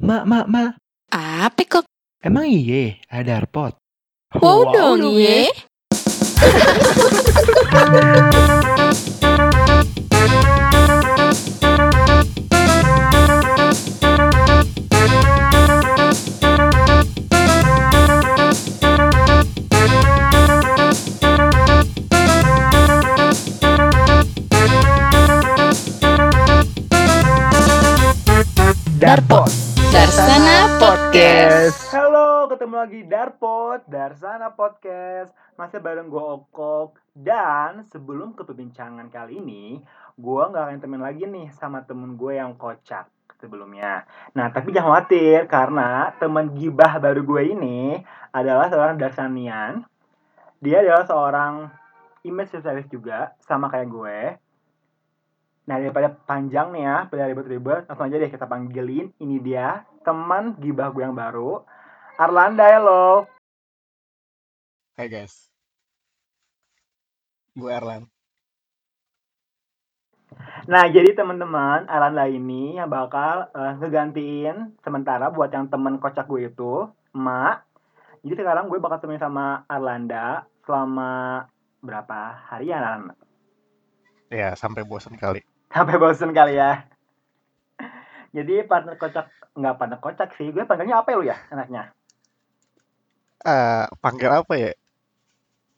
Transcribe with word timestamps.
Mak, 0.00 0.24
mak, 0.24 0.48
mak. 0.48 0.80
Apa 1.12 1.60
kok? 1.68 1.84
Emang 2.24 2.48
iye 2.48 3.04
ada 3.12 3.36
airpod? 3.36 3.76
Wow, 4.40 4.72
dong 4.72 5.04
ye. 5.20 5.52
Darpod. 28.96 29.59
Darsana 30.10 30.66
Podcast. 30.82 31.86
Halo, 31.94 32.50
ketemu 32.50 32.82
lagi 32.82 33.00
Darpod, 33.06 33.86
Darsana 33.86 34.50
Podcast. 34.58 35.30
Masih 35.54 35.78
bareng 35.78 36.10
gue 36.10 36.18
Okok. 36.18 36.98
Dan 37.14 37.86
sebelum 37.94 38.34
ke 38.34 38.42
perbincangan 38.42 39.06
kali 39.06 39.38
ini, 39.38 39.78
gue 40.18 40.42
nggak 40.50 40.64
akan 40.66 40.78
temen 40.82 40.98
lagi 40.98 41.30
nih 41.30 41.54
sama 41.54 41.86
temen 41.86 42.18
gue 42.18 42.34
yang 42.34 42.58
kocak 42.58 43.06
sebelumnya. 43.38 44.02
Nah, 44.34 44.50
tapi 44.50 44.74
jangan 44.74 44.98
khawatir 44.98 45.46
karena 45.46 46.10
teman 46.18 46.58
gibah 46.58 46.98
baru 46.98 47.22
gue 47.22 47.42
ini 47.54 48.02
adalah 48.34 48.66
seorang 48.66 48.98
Darsanian. 48.98 49.86
Dia 50.58 50.82
adalah 50.82 51.06
seorang 51.06 51.70
image 52.26 52.50
specialist 52.50 52.90
juga, 52.90 53.38
sama 53.46 53.70
kayak 53.70 53.86
gue. 53.86 54.18
Nah, 55.68 55.76
daripada 55.76 56.08
panjang 56.08 56.72
nih 56.72 56.82
ya, 56.88 56.96
pada 57.04 57.28
ribet-ribet, 57.28 57.84
langsung 57.84 58.08
aja 58.08 58.16
deh 58.16 58.32
kita 58.32 58.48
panggilin. 58.48 59.12
Ini 59.20 59.36
dia, 59.44 59.84
teman 60.00 60.56
gibah 60.56 60.88
gue 60.88 61.04
yang 61.04 61.12
baru, 61.12 61.60
Arlanda, 62.16 62.64
hello. 62.64 63.28
Hai 64.96 65.08
guys, 65.08 65.48
gue 67.56 67.68
Erlan. 67.68 68.08
Nah, 70.68 70.84
jadi 70.88 71.12
teman-teman, 71.12 71.88
Arlanda 71.88 72.24
ini 72.28 72.80
yang 72.80 72.88
bakal 72.88 73.52
eh, 73.52 73.72
ngegantiin 73.80 74.80
sementara 74.80 75.28
buat 75.28 75.52
yang 75.52 75.68
temen 75.68 76.00
kocak 76.00 76.24
gue 76.28 76.48
itu, 76.48 76.88
Mak. 77.12 77.64
Jadi 78.24 78.34
sekarang 78.36 78.68
gue 78.68 78.76
bakal 78.80 79.00
temenin 79.00 79.20
sama 79.20 79.64
Arlanda 79.68 80.44
selama 80.64 81.44
berapa 81.80 82.36
hari 82.48 82.72
ya, 82.72 82.80
Arlanda? 82.80 83.16
Ya 84.30 84.54
sampai 84.54 84.86
bosan 84.86 85.18
kali. 85.18 85.49
Sampai 85.70 85.96
bosen 86.02 86.34
kali 86.34 86.58
ya. 86.58 86.84
Jadi 88.30 88.62
partner 88.66 88.94
kocak, 88.98 89.26
nggak 89.54 89.74
partner 89.78 89.98
kocak 89.98 90.34
sih, 90.38 90.50
gue 90.50 90.62
panggilnya 90.66 91.02
apa 91.02 91.08
ya 91.10 91.16
lu 91.18 91.24
ya 91.26 91.36
enaknya? 91.50 91.82
Eh 93.46 93.86
panggil 94.02 94.30
apa 94.30 94.52
ya? 94.58 94.70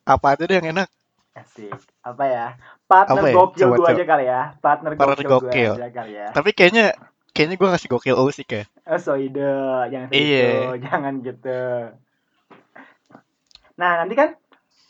Apa 0.09 0.35
aja 0.35 0.45
deh 0.49 0.57
yang 0.59 0.73
enak? 0.77 0.89
Asik. 1.33 1.73
Apa 2.05 2.25
ya? 2.29 2.47
Partner 2.85 3.25
Apa 3.25 3.29
ya? 3.29 3.35
gokil 3.37 3.69
Coba, 3.69 3.77
gue 3.77 3.85
coba. 3.85 3.93
aja 3.97 4.05
kali 4.05 4.25
ya. 4.29 4.43
Partner, 4.61 4.91
Partner 4.97 5.17
gokil, 5.17 5.29
gue 5.29 5.49
gokil. 5.49 5.73
aja 5.77 5.89
kali 5.93 6.13
ya. 6.13 6.29
Tapi 6.35 6.51
kayaknya 6.53 6.87
kayaknya 7.33 7.57
gue 7.57 7.69
ngasih 7.73 7.89
gokil 7.89 8.17
lu 8.21 8.33
sih 8.33 8.45
kayak. 8.45 8.69
Oh, 8.85 9.01
so 9.01 9.17
ide. 9.17 9.49
Jangan 9.89 10.09
gitu. 10.13 10.21
Iya. 10.21 10.53
Jangan 10.81 11.15
gitu. 11.25 11.61
Nah, 13.81 13.93
nanti 14.05 14.15
kan 14.17 14.37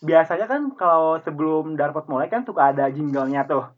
biasanya 0.03 0.50
kan 0.50 0.75
kalau 0.75 1.22
sebelum 1.22 1.78
Darpot 1.78 2.11
mulai 2.11 2.27
kan 2.27 2.42
suka 2.42 2.75
ada 2.75 2.91
jinglenya 2.91 3.47
tuh. 3.47 3.70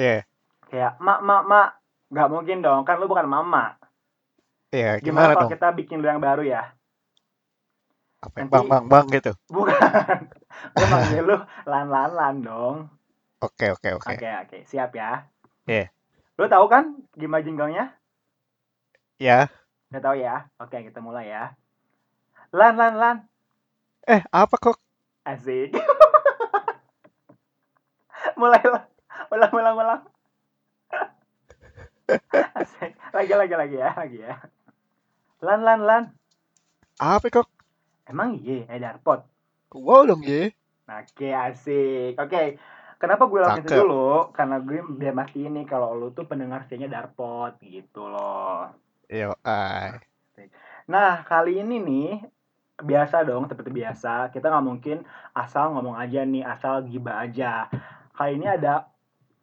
Iya, 0.00 0.26
Kayak, 0.74 0.98
mak, 0.98 1.22
mak, 1.22 1.42
mak. 1.46 1.68
Nggak 2.10 2.28
mungkin 2.34 2.58
dong, 2.58 2.82
kan 2.82 2.98
lu 2.98 3.06
bukan 3.06 3.30
mama. 3.30 3.78
iya. 4.74 4.98
Gimana, 4.98 5.00
Gimana, 5.30 5.32
kalau 5.38 5.42
dong? 5.46 5.52
kita 5.54 5.68
bikin 5.70 6.02
lu 6.02 6.10
yang 6.10 6.18
baru 6.18 6.42
ya? 6.42 6.74
Apa? 8.18 8.34
ya? 8.34 8.42
nanti- 8.42 8.50
Bang, 8.50 8.66
bang, 8.66 8.84
bang 8.90 9.06
gitu. 9.14 9.32
Bukan. 9.46 10.18
Gue 10.74 10.86
manggil 10.90 11.22
lu 11.22 11.36
lan, 11.62 11.86
lan, 11.86 12.10
lan 12.10 12.34
dong. 12.42 12.76
Oke, 13.38 13.70
oke, 13.70 13.86
oke. 13.94 14.18
Oke, 14.18 14.30
oke. 14.42 14.58
Siap 14.66 14.90
ya. 14.98 15.30
Iya. 15.70 15.94
Lu 16.34 16.50
tahu 16.50 16.66
kan 16.66 16.98
gimana 17.14 17.46
jinglenya? 17.46 17.94
Ya. 19.22 19.46
Udah 19.94 20.02
tahu 20.02 20.18
ya? 20.18 20.50
Oke, 20.58 20.82
kita 20.82 20.98
mulai 20.98 21.30
ya. 21.30 21.54
Lan, 22.50 22.74
lan, 22.74 22.98
lan. 22.98 23.16
Eh, 24.10 24.26
apa 24.26 24.58
kok? 24.58 24.74
Asik. 25.22 25.70
mulai 28.40 28.62
lah. 28.66 28.90
Ulang, 29.30 29.52
ulang, 29.54 29.76
ulang. 29.78 30.02
Lagi, 33.14 33.32
lagi, 33.34 33.54
lagi 33.54 33.76
ya. 33.78 33.90
Lagi 33.94 34.18
ya. 34.18 34.34
Lan, 35.44 35.60
lan, 35.62 35.80
lan. 35.84 36.02
Apa 36.98 37.26
kok? 37.30 37.48
Emang 38.06 38.38
iya, 38.40 38.68
ada 38.68 38.94
airpod. 38.94 39.26
Wow 39.74 40.06
dong 40.06 40.22
ye. 40.22 40.54
Oke, 40.86 41.32
asik. 41.34 42.14
Oke. 42.20 42.60
Kenapa 43.00 43.28
gue 43.28 43.36
lakuin 43.42 43.66
itu 43.66 43.74
dulu? 43.84 44.32
Karena 44.32 44.56
gue 44.62 44.80
biar 44.80 45.12
mastiin 45.12 45.52
nih 45.60 45.66
kalau 45.68 45.92
lu 45.92 46.08
tuh 46.16 46.24
pendengar 46.24 46.64
setianya 46.64 46.88
Darpot 46.88 47.58
gitu 47.60 48.08
loh. 48.08 48.72
Yo, 49.10 49.36
ay. 49.44 50.00
Nah, 50.88 51.20
kali 51.26 51.60
ini 51.60 51.76
nih 51.84 52.08
biasa 52.80 53.26
dong 53.28 53.44
seperti 53.50 53.68
biasa. 53.74 54.32
Kita 54.32 54.48
nggak 54.48 54.64
mungkin 54.64 55.04
asal 55.36 55.76
ngomong 55.76 56.00
aja 56.00 56.24
nih, 56.24 56.48
asal 56.48 56.86
gibah 56.88 57.24
aja. 57.28 57.68
Kali 58.16 58.40
ini 58.40 58.46
ada 58.48 58.88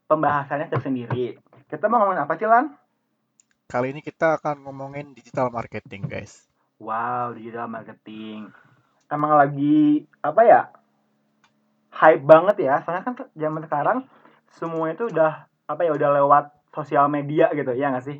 pembahasannya 0.09 0.71
tersendiri. 0.71 1.37
Kita 1.71 1.87
mau 1.87 2.03
ngomongin 2.03 2.27
apa 2.27 2.35
sih, 2.35 2.43
Lan? 2.43 2.75
Kali 3.71 3.95
ini 3.95 4.03
kita 4.03 4.35
akan 4.35 4.67
ngomongin 4.67 5.15
digital 5.15 5.47
marketing, 5.47 6.03
guys. 6.03 6.43
Wow, 6.83 7.31
digital 7.31 7.71
marketing. 7.71 8.51
Emang 9.07 9.39
lagi 9.39 10.03
apa 10.19 10.41
ya? 10.43 10.61
Hype 11.95 12.27
banget 12.27 12.67
ya. 12.67 12.83
Soalnya 12.83 13.07
kan 13.07 13.15
zaman 13.31 13.63
sekarang 13.63 13.97
semuanya 14.51 14.99
itu 14.99 15.05
udah 15.15 15.47
apa 15.47 15.81
ya 15.87 15.95
udah 15.95 16.09
lewat 16.19 16.45
sosial 16.75 17.07
media 17.07 17.47
gitu 17.55 17.71
ya 17.71 17.95
nggak 17.95 18.03
sih? 18.03 18.19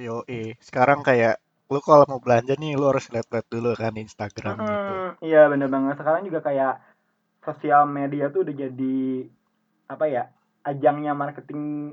Yo, 0.00 0.24
eh. 0.24 0.56
Sekarang 0.56 1.04
kayak 1.04 1.44
lu 1.68 1.84
kalau 1.84 2.08
mau 2.08 2.24
belanja 2.24 2.56
nih, 2.56 2.72
lu 2.72 2.88
harus 2.88 3.12
lihat-lihat 3.12 3.52
dulu 3.52 3.76
kan 3.76 3.92
Instagram 4.00 4.64
gitu. 4.64 4.92
Mm, 4.96 5.10
iya 5.28 5.44
bener 5.52 5.68
banget. 5.68 6.00
Sekarang 6.00 6.24
juga 6.24 6.40
kayak 6.40 6.80
sosial 7.44 7.84
media 7.84 8.32
tuh 8.32 8.48
udah 8.48 8.54
jadi 8.56 9.28
apa 9.92 10.04
ya 10.08 10.32
ajangnya 10.64 11.12
marketing 11.12 11.92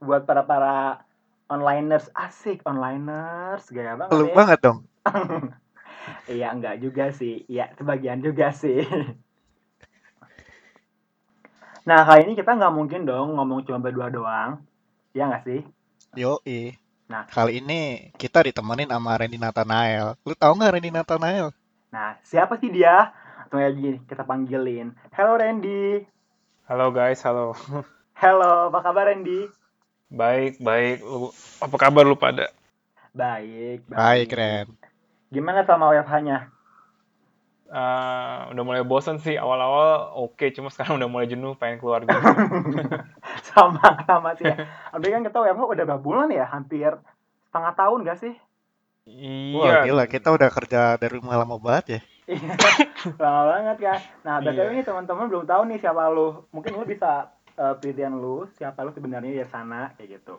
buat 0.00 0.28
para 0.28 0.44
para 0.44 1.04
onliners 1.48 2.10
asik 2.12 2.60
onliners 2.66 3.64
gaya 3.70 3.96
banget 3.96 4.12
Lu 4.14 4.26
ya. 4.28 4.34
banget 4.34 4.58
dong. 4.62 4.78
Iya 6.30 6.54
enggak 6.54 6.78
juga 6.78 7.10
sih. 7.10 7.42
Iya 7.50 7.74
sebagian 7.74 8.22
juga 8.22 8.54
sih. 8.54 8.86
Nah 11.86 12.02
kali 12.02 12.26
ini 12.26 12.34
kita 12.34 12.58
nggak 12.58 12.74
mungkin 12.74 13.06
dong 13.06 13.38
ngomong 13.38 13.62
cuma 13.62 13.78
berdua 13.78 14.10
doang. 14.10 14.58
Iya 15.14 15.30
nggak 15.30 15.44
sih? 15.46 15.60
Yo, 16.18 16.42
eh. 16.42 16.74
Nah. 17.06 17.30
Kali 17.30 17.62
ini 17.62 18.10
kita 18.18 18.42
ditemenin 18.42 18.90
sama 18.90 19.14
Randy 19.14 19.38
Nathanael. 19.38 20.18
Lu 20.26 20.34
tahu 20.34 20.58
nggak 20.58 20.72
Randy 20.74 20.90
Nathanael? 20.90 21.54
Nah 21.94 22.18
siapa 22.26 22.58
sih 22.58 22.74
dia? 22.74 23.14
Aja 23.46 23.70
gini, 23.70 24.02
kita 24.04 24.26
panggilin. 24.26 24.92
Hello 25.14 25.38
Randy. 25.38 26.02
Halo 26.66 26.90
guys, 26.90 27.22
halo. 27.22 27.54
Hello, 28.18 28.68
apa 28.68 28.82
kabar 28.82 29.06
Randy? 29.08 29.46
Baik, 30.06 30.62
baik. 30.62 31.02
Lu, 31.02 31.34
apa 31.58 31.76
kabar 31.78 32.06
lu 32.06 32.14
pada? 32.14 32.50
Baik, 33.16 33.88
Baik, 33.88 34.28
Ren. 34.36 34.68
Gimana 35.32 35.64
sama 35.64 35.88
WFH-nya? 35.90 36.52
Eh, 37.66 38.38
udah 38.54 38.62
mulai 38.62 38.86
bosan 38.86 39.18
sih 39.18 39.34
awal-awal 39.34 40.14
oke, 40.14 40.46
cuma 40.54 40.70
sekarang 40.70 41.02
udah 41.02 41.08
mulai 41.10 41.26
jenuh 41.26 41.58
pengen 41.58 41.82
keluar 41.82 42.06
gitu. 42.06 42.14
sama, 43.50 43.82
sama 44.06 44.38
sih 44.38 44.46
ya. 44.46 44.70
Tapi 44.94 45.06
kan 45.10 45.26
kita 45.26 45.38
WFH 45.42 45.64
udah 45.66 45.84
berapa 45.88 46.02
bulan 46.02 46.30
ya? 46.30 46.46
Hampir 46.46 46.94
setengah 47.50 47.72
tahun 47.74 48.06
gak 48.06 48.18
sih? 48.22 48.34
Wah, 49.58 49.82
iya. 49.82 49.90
gila, 49.90 50.04
kita 50.06 50.30
udah 50.30 50.50
kerja 50.50 50.94
dari 50.94 51.18
rumah 51.18 51.38
lama 51.42 51.58
banget 51.58 51.84
ya. 51.98 52.00
Iya, 52.38 52.54
lama 53.22 53.42
banget 53.50 53.76
kan. 53.82 53.98
Nah, 54.22 54.34
BTW 54.42 54.62
Iya. 54.62 54.72
ini 54.76 54.82
teman-teman 54.86 55.26
belum 55.26 55.44
tahu 55.46 55.62
nih 55.66 55.78
siapa 55.82 56.06
lu. 56.10 56.46
Mungkin 56.54 56.70
lu 56.74 56.86
bisa 56.86 57.34
eh, 57.56 57.74
pilihan 57.80 58.12
lu, 58.12 58.46
siapa 58.60 58.84
lu 58.84 58.92
sebenarnya 58.92 59.32
di 59.32 59.44
sana, 59.48 59.92
kayak 59.96 60.20
gitu. 60.20 60.36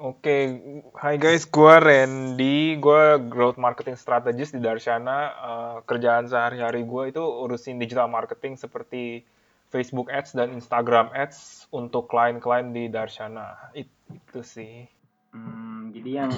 Oke, 0.00 0.56
hai 1.04 1.20
guys, 1.20 1.44
gua 1.44 1.76
Randy, 1.76 2.80
gua 2.80 3.20
growth 3.20 3.60
marketing 3.60 4.00
strategist 4.00 4.56
di 4.56 4.60
Darshana. 4.64 5.18
Eh, 5.32 5.76
kerjaan 5.84 6.24
sehari-hari 6.28 6.80
gua 6.84 7.12
itu 7.12 7.20
urusin 7.20 7.76
digital 7.76 8.08
marketing 8.08 8.56
seperti 8.56 9.20
Facebook 9.68 10.08
Ads 10.08 10.32
dan 10.36 10.52
Instagram 10.52 11.12
Ads 11.12 11.68
untuk 11.72 12.08
klien-klien 12.08 12.72
di 12.72 12.88
Darshana. 12.88 13.72
It- 13.72 13.92
Itu 14.12 14.44
sih. 14.44 14.84
Hmm, 15.32 15.88
jadi 15.96 16.24
yang 16.24 16.32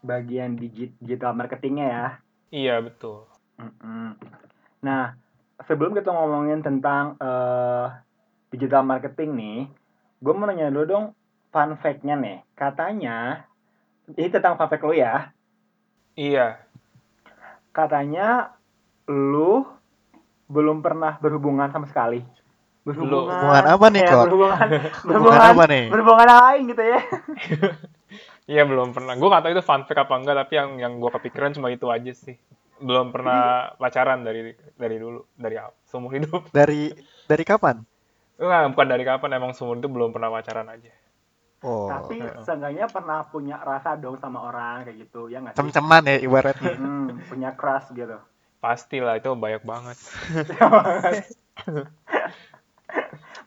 bagian 0.00 0.56
digi- 0.56 0.96
digital 0.96 1.36
marketingnya 1.36 1.86
ya. 1.88 2.06
Iya, 2.48 2.80
betul. 2.80 3.28
Mm-mm. 3.60 4.16
Nah, 4.80 5.12
sebelum 5.68 5.92
kita 5.92 6.08
ngomongin 6.08 6.64
tentang 6.64 7.20
eh, 7.20 7.86
digital 8.52 8.82
marketing 8.84 9.30
nih, 9.36 9.58
gue 10.20 10.32
mau 10.32 10.48
nanya 10.48 10.72
dulu 10.72 10.84
dong 10.86 11.04
fun 11.52 11.76
fact-nya 11.80 12.14
nih. 12.16 12.38
Katanya, 12.52 13.48
ini 14.12 14.28
tentang 14.28 14.56
fun 14.56 14.68
fact 14.68 14.84
lu 14.84 14.94
ya. 14.96 15.32
Iya, 16.18 16.68
Katanya 17.78 18.58
lu 19.06 19.62
belum 20.50 20.82
pernah 20.82 21.14
berhubungan 21.22 21.70
sama 21.70 21.86
sekali. 21.86 22.26
Berhubungan. 22.82 23.30
Hubungan 23.38 23.64
apa 23.70 23.86
nih, 23.92 24.02
ya, 24.02 24.10
Kok? 24.10 24.24
Berhubungan. 24.26 24.68
Hubungan 25.14 25.42
apa 25.46 25.62
nih? 25.70 25.84
Berhubungan 25.86 26.26
lain 26.26 26.60
gitu 26.74 26.82
ya. 26.82 27.00
iya 28.58 28.62
belum 28.66 28.90
pernah. 28.90 29.14
Gue 29.14 29.28
gak 29.30 29.46
tahu 29.46 29.52
itu 29.54 29.62
fun 29.62 29.86
fact 29.86 30.00
apa 30.02 30.14
enggak, 30.18 30.36
tapi 30.42 30.52
yang 30.58 30.70
yang 30.82 30.92
gue 30.98 31.10
kepikiran 31.12 31.54
cuma 31.54 31.70
itu 31.70 31.86
aja 31.86 32.10
sih. 32.10 32.34
Belum 32.82 33.14
pernah 33.14 33.70
pacaran 33.78 34.26
dari 34.26 34.58
dari 34.74 34.96
dulu, 34.98 35.22
dari 35.38 35.54
seumur 35.86 36.18
hidup. 36.18 36.50
Dari 36.50 36.90
dari 37.30 37.44
kapan? 37.46 37.78
Enggak, 38.38 38.70
bukan 38.70 38.86
dari 38.86 39.02
kapan, 39.02 39.34
emang 39.34 39.50
seumur 39.50 39.76
hidup 39.76 39.90
belum 39.90 40.10
pernah 40.14 40.30
pacaran 40.30 40.70
aja. 40.70 40.94
Oh, 41.58 41.90
Tapi 41.90 42.22
heeh. 42.22 42.42
seenggaknya 42.46 42.86
pernah 42.86 43.26
punya 43.26 43.58
rasa 43.58 43.98
dong 43.98 44.14
sama 44.16 44.46
orang 44.46 44.86
kayak 44.86 45.10
gitu, 45.10 45.26
ya 45.26 45.42
nggak 45.42 45.58
sih? 45.58 45.58
cem-ceman 45.58 46.06
ya 46.06 46.16
ibaratnya. 46.22 46.70
Hmm, 46.78 47.18
punya 47.26 47.50
crush 47.58 47.90
gitu. 47.92 48.14
Pastilah 48.58 49.18
itu 49.18 49.34
banyak 49.34 49.62
banget. 49.66 49.98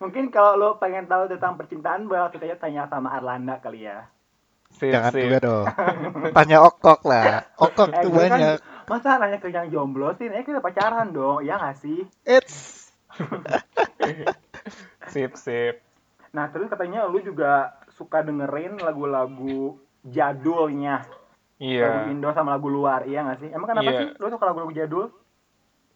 Mungkin 0.02 0.28
kalau 0.28 0.58
lo 0.58 0.68
pengen 0.76 1.06
tahu 1.08 1.30
tentang 1.30 1.56
percintaan, 1.56 2.04
boleh 2.04 2.28
kita 2.28 2.58
tanya 2.58 2.84
sama 2.90 3.16
Arlanda 3.16 3.62
kali 3.62 3.88
ya. 3.88 4.10
Sip, 4.72 4.92
Jangan 4.92 5.12
sip. 5.12 5.20
juga 5.22 5.38
dong. 5.40 5.64
Tanya 6.36 6.58
Okok 6.64 7.00
lah. 7.04 7.44
Okok 7.60 7.92
Eh, 7.92 8.02
tuh 8.02 8.10
kan- 8.10 8.40
banyak. 8.40 8.56
Masa 8.88 9.20
nanya 9.20 9.38
ke 9.38 9.48
yang 9.48 9.68
jomblo 9.68 10.16
sih? 10.16 10.26
Ini 10.28 10.42
kita 10.42 10.60
pacaran 10.60 11.12
dong, 11.12 11.44
ya 11.44 11.60
nggak 11.60 11.76
sih? 11.80 12.02
It's 12.24 12.88
Sip, 15.08 15.34
sip. 15.34 15.82
Nah, 16.30 16.48
terus 16.48 16.68
katanya 16.68 17.04
lu 17.04 17.20
juga 17.20 17.74
suka 17.90 18.22
dengerin 18.22 18.78
lagu-lagu 18.78 19.76
jadulnya. 20.02 21.04
Lagu 21.62 21.62
Iya, 21.62 22.10
Indo 22.10 22.26
sama 22.34 22.58
lagu 22.58 22.66
luar, 22.66 23.06
iya 23.06 23.22
nggak 23.22 23.38
sih? 23.38 23.48
Emang 23.50 23.70
kenapa 23.70 23.86
Iya. 23.86 23.98
sih 24.02 24.08
lu 24.18 24.26
suka 24.28 24.44
lagu-lagu 24.46 24.72
jadul? 24.72 25.10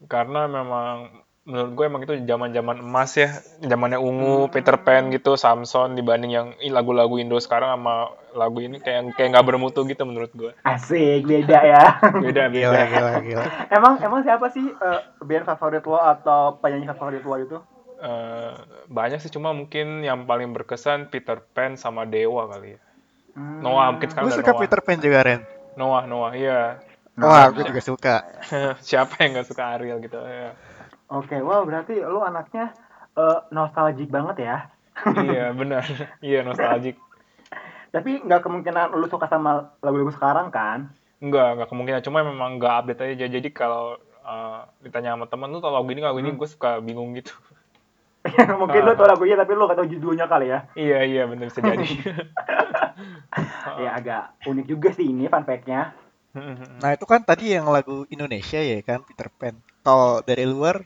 karena 0.05 0.44
memang 0.44 1.08
menurut 1.43 1.73
gue 1.73 1.85
emang 1.87 2.03
itu 2.03 2.14
zaman-zaman 2.20 2.85
emas 2.85 3.17
ya, 3.17 3.32
zamannya 3.64 3.97
Hmm. 3.97 4.06
Ungu, 4.06 4.53
Peter 4.53 4.76
Pan 4.76 5.08
gitu, 5.08 5.38
Samson 5.38 5.94
dibanding 5.94 6.31
yang 6.31 6.47
lagu-lagu 6.69 7.17
Indo 7.17 7.41
sekarang 7.41 7.73
sama 7.73 8.11
lagu 8.35 8.61
ini 8.61 8.76
kayak 8.76 9.17
kayak 9.17 9.32
nggak 9.32 9.47
bermutu 9.47 9.88
gitu 9.88 10.05
menurut 10.05 10.29
gue. 10.35 10.53
Asik, 10.62 11.25
beda 11.25 11.58
ya. 11.64 11.82
Beda, 12.23 12.50
gila 12.50 12.76
beda. 12.76 12.82
gila 12.85 13.11
gila. 13.23 13.44
emang 13.73 13.94
emang 14.03 14.20
siapa 14.20 14.47
sih 14.50 14.69
eh, 14.69 15.00
band 15.25 15.47
favorit 15.47 15.81
lo 15.82 15.97
atau 15.97 16.61
penyanyi 16.61 16.87
favorit 16.87 17.25
lo 17.25 17.37
itu? 17.41 17.58
Eh, 18.06 18.55
banyak 18.87 19.19
sih 19.19 19.35
cuma 19.35 19.50
mungkin 19.50 20.06
yang 20.06 20.31
paling 20.31 20.55
berkesan 20.55 21.11
Peter 21.11 21.43
Pan 21.43 21.75
sama 21.75 22.06
Dewa 22.06 22.47
kali 22.47 22.79
ya. 22.79 22.81
Hmm. 23.35 23.58
Noah 23.67 23.99
mungkin 23.99 24.08
sekarang 24.14 24.31
Gue 24.31 24.32
udah 24.32 24.43
suka 24.47 24.53
Noah. 24.55 24.62
Peter 24.62 24.81
Pan 24.87 24.99
juga 25.03 25.19
Ren. 25.26 25.41
Noah, 25.75 26.05
Noah, 26.06 26.32
iya. 26.38 26.79
Wah, 27.19 27.50
gue 27.50 27.67
juga 27.67 27.82
suka. 27.82 28.17
Siapa 28.87 29.26
yang 29.26 29.35
nggak 29.35 29.49
suka 29.50 29.62
Ariel 29.75 29.99
gitu? 29.99 30.23
Ya. 30.23 30.55
Oke, 31.11 31.35
wah 31.43 31.67
berarti 31.67 31.99
lu 31.99 32.23
anaknya 32.23 32.70
eh, 33.19 33.38
nostalgic 33.50 34.06
banget 34.06 34.37
ya. 34.47 34.56
iya 35.26 35.50
benar, 35.50 35.85
iya 36.23 36.41
nostalgic. 36.47 36.97
Tapi 37.91 38.23
nggak 38.23 38.41
kemungkinan 38.44 38.94
lu 38.94 39.11
suka 39.11 39.26
sama 39.26 39.75
lagu-lagu 39.82 40.14
sekarang 40.14 40.55
kan? 40.55 40.94
Enggak, 41.19 41.58
enggak 41.58 41.69
kemungkinan. 41.75 42.00
Cuma 42.06 42.23
memang 42.23 42.55
enggak 42.55 42.87
update 42.87 43.19
aja. 43.19 43.26
Jadi 43.26 43.49
kalau 43.50 43.99
eh, 44.23 44.61
ditanya 44.87 45.19
sama 45.19 45.26
teman 45.26 45.50
lu 45.50 45.58
tau 45.58 45.75
lagu 45.75 45.91
ini 45.91 46.05
lagu 46.05 46.23
ini 46.23 46.31
gue 46.38 46.47
suka 46.47 46.79
bingung 46.79 47.11
gitu. 47.19 47.35
Mungkin 48.61 48.81
lu 48.82 48.93
tau 48.99 49.06
lagunya 49.06 49.37
tapi 49.38 49.52
lu 49.55 49.69
gak 49.69 49.78
tau 49.78 49.88
judulnya 49.88 50.26
kali 50.26 50.46
ya. 50.50 50.58
iya 50.75 50.99
iya 51.06 51.23
benar 51.28 51.49
bisa 51.50 51.61
jadi. 51.61 51.87
Ya 53.76 53.93
agak 53.93 54.32
unik 54.49 54.67
juga 54.73 54.88
sih 54.96 55.05
ini 55.05 55.28
fun 55.28 55.44
fact-nya. 55.44 55.93
Nah, 56.84 56.93
itu 56.93 57.08
kan 57.08 57.25
tadi 57.25 57.56
yang 57.56 57.64
lagu 57.73 58.05
Indonesia 58.12 58.61
ya 58.61 58.76
kan 58.84 59.00
Peter 59.08 59.32
Pan. 59.32 59.56
Kalau 59.81 60.20
dari 60.20 60.44
luar 60.44 60.84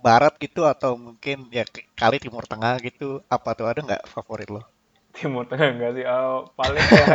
barat 0.00 0.32
gitu 0.40 0.64
atau 0.64 0.96
mungkin 0.96 1.52
ya 1.52 1.68
kali 1.92 2.16
Timur 2.16 2.48
Tengah 2.48 2.80
gitu 2.80 3.20
apa 3.28 3.52
tuh 3.52 3.68
ada 3.68 3.84
nggak 3.84 4.08
favorit 4.08 4.48
lo? 4.48 4.64
Timur 5.12 5.44
Tengah 5.48 5.68
enggak 5.72 5.92
sih? 6.00 6.04
Oh, 6.04 6.48
paling 6.56 6.80
kayak 6.80 7.08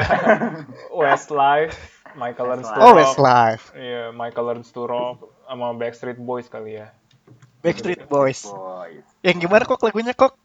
Westlife, 0.93 1.77
Michael 2.17 2.47
Learns 2.49 2.69
to 2.69 2.77
Westlife. 2.77 2.85
Oh, 2.85 2.93
Rock. 2.93 2.97
Westlife, 2.97 3.63
Iya, 3.77 4.03
Michael 4.13 4.45
Learns 4.45 4.69
to 4.73 4.81
Rock 4.85 5.17
sama 5.45 5.67
Backstreet 5.77 6.19
Boys 6.21 6.49
kali 6.49 6.81
ya. 6.81 6.93
Backstreet 7.61 8.00
Boys. 8.11 8.43
Boys. 8.43 9.07
Yang 9.23 9.47
gimana 9.47 9.63
kok 9.63 9.79
lagunya 9.79 10.11
kok? 10.11 10.35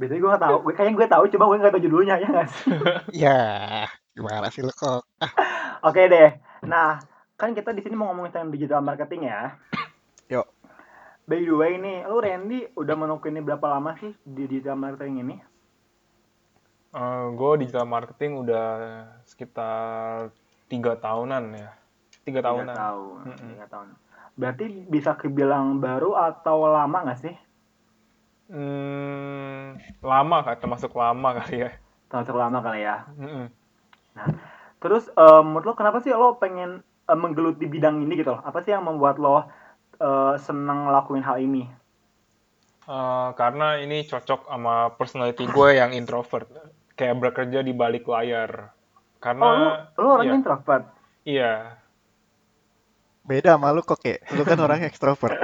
Biasanya 0.00 0.20
gue 0.24 0.30
gak 0.32 0.44
tau, 0.48 0.56
gue 0.64 0.72
kayaknya 0.72 0.96
gue 0.96 1.08
tahu, 1.12 1.24
cuma 1.28 1.44
gue 1.52 1.60
gak 1.60 1.74
tau 1.76 1.84
judulnya 1.84 2.16
ya 2.16 2.28
gak 2.32 2.48
sih? 2.48 2.72
Ya, 3.28 3.40
gimana 4.16 4.48
sih 4.48 4.64
lo 4.64 4.72
kok? 4.72 5.04
Ah, 5.20 5.84
Oke 5.84 6.08
deh. 6.08 6.40
Nah, 6.64 7.04
kan 7.36 7.52
kita 7.52 7.76
di 7.76 7.84
sini 7.84 8.00
mau 8.00 8.08
ngomongin 8.08 8.32
tentang 8.32 8.48
digital 8.48 8.80
marketing 8.80 9.28
ya. 9.28 9.60
Yuk. 10.32 10.48
By 11.28 11.44
the 11.44 11.52
way 11.52 11.76
nih, 11.76 12.08
lu 12.08 12.16
Randy 12.16 12.72
udah 12.72 12.96
menekuni 12.96 13.44
berapa 13.44 13.76
lama 13.76 13.92
sih 14.00 14.16
di 14.24 14.48
digital 14.48 14.80
marketing 14.80 15.20
ini? 15.20 15.36
gue 17.30 17.52
digital 17.62 17.86
marketing 17.86 18.40
udah 18.42 18.66
sekitar 19.28 20.32
tiga 20.66 20.96
tahunan 20.96 21.44
ya. 21.54 21.70
Tiga 22.24 22.40
tahunan. 22.40 22.72
Tiga 22.72 22.82
tahun. 22.82 23.20
Mm-mm. 23.28 23.48
Tiga 23.52 23.66
tahun. 23.68 23.88
Berarti 24.40 24.64
bisa 24.94 25.10
kebilang 25.20 25.66
baru 25.84 26.10
atau 26.16 26.56
lama 26.76 26.98
gak 27.12 27.20
sih? 27.24 27.34
Hmm, 28.50 29.78
lama 30.02 30.36
kan, 30.46 30.56
termasuk 30.58 30.90
lama 30.96 31.28
kali 31.38 31.56
ya. 31.64 31.70
Termasuk 32.10 32.34
lama 32.34 32.58
kali 32.66 32.80
ya. 32.82 32.96
Mm-mm. 33.20 33.46
Terus 34.82 35.04
eh, 35.12 35.42
menurut 35.44 35.66
lo 35.68 35.74
kenapa 35.78 35.98
sih 36.04 36.12
lo 36.16 36.40
pengen 36.42 36.70
eh, 37.10 37.18
menggeluti 37.22 37.64
bidang 37.68 38.00
ini 38.04 38.12
gitu 38.20 38.34
loh? 38.34 38.42
Apa 38.42 38.58
sih 38.64 38.72
yang 38.74 38.84
membuat 38.88 39.16
lo 39.22 39.46
eh, 40.00 40.34
senang 40.40 40.88
ngelakuin 40.88 41.24
hal 41.28 41.36
ini? 41.38 41.62
Eh, 42.90 43.28
karena 43.38 43.78
ini 43.78 44.02
cocok 44.02 44.40
sama 44.50 44.90
personality 44.98 45.44
gue 45.46 45.68
yang 45.78 45.94
introvert, 45.94 46.48
kayak 46.98 47.16
bekerja 47.22 47.60
di 47.62 47.72
balik 47.76 48.04
layar. 48.10 48.74
Karena 49.20 49.46
Oh, 49.46 49.52
lu, 49.54 49.68
lu 50.00 50.08
orangnya 50.16 50.34
iya, 50.34 50.40
introvert. 50.40 50.84
iya, 51.24 51.52
beda 53.30 53.54
sama 53.54 53.70
lu 53.70 53.80
kok 53.80 53.96
kayak 53.96 54.26
lu 54.34 54.42
kan 54.42 54.58
orang 54.58 54.82
ekstrovert. 54.82 55.38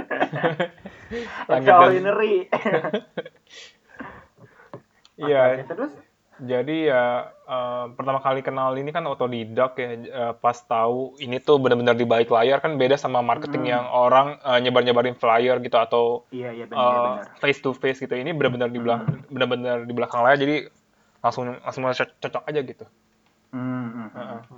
Langit 1.46 1.62
dan- 1.62 1.62
Extraordinary. 1.62 2.34
iya. 5.16 5.62
Terus? 5.64 5.92
Jadi 6.36 6.84
ya 6.84 7.04
eh, 7.32 7.84
pertama 7.96 8.20
kali 8.20 8.44
kenal 8.44 8.76
ini 8.76 8.90
kan 8.90 9.06
otodidak 9.06 9.72
ya. 9.74 9.86
Eh, 9.96 10.32
pas 10.36 10.52
tahu 10.58 11.16
ini 11.16 11.38
tuh 11.38 11.56
benar-benar 11.56 11.94
di 11.94 12.04
balik 12.04 12.28
layar 12.28 12.60
kan 12.60 12.76
beda 12.76 12.96
sama 12.96 13.22
marketing 13.22 13.64
Hmm. 13.64 13.72
yang 13.72 13.84
orang 13.88 14.36
eh, 14.38 14.58
nyebar-nyebarin 14.60 15.16
flyer 15.16 15.56
gitu 15.58 15.78
atau 15.78 16.04
Iya, 16.28 16.52
iya 16.52 16.64
benar, 16.66 16.76
iya, 16.76 16.92
eh, 16.92 17.00
benar. 17.16 17.24
face 17.40 17.60
to 17.60 17.72
face 17.72 17.98
gitu. 17.98 18.12
Ini 18.12 18.30
benar-benar 18.30 18.68
di 18.68 18.76
belakang 18.76 19.24
benar-benar 19.26 19.76
di 19.82 19.92
belakang 19.92 20.20
layar 20.20 20.36
jadi 20.36 20.68
langsung 21.18 21.56
langsung 21.56 21.82
co- 21.86 22.16
cocok 22.20 22.42
aja 22.44 22.60
gitu. 22.62 22.84
Hmm, 23.48 23.88
hmm, 23.88 24.08
hmm. 24.12 24.55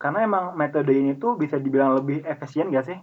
Karena 0.00 0.24
emang 0.24 0.44
metode 0.56 0.92
ini 0.96 1.12
tuh 1.22 1.36
bisa 1.36 1.56
dibilang 1.60 1.92
lebih 2.00 2.24
efisien 2.24 2.72
gak 2.72 2.86
sih? 2.88 2.98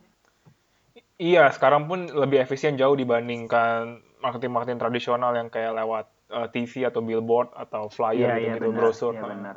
Iya, 1.18 1.50
sekarang 1.50 1.90
pun 1.90 2.00
lebih 2.10 2.38
efisien 2.46 2.78
jauh 2.78 2.94
dibandingkan 2.94 4.02
marketing-marketing 4.22 4.78
tradisional 4.82 5.32
yang 5.34 5.50
kayak 5.50 5.74
lewat 5.78 6.06
eh, 6.34 6.48
TV 6.54 6.90
atau 6.90 7.02
billboard 7.06 7.50
atau 7.54 7.90
flyer 7.90 8.38
gitu, 8.38 8.46
gitu 8.54 8.68
benar, 8.70 8.82
brosur. 8.82 9.14
iya 9.14 9.22
Heeh. 9.22 9.30
benar. 9.34 9.56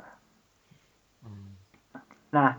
Nah, 2.30 2.50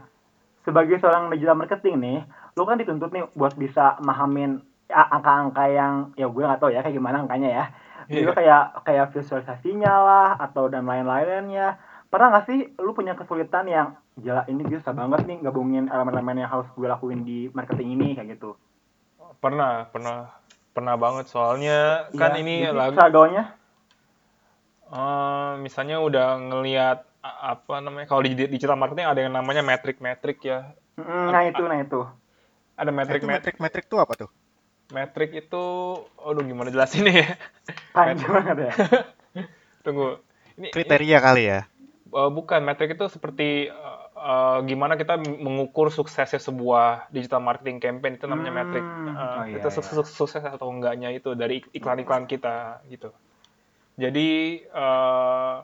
sebagai 0.66 1.00
seorang 1.00 1.32
digital 1.32 1.58
marketing 1.58 1.96
nih, 2.02 2.20
lu 2.58 2.64
kan 2.68 2.78
dituntut 2.78 3.10
nih 3.16 3.26
buat 3.38 3.54
bisa 3.56 3.96
mahamin 4.04 4.60
ya, 4.92 5.08
angka-angka 5.08 5.64
yang 5.72 5.94
ya 6.20 6.28
gue 6.28 6.44
gak 6.44 6.60
tahu 6.60 6.70
ya 6.76 6.84
kayak 6.84 6.98
gimana 6.98 7.24
angkanya 7.24 7.50
ya. 7.50 7.66
Jadi 8.12 8.28
Iya. 8.28 8.34
kayak 8.36 8.64
kayak 8.84 9.08
visualisasinya 9.16 9.94
lah 9.94 10.30
atau 10.42 10.68
dan 10.68 10.84
lain-lainnya. 10.84 11.80
Pernah 12.12 12.28
gak 12.36 12.46
sih 12.52 12.60
lu 12.84 12.92
punya 12.92 13.16
kesulitan 13.16 13.66
yang 13.72 13.88
gila 14.24 14.42
ini 14.52 14.62
gue 14.68 14.80
susah 14.82 14.96
banget 15.02 15.22
nih 15.30 15.38
gabungin 15.46 15.86
elemen-elemen 15.94 16.42
yang 16.44 16.52
harus 16.54 16.68
gue 16.78 16.88
lakuin 16.94 17.22
di 17.30 17.38
marketing 17.58 17.90
ini 17.96 18.08
kayak 18.18 18.30
gitu. 18.40 18.52
Pernah, 19.44 19.74
pernah, 19.94 20.18
pernah 20.76 20.96
banget. 21.04 21.26
Soalnya 21.34 21.78
kan 22.20 22.32
Iya, 22.32 22.42
ini 22.42 22.70
lagu, 22.80 23.02
eh, 24.98 25.52
misalnya 25.66 25.98
udah 26.08 26.28
ngelihat 26.50 26.98
apa 27.52 27.76
namanya, 27.86 28.06
kalau 28.10 28.24
di 28.26 28.32
di- 28.40 28.52
digital 28.54 28.78
marketing 28.82 29.08
ada 29.10 29.22
yang 29.26 29.34
namanya 29.38 29.62
metrik-metrik 29.72 30.38
ya. 30.50 30.58
Mm, 31.00 31.28
Nah 31.34 31.44
itu, 31.50 31.62
nah 31.70 31.78
itu. 31.86 32.00
Ada 32.82 32.92
Nah, 33.06 33.14
itu 33.18 33.28
metrik-metrik. 33.28 33.34
metrik-metrik 33.34 33.86
tuh 33.92 34.00
apa 34.04 34.14
tuh? 34.22 34.30
Metrik 34.96 35.32
itu, 35.42 35.64
aduh 36.28 36.44
gimana 36.50 36.70
jelasinnya 36.74 37.14
ya? 37.24 37.28
Panjang 37.96 38.32
banget 38.36 38.58
ya. 38.68 38.74
Tunggu. 39.86 40.22
Ini, 40.60 40.70
ini 40.86 40.96
Kriteria 41.02 41.20
kali 41.22 41.44
ya. 41.52 41.60
eh, 42.20 42.30
bukan 42.38 42.62
metrik 42.68 42.96
itu 42.96 43.06
seperti 43.12 43.70
eh, 43.72 44.01
eh, 44.22 44.60
gimana 44.70 44.94
kita 44.96 45.18
mengukur 45.18 45.90
suksesnya 45.90 46.38
sebuah 46.38 47.10
digital 47.10 47.42
marketing 47.42 47.82
campaign 47.82 48.16
itu 48.22 48.26
namanya. 48.30 48.52
Hmm, 48.54 48.74
Eh, 49.12 49.18
oh 49.18 49.44
iya, 49.50 49.58
itu 49.58 49.68
iya. 49.68 49.74
sukses, 49.74 49.98
sukses 50.14 50.44
atau 50.46 50.70
enggaknya 50.70 51.10
itu 51.12 51.34
dari 51.34 51.60
ik- 51.66 51.72
iklan-iklan 51.74 52.30
kita 52.30 52.86
gitu. 52.88 53.10
Jadi 53.98 54.30
eh, 54.64 55.56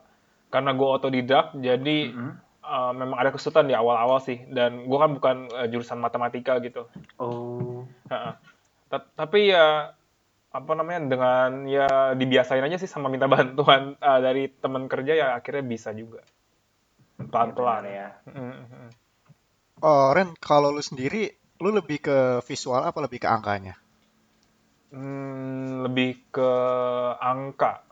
karena 0.48 0.70
gue 0.72 0.88
otodidak, 0.88 1.52
jadi 1.60 1.98
Mm-mm. 2.08 2.32
uh, 2.64 2.92
memang 2.96 3.20
ada 3.20 3.28
kesulitan 3.28 3.68
di 3.68 3.76
awal-awal 3.76 4.16
sih 4.24 4.48
dan 4.48 4.88
gue 4.88 4.98
kan 4.98 5.10
bukan 5.12 5.36
uh, 5.52 5.68
jurusan 5.68 6.00
matematika 6.00 6.56
gitu 6.64 6.88
Oh. 7.20 7.84
Tapi 8.88 9.52
ya 9.52 9.92
apa 10.48 10.72
namanya 10.72 11.04
dengan 11.04 11.68
ya 11.68 12.16
dibiasain 12.16 12.64
aja 12.64 12.80
sih 12.80 12.88
sama 12.88 13.12
minta 13.12 13.28
bantuan 13.34 14.00
uh, 14.00 14.20
dari 14.24 14.48
teman 14.48 14.88
kerja 14.88 15.12
ya 15.12 15.26
akhirnya 15.36 15.60
bisa 15.60 15.92
juga 15.92 16.24
pelan-pelan 17.18 17.84
ya. 17.90 18.08
Mm-mm. 18.30 18.88
Oh, 19.82 20.10
Ren, 20.14 20.34
kalau 20.38 20.70
lu 20.74 20.82
sendiri, 20.82 21.30
lu 21.58 21.70
lebih 21.74 21.98
ke 22.02 22.18
visual 22.46 22.82
apa 22.82 22.98
lebih 23.02 23.22
ke 23.22 23.28
angkanya? 23.30 23.74
Hmm, 24.88 25.84
lebih 25.84 26.16
ke 26.32 26.50
angka 27.20 27.84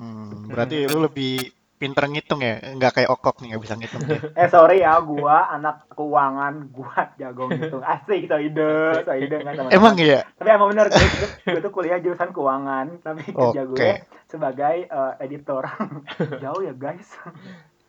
Hmm, 0.00 0.48
berarti 0.48 0.88
lu 0.88 0.98
lebih 1.04 1.52
pinter 1.76 2.04
ngitung 2.08 2.40
ya? 2.40 2.56
Nggak 2.76 2.92
kayak 2.96 3.10
Okok 3.12 3.44
nih, 3.44 3.52
nggak 3.52 3.62
bisa 3.68 3.74
ngitung 3.76 4.02
dia. 4.08 4.20
Eh 4.40 4.48
sorry 4.48 4.80
ya, 4.80 4.96
gua 5.04 5.52
anak 5.52 5.92
keuangan, 5.92 6.72
gua 6.72 7.12
jago 7.20 7.52
ngitung. 7.52 7.84
Asik, 7.84 8.24
so 8.24 8.40
ide, 8.40 9.04
so 9.04 9.12
ide 9.12 9.36
kan 9.44 9.52
teman-teman. 9.52 9.76
Emang 9.76 9.94
iya? 10.00 10.20
Tapi 10.40 10.48
emang 10.48 10.68
bener, 10.72 10.88
gue, 10.88 11.28
gue 11.44 11.60
tuh 11.60 11.72
kuliah 11.72 12.00
jurusan 12.00 12.32
keuangan, 12.32 12.86
tapi 13.04 13.28
kerja 13.28 13.62
Oke. 13.68 13.76
gue 13.76 13.92
sebagai 14.32 14.76
eh, 14.88 15.12
editor. 15.24 15.68
Jauh 16.44 16.62
ya 16.64 16.72
guys, 16.72 17.08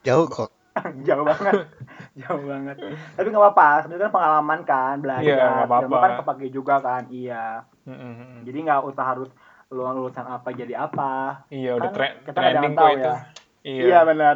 Jauh 0.01 0.25
kok. 0.25 0.49
jauh 1.07 1.25
banget, 1.27 1.67
jauh 2.15 2.43
banget. 2.47 2.77
Tapi 3.13 3.27
nggak 3.27 3.43
apa-apa, 3.43 3.69
sebenarnya 3.83 4.07
kan 4.07 4.13
pengalaman 4.15 4.59
kan, 4.63 4.95
belajar. 5.03 5.27
Iya, 5.27 5.45
nggak 5.51 5.67
apa-apa. 5.67 5.97
Kan 5.99 6.11
kepake 6.23 6.47
juga 6.49 6.75
kan, 6.79 7.03
iya. 7.11 7.67
Mm-mm. 7.85 8.45
Jadi 8.47 8.57
nggak 8.65 8.81
usah 8.87 9.05
harus 9.05 9.29
lu 9.71 9.83
lulusan 9.87 10.27
apa 10.27 10.51
jadi 10.51 10.83
apa. 10.83 11.43
iya 11.47 11.79
udah 11.79 11.91
Kan 11.91 11.95
tre- 11.95 12.17
kita 12.27 12.39
trending 12.39 12.73
kok 12.75 12.79
tahu 12.79 12.91
itu 12.91 13.07
ya. 13.07 13.15
iya 13.63 13.81
Iya 13.87 13.99
benar. 14.03 14.35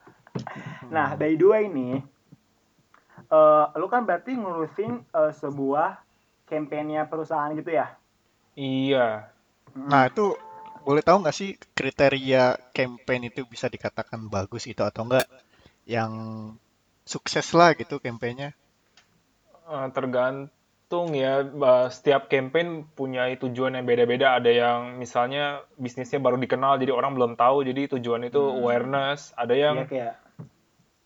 nah, 0.94 1.08
the 1.16 1.36
way 1.44 1.64
nih, 1.68 2.00
eh 3.30 3.64
lu 3.76 3.86
kan 3.88 4.04
berarti 4.04 4.32
ngurusin 4.36 5.04
eh, 5.08 5.32
sebuah 5.36 6.00
kampanye 6.48 7.04
perusahaan 7.08 7.52
gitu 7.56 7.70
ya? 7.72 7.96
iya 8.58 9.30
Nah, 9.70 10.10
itu 10.10 10.34
boleh 10.84 11.02
tahu 11.04 11.22
nggak 11.22 11.36
sih 11.36 11.54
kriteria 11.76 12.72
campaign 12.72 13.28
itu 13.30 13.44
bisa 13.46 13.66
dikatakan 13.68 14.26
bagus 14.32 14.64
itu 14.66 14.80
atau 14.80 15.06
enggak? 15.06 15.26
Yang 15.84 16.12
sukses 17.04 17.46
lah 17.56 17.74
gitu 17.74 17.98
campaignnya. 17.98 18.54
Eh, 19.70 19.88
tergantung 19.94 21.14
ya 21.14 21.46
setiap 21.94 22.26
campaign 22.26 22.82
punya 22.98 23.30
tujuan 23.38 23.78
yang 23.78 23.86
beda-beda 23.86 24.34
ada 24.34 24.50
yang 24.50 24.98
misalnya 24.98 25.62
bisnisnya 25.78 26.18
baru 26.18 26.34
dikenal 26.34 26.82
jadi 26.82 26.90
orang 26.90 27.14
belum 27.14 27.32
tahu 27.38 27.62
jadi 27.62 27.94
tujuan 27.94 28.26
itu 28.26 28.42
Hmm. 28.42 28.58
awareness 28.58 29.30
ada 29.38 29.54
yang 29.54 29.86
kayak 29.86 30.18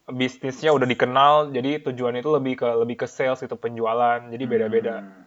bisnisnya 0.08 0.72
udah 0.72 0.88
dikenal 0.88 1.52
jadi 1.52 1.84
tujuan 1.84 2.16
itu 2.16 2.28
lebih 2.32 2.60
ke 2.60 2.68
lebih 2.80 3.04
ke 3.04 3.06
sales 3.08 3.44
itu 3.44 3.52
penjualan 3.56 4.24
jadi 4.32 4.44
beda-beda 4.48 5.04
Hmm. 5.04 5.23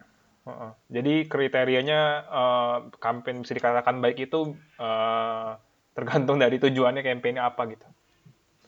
Jadi 0.88 1.14
kriterianya 1.32 2.00
eh, 2.40 2.76
campaign 3.04 3.36
bisa 3.44 3.54
dikatakan 3.58 3.96
baik 4.04 4.18
itu 4.28 4.40
eh, 4.80 5.50
tergantung 5.96 6.36
dari 6.38 6.56
tujuannya 6.62 7.02
campaignnya 7.02 7.44
apa 7.50 7.62
gitu 7.72 7.86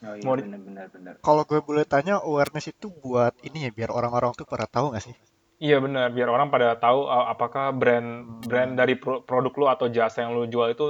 Oh 0.00 0.14
iya 0.16 0.24
Mau 0.24 0.34
di- 0.38 0.44
benar 0.44 0.60
benar 0.64 0.86
benar. 0.94 1.14
Kalau 1.20 1.42
gue 1.44 1.60
boleh 1.60 1.84
tanya, 1.84 2.14
awareness 2.24 2.72
itu 2.72 2.88
buat 3.04 3.36
ini 3.44 3.68
ya, 3.68 3.70
biar 3.76 3.90
orang-orang 3.92 4.32
tuh 4.32 4.48
pada 4.48 4.64
tahu 4.64 4.96
nggak 4.96 5.04
sih? 5.04 5.16
Iya 5.60 5.76
benar, 5.84 6.08
biar 6.16 6.28
orang 6.32 6.48
pada 6.48 6.72
tahu 6.80 7.04
uh, 7.04 7.26
apakah 7.28 7.68
brand 7.76 8.08
brand 8.48 8.72
dari 8.80 8.96
pro- 8.96 9.20
produk 9.28 9.52
lu 9.60 9.66
atau 9.68 9.86
jasa 9.92 10.24
yang 10.24 10.32
lu 10.32 10.48
jual 10.48 10.72
itu 10.72 10.86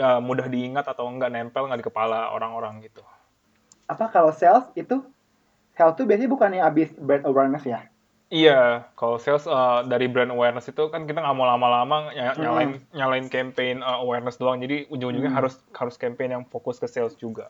uh, 0.00 0.20
mudah 0.24 0.48
diingat 0.48 0.88
atau 0.88 1.04
enggak 1.12 1.28
nempel 1.28 1.68
nggak 1.68 1.80
di 1.84 1.86
kepala 1.92 2.32
orang-orang 2.32 2.80
gitu. 2.88 3.04
Apa 3.92 4.06
kalau 4.14 4.32
sales 4.40 4.66
itu 4.82 4.96
sales 5.76 5.94
tuh 5.98 6.04
biasanya 6.08 6.30
bukannya 6.34 6.60
abis 6.68 6.88
brand 7.06 7.24
awareness 7.30 7.64
ya? 7.68 7.80
Iya, 8.32 8.60
kalau 8.98 9.16
sales 9.24 9.44
uh, 9.58 9.80
dari 9.92 10.06
brand 10.12 10.32
awareness 10.36 10.66
itu 10.72 10.82
kan 10.92 11.02
kita 11.08 11.18
nggak 11.22 11.36
mau 11.38 11.46
lama-lama 11.52 11.96
ny- 12.16 12.36
Hmm. 12.36 12.40
nyalain 12.42 12.70
nyalain 12.98 13.26
campaign 13.36 13.76
uh, 13.88 13.98
awareness 14.04 14.36
doang. 14.40 14.58
Jadi 14.64 14.76
ujung-ujungnya 14.94 15.30
Hmm. 15.32 15.38
harus 15.38 15.54
harus 15.80 15.96
campaign 16.04 16.30
yang 16.40 16.44
fokus 16.52 16.76
ke 16.82 16.88
sales 16.94 17.14
juga. 17.24 17.46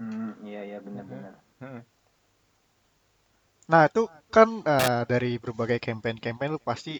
Hmm, 0.00 0.30
iya 0.48 0.60
iya 0.68 0.78
benar 0.84 1.04
benar. 1.10 1.34
Hmm. 1.60 1.80
Nah, 3.72 3.82
itu 3.90 4.02
kan 4.36 4.48
eh, 4.74 5.02
dari 5.12 5.30
berbagai 5.44 5.78
campaign-campaign 5.86 6.50
lu 6.54 6.60
pasti 6.70 6.92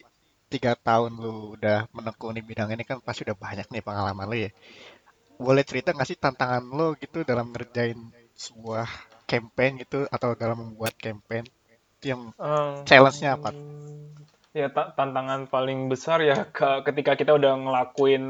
tiga 0.53 0.71
tahun 0.87 1.11
lu 1.23 1.33
udah 1.55 1.79
menekuni 1.95 2.39
bidang 2.49 2.69
ini 2.75 2.83
kan 2.89 2.97
pasti 3.07 3.21
udah 3.27 3.37
banyak 3.45 3.67
nih 3.73 3.83
pengalaman 3.87 4.27
lu 4.31 4.37
ya. 4.45 4.51
Boleh 5.45 5.63
cerita 5.69 5.89
nggak 5.95 6.09
sih 6.11 6.19
tantangan 6.25 6.63
lu 6.77 6.87
gitu 7.03 7.19
dalam 7.31 7.47
ngerjain 7.53 7.99
sebuah 8.45 8.87
campaign 9.31 9.71
gitu 9.83 9.99
atau 10.15 10.29
dalam 10.41 10.57
membuat 10.63 10.93
campaign? 11.05 11.45
Yang 12.05 12.33
Um, 12.39 12.89
challenge-nya 12.89 13.29
apa? 13.37 13.49
Ya 14.59 14.67
ta- 14.75 14.91
tantangan 14.97 15.41
paling 15.53 15.79
besar 15.91 16.19
ya 16.29 16.37
ke- 16.57 16.81
ketika 16.87 17.13
kita 17.19 17.31
udah 17.39 17.53
ngelakuin 17.63 18.23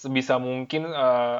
sebisa 0.00 0.34
mungkin 0.46 0.82
eh, 0.88 1.38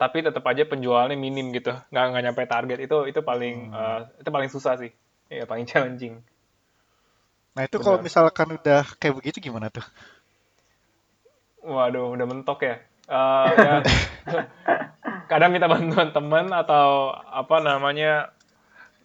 tapi 0.00 0.18
tetap 0.26 0.44
aja 0.50 0.62
penjualannya 0.72 1.18
minim 1.26 1.46
gitu. 1.56 1.72
Nggak 1.92 2.04
nggak 2.10 2.22
nyampe 2.24 2.42
target. 2.54 2.78
Itu 2.86 2.96
itu 3.10 3.20
paling 3.30 3.54
eh, 3.80 4.00
itu 4.22 4.30
paling 4.34 4.50
susah 4.54 4.74
sih. 4.82 4.90
Ya 5.28 5.44
paling 5.50 5.66
challenging. 5.70 6.14
Nah, 7.56 7.62
itu 7.68 7.76
kalau 7.84 7.98
misalkan 8.06 8.48
udah 8.56 8.80
kayak 9.00 9.14
begitu 9.18 9.38
gimana 9.46 9.68
tuh? 9.76 9.84
waduh 11.62 12.14
udah 12.14 12.26
mentok 12.30 12.58
ya? 12.66 12.74
Eh, 13.08 13.50
ya 13.64 13.74
kadang 15.30 15.50
minta 15.54 15.68
bantuan 15.70 16.10
temen 16.16 16.46
atau 16.52 17.12
apa 17.12 17.56
namanya 17.60 18.32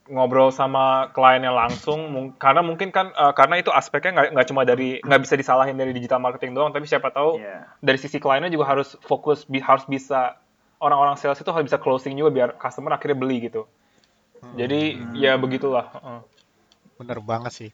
ngobrol 0.04 0.52
sama 0.52 1.08
kliennya 1.16 1.52
langsung 1.56 2.12
mung- 2.12 2.36
karena 2.36 2.60
mungkin 2.60 2.92
kan 2.92 3.12
eh, 3.16 3.32
karena 3.36 3.56
itu 3.64 3.72
aspeknya 3.72 4.12
nggak 4.20 4.28
nggak 4.36 4.48
cuma 4.52 4.62
dari 4.68 5.00
nggak 5.00 5.22
bisa 5.24 5.40
disalahin 5.40 5.80
dari 5.80 5.96
digital 5.96 6.20
marketing 6.20 6.52
doang 6.52 6.76
tapi 6.76 6.84
siapa 6.88 7.08
tahu 7.10 7.40
Iya. 7.40 7.72
dari 7.80 7.96
sisi 7.96 8.20
kliennya 8.20 8.52
juga 8.52 8.68
harus 8.68 9.00
fokus 9.00 9.48
bi- 9.48 9.64
harus 9.64 9.88
bisa 9.88 10.36
orang-orang 10.84 11.16
sales 11.16 11.40
itu 11.40 11.48
harus 11.52 11.72
bisa 11.72 11.80
closing 11.80 12.20
juga 12.20 12.30
biar 12.36 12.50
customer 12.60 13.00
akhirnya 13.00 13.16
beli 13.16 13.48
gitu 13.48 13.64
jadi 14.60 15.08
ya 15.16 15.40
begitulah 15.40 15.88
Heeh. 15.96 16.20
Bener 17.00 17.20
banget 17.24 17.52
sih. 17.56 17.72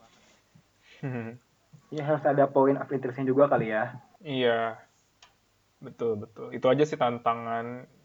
Ya 1.89 2.05
harus 2.05 2.21
ada 2.21 2.45
point 2.45 2.77
of 2.77 2.88
interest 2.93 3.19
juga 3.25 3.50
kali 3.50 3.74
ya. 3.74 3.98
iya 4.21 4.77
betul 5.81 6.19
betul 6.19 6.51
itu 6.53 6.67
aja 6.67 6.83
sih 6.86 7.00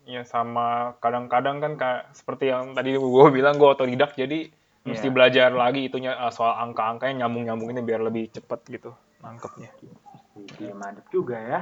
tantangannya 0.05 0.23
sama 0.29 0.93
kadang-kadang 1.01 1.57
kan 1.65 1.73
kayak 1.81 2.13
seperti 2.13 2.53
yang 2.53 2.77
tadi 2.77 2.93
gue 3.01 3.29
bilang 3.33 3.57
gue 3.57 3.65
otodidak 3.69 4.13
jadi 4.13 4.53
mesti 4.85 5.09
Iya. 5.09 5.15
belajar 5.17 5.49
lagi 5.57 5.89
itunya 5.89 6.13
eh, 6.13 6.33
soal 6.33 6.61
angka-angkanya 6.61 7.25
nyambung-nyambung 7.25 7.73
ini 7.73 7.81
biar 7.81 8.05
lebih 8.05 8.29
cepet 8.29 8.61
gitu 8.69 8.93
nangkepnya 9.25 9.73
Iya 10.59 10.75
mantap 10.75 11.07
juga 11.15 11.39
ya. 11.39 11.61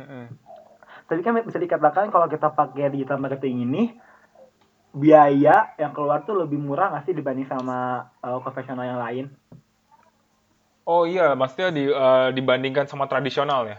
Heeh. 0.00 0.32
Tadi 1.04 1.20
kan 1.20 1.36
bisa 1.44 1.60
dikatakan 1.60 2.08
kalau 2.08 2.32
kita 2.32 2.48
pakai 2.48 2.88
digital 2.88 3.20
marketing 3.20 3.68
ini 3.68 3.82
biaya 4.90 5.76
yang 5.76 5.92
keluar 5.92 6.24
tuh 6.24 6.32
lebih 6.40 6.56
murah 6.56 6.90
nggak 6.90 7.04
sih 7.06 7.14
dibanding 7.14 7.44
sama 7.46 8.08
uh, 8.24 8.40
profesional 8.40 8.88
yang 8.88 8.98
lain? 8.98 9.26
oh 10.90 11.06
iya 11.06 11.38
maksudnya 11.38 11.70
di, 11.70 11.86
eh, 11.86 12.28
dibandingkan 12.34 12.90
sama 12.90 13.06
tradisional 13.06 13.62
ya 13.68 13.78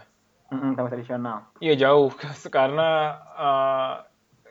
Mm-mm, 0.52 0.76
sama 0.76 0.88
tradisional. 0.92 1.38
Iya 1.64 1.74
jauh 1.88 2.12
karena 2.56 3.18
eh, 3.40 3.94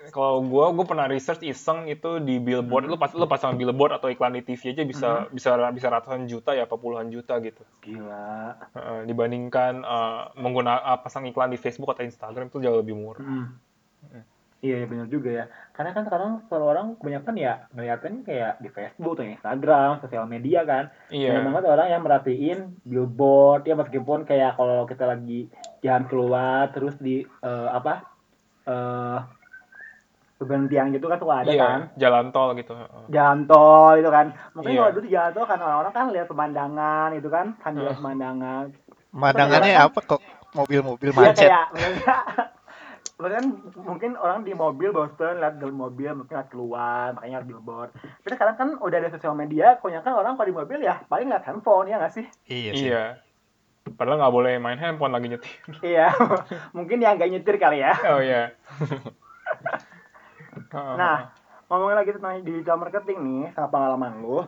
kalau 0.08 0.40
gua 0.40 0.72
gua 0.72 0.88
pernah 0.88 1.04
research 1.04 1.44
iseng 1.44 1.84
itu 1.92 2.16
di 2.24 2.40
billboard 2.40 2.88
lu 2.88 2.96
pas 2.96 3.12
lu 3.12 3.28
pasang 3.28 3.60
billboard 3.60 4.00
atau 4.00 4.08
iklan 4.08 4.32
di 4.32 4.40
TV 4.40 4.72
aja 4.72 4.82
bisa 4.88 5.08
bisa 5.28 5.50
bisa 5.70 5.86
ratusan 5.92 6.24
juta 6.24 6.56
ya 6.56 6.64
apa 6.64 6.80
puluhan 6.80 7.12
juta 7.12 7.36
gitu 7.44 7.60
Gila. 7.84 8.56
Eh, 8.72 9.00
dibandingkan 9.04 9.84
eh, 9.84 10.22
menggunakan 10.40 11.04
pasang 11.04 11.28
iklan 11.28 11.52
di 11.52 11.60
Facebook 11.60 11.92
atau 11.92 12.08
Instagram 12.08 12.48
itu 12.48 12.64
jauh 12.64 12.80
lebih 12.80 12.96
murah. 12.96 13.20
Mm. 13.20 13.69
Iya, 14.60 14.76
iya 14.76 14.86
benar 14.86 15.08
juga 15.08 15.30
ya. 15.30 15.44
Karena 15.72 15.90
kan 15.90 16.04
sekarang 16.04 16.30
kalau 16.46 16.68
orang 16.68 16.92
kebanyakan 16.94 17.34
ya 17.34 17.52
ngeliatin 17.72 18.20
kayak 18.22 18.60
di 18.60 18.68
Facebook 18.68 19.16
atau 19.16 19.24
Instagram, 19.26 19.90
sosial 19.98 20.24
media 20.24 20.62
kan. 20.62 20.92
Iya. 21.08 21.32
Banyak 21.32 21.44
banget 21.48 21.64
orang 21.66 21.88
yang 21.88 22.02
merhatiin 22.02 22.58
billboard 22.82 23.64
ya 23.64 23.72
meskipun 23.74 24.22
kayak 24.22 24.54
kalau 24.54 24.84
kita 24.84 25.04
lagi 25.06 25.48
jalan 25.80 26.04
keluar 26.06 26.68
terus 26.70 26.94
di 26.96 27.24
eh, 27.24 27.68
apa 27.70 28.04
eh 28.62 29.18
berhentian 30.38 30.88
gitu 30.90 31.04
kan 31.04 31.18
suka 31.18 31.34
ada 31.38 31.50
Iya, 31.50 31.60
kan 31.62 31.80
jalan 31.96 32.26
tol 32.30 32.52
gitu. 32.54 32.72
Heeh. 32.72 33.02
jalan 33.08 33.44
tol 33.44 33.92
itu 33.94 34.08
kan 34.08 34.26
mungkin 34.52 34.72
Iya. 34.72 34.78
kalau 34.78 34.90
dulu 34.90 35.04
di 35.04 35.10
jalan 35.10 35.30
tol 35.30 35.44
kan 35.44 35.58
orang-orang 35.58 35.92
kan 35.92 36.04
lihat 36.10 36.26
pemandangan 36.28 37.08
itu 37.12 37.28
kan 37.28 37.46
sambil 37.60 37.82
lihat 37.84 37.96
pemandangan 37.96 38.64
Pemandangannya 39.10 39.72
Iya. 39.74 39.84
apa 39.84 40.00
kok? 40.00 40.20
Mobil-mobil 40.50 41.08
Iya 41.08 41.18
macet. 41.18 41.44
kayak 41.44 41.66
bahkan 43.20 43.44
mungkin 43.84 44.16
orang 44.16 44.42
di 44.42 44.56
mobil 44.56 44.90
bosen 44.90 45.38
lihat 45.38 45.60
dalam 45.60 45.76
mobil 45.76 46.10
mungkin 46.16 46.34
lihat 46.40 46.48
keluar 46.48 47.12
makanya 47.14 47.44
lihat 47.44 47.48
billboard 47.48 47.90
tapi 47.94 48.34
sekarang 48.34 48.56
kan 48.56 48.68
udah 48.80 48.96
ada 48.96 49.10
sosial 49.12 49.36
media 49.36 49.76
kebanyakan 49.78 50.12
orang 50.16 50.32
kalau 50.40 50.48
di 50.48 50.56
mobil 50.56 50.78
ya 50.80 51.04
paling 51.06 51.28
lihat 51.28 51.44
handphone 51.44 51.86
ya 51.86 52.00
nggak 52.00 52.14
sih 52.16 52.26
Iya 52.48 52.72
sih. 52.74 52.88
Iya. 52.88 53.04
Padahal 53.96 54.20
nggak 54.20 54.34
boleh 54.34 54.54
main 54.60 54.80
handphone 54.80 55.12
lagi 55.12 55.28
nyetir. 55.30 55.52
iya 55.92 56.08
mungkin 56.72 56.98
yang 56.98 57.20
nggak 57.20 57.30
nyetir 57.30 57.56
kali 57.60 57.84
ya 57.84 57.92
Oh 58.08 58.20
iya. 58.24 58.56
Nah, 60.70 61.30
ngomongin 61.66 61.96
lagi 61.98 62.10
tentang 62.14 62.42
digital 62.42 62.78
marketing 62.78 63.18
nih, 63.22 63.42
sama 63.54 63.68
pengalaman 63.70 64.22
lu. 64.22 64.38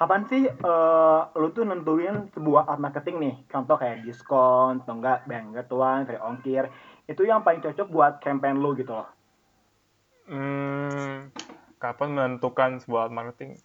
Kapan 0.00 0.24
sih 0.28 0.48
eh, 0.48 1.20
lu 1.36 1.48
tuh 1.52 1.68
nentuin 1.68 2.32
sebuah 2.32 2.68
art 2.68 2.80
marketing 2.80 3.16
nih? 3.20 3.34
Contoh 3.52 3.76
kayak 3.76 4.00
diskon, 4.04 4.80
atau 4.80 4.96
enggak 4.96 5.28
bank 5.28 5.56
one, 5.68 6.08
free 6.08 6.20
ongkir. 6.20 6.64
Itu 7.10 7.26
yang 7.26 7.42
paling 7.42 7.58
cocok 7.58 7.88
buat 7.90 8.12
campaign 8.22 8.62
lu 8.62 8.78
gitu 8.78 8.94
loh. 8.94 9.10
Hmm, 10.30 11.34
kapan 11.82 12.14
menentukan 12.14 12.78
sebuah 12.86 13.10
marketing? 13.10 13.58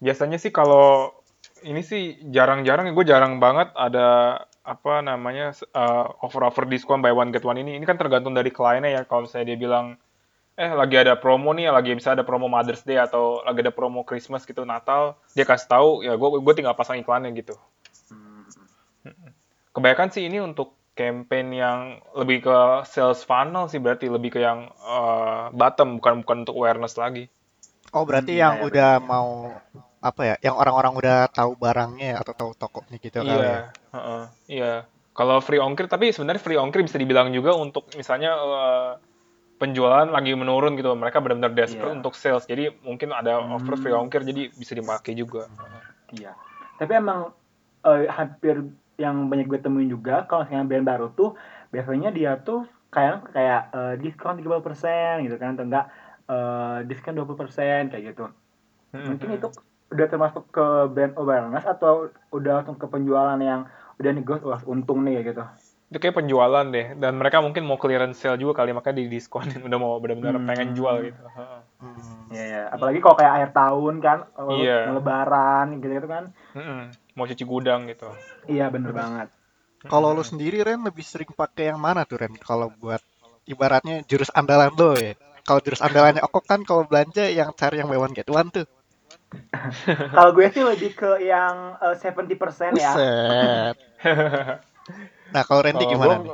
Biasanya 0.00 0.40
sih 0.40 0.48
kalau 0.48 1.12
ini 1.60 1.84
sih 1.84 2.16
jarang-jarang, 2.32 2.88
gue 2.96 3.04
jarang 3.04 3.36
banget 3.36 3.68
ada 3.76 4.40
apa 4.64 5.04
namanya 5.04 5.52
uh, 5.76 6.16
offer-offer 6.24 6.64
diskon 6.64 7.04
buy 7.04 7.12
one 7.12 7.28
get 7.28 7.44
one 7.44 7.60
ini. 7.60 7.76
Ini 7.76 7.84
kan 7.84 8.00
tergantung 8.00 8.32
dari 8.32 8.48
kliennya 8.48 8.88
ya. 8.88 9.02
Kalau 9.04 9.28
misalnya 9.28 9.52
dia 9.52 9.58
bilang, 9.60 10.00
eh 10.56 10.72
lagi 10.72 10.96
ada 10.96 11.20
promo 11.20 11.52
nih, 11.52 11.68
lagi 11.68 11.92
bisa 11.92 12.16
ada 12.16 12.24
promo 12.24 12.48
Mother's 12.48 12.88
Day 12.88 12.96
atau 12.96 13.44
lagi 13.44 13.60
ada 13.68 13.74
promo 13.74 14.00
Christmas 14.00 14.48
gitu 14.48 14.64
Natal, 14.64 15.20
dia 15.36 15.44
kasih 15.44 15.68
tahu, 15.68 15.88
ya 16.08 16.16
gue 16.16 16.28
gue 16.40 16.54
tinggal 16.56 16.72
pasang 16.72 16.96
iklannya 16.96 17.36
gitu. 17.36 17.52
Hmm. 18.08 18.48
Kebanyakan 19.76 20.08
sih 20.08 20.24
ini 20.24 20.40
untuk 20.40 20.77
campaign 20.98 21.54
yang 21.54 21.78
lebih 22.12 22.42
ke 22.42 22.58
sales 22.84 23.22
funnel 23.22 23.70
sih 23.70 23.78
berarti 23.78 24.10
lebih 24.10 24.34
ke 24.34 24.40
yang 24.42 24.66
uh, 24.82 25.54
bottom 25.54 26.02
bukan 26.02 26.26
bukan 26.26 26.36
untuk 26.42 26.58
awareness 26.58 26.98
lagi. 26.98 27.30
Oh, 27.94 28.02
berarti 28.02 28.34
Hmm, 28.34 28.42
yang 28.42 28.54
iya, 28.58 28.60
iya, 28.60 28.66
udah 28.68 28.90
bener. 28.98 29.06
mau 29.06 29.28
apa 29.98 30.22
ya? 30.26 30.36
Yang 30.42 30.54
orang-orang 30.58 30.92
udah 30.98 31.18
tahu 31.30 31.50
barangnya 31.54 32.18
atau 32.18 32.32
tahu 32.34 32.50
tokonya 32.52 32.98
gitu 32.98 33.22
kali 33.22 33.30
ya. 33.30 33.38
Iya, 33.38 33.56
heeh, 33.94 34.22
iya. 34.50 34.72
Kalau 35.14 35.38
free 35.38 35.58
ongkir 35.58 35.86
tapi 35.86 36.10
sebenarnya 36.10 36.38
free 36.38 36.54
ongkir 36.54 36.82
bisa 36.82 36.98
dibilang 36.98 37.30
juga 37.30 37.54
untuk 37.54 37.90
misalnya 37.94 38.38
uh, 38.38 38.90
penjualan 39.58 40.06
lagi 40.06 40.30
menurun 40.38 40.78
gitu. 40.78 40.94
Mereka 40.94 41.18
benar-benar 41.18 41.50
desperate 41.50 41.90
Iya. 41.90 41.98
untuk 41.98 42.14
sales. 42.14 42.46
Jadi 42.46 42.70
mungkin 42.84 43.10
ada 43.10 43.42
offer 43.42 43.74
free 43.74 43.90
Hmm. 43.90 44.06
ongkir 44.06 44.22
jadi 44.22 44.52
bisa 44.54 44.78
dipakai 44.78 45.18
juga. 45.18 45.50
Iya. 46.14 46.38
Tapi 46.78 46.92
emang 46.94 47.34
eh, 47.78 48.06
hampir 48.06 48.62
yang 48.98 49.30
banyak 49.30 49.46
gue 49.46 49.62
temuin 49.62 49.86
juga 49.86 50.26
kalau 50.26 50.42
misalnya 50.44 50.66
brand 50.66 50.86
baru 50.86 51.06
tuh 51.14 51.38
biasanya 51.70 52.10
dia 52.10 52.34
tuh 52.42 52.66
kayak 52.90 53.30
kayak 53.30 53.62
eh, 53.70 53.94
diskon 54.02 54.34
30% 54.42 55.22
gitu 55.22 55.38
kan 55.38 55.54
atau 55.54 55.64
enggak 55.64 55.86
eh, 56.26 56.78
diskon 56.90 57.14
20% 57.14 57.94
kayak 57.94 58.04
gitu. 58.12 58.26
Mungkin 58.92 59.28
Mhm. 59.30 59.38
itu 59.38 59.48
udah 59.88 60.06
termasuk 60.10 60.44
ke 60.52 60.66
brand 60.92 61.14
awareness 61.16 61.64
atau 61.64 62.10
udah 62.34 62.60
langsung 62.60 62.76
ke 62.76 62.84
penjualan 62.90 63.38
yang 63.40 63.64
udah 63.96 64.10
nih 64.12 64.24
gue 64.26 64.36
wah 64.44 64.60
untung 64.66 65.06
nih 65.06 65.22
kayak 65.22 65.26
gitu. 65.32 65.44
Itu 65.88 65.98
kayak 66.02 66.16
penjualan 66.18 66.66
deh. 66.68 66.86
Dan 66.98 67.16
mereka 67.16 67.40
mungkin 67.40 67.64
mau 67.64 67.80
clearance 67.80 68.20
sale 68.20 68.36
juga 68.36 68.60
kali 68.60 68.74
makanya 68.76 69.00
didiskonin 69.00 69.62
udah 69.68 69.78
mau 69.78 69.94
benar-benar 70.02 70.42
Hmm. 70.42 70.48
pengen 70.50 70.74
jual 70.74 71.06
gitu. 71.06 71.22
Heeh. 71.22 71.60
Hmm. 71.78 72.34
Iya 72.34 72.44
ya. 72.44 72.62
Apalagi 72.74 72.98
kalau 73.00 73.16
kayak 73.16 73.32
akhir 73.38 73.50
tahun 73.54 73.94
kan, 74.02 74.18
mau 74.36 74.58
lebaran 74.98 75.66
gitu 75.78 75.92
gitu 75.94 76.08
kan. 76.10 76.24
Mm-mm. 76.58 76.82
Mau 77.18 77.26
cuci 77.26 77.42
gudang 77.42 77.90
gitu. 77.90 78.06
Iya 78.46 78.70
bener 78.70 78.94
banget. 78.94 79.28
Kalau 79.82 80.14
lu 80.14 80.22
sendiri 80.22 80.62
Ren 80.62 80.86
lebih 80.86 81.02
sering 81.02 81.34
pakai 81.34 81.74
yang 81.74 81.82
mana 81.82 82.06
tuh 82.06 82.22
Ren? 82.22 82.34
Kalau 82.38 82.70
buat 82.70 83.02
ibaratnya 83.50 84.06
jurus 84.06 84.30
andalan 84.30 84.70
lo 84.78 84.94
ya. 84.94 85.18
Kalau 85.42 85.58
jurus 85.58 85.82
andalannya 85.82 86.22
Okok 86.22 86.44
kan 86.46 86.60
kalau 86.62 86.86
belanja 86.86 87.26
yang 87.26 87.50
cari 87.58 87.82
yang 87.82 87.90
buy 87.90 87.98
one 87.98 88.14
get 88.14 88.30
one 88.30 88.54
tuh. 88.54 88.66
Kalau 90.16 90.32
gue 90.32 90.48
sih 90.48 90.64
lebih 90.64 90.96
ke 90.96 91.20
yang 91.20 91.76
eh, 91.84 91.96
70% 92.00 92.72
ya. 92.80 92.92
Buset. 92.96 93.76
Nah, 95.28 95.44
kalau 95.44 95.60
Randy 95.60 95.84
Kalau 95.84 95.92
gimana 95.92 96.14
gua, 96.16 96.24
nih? 96.24 96.32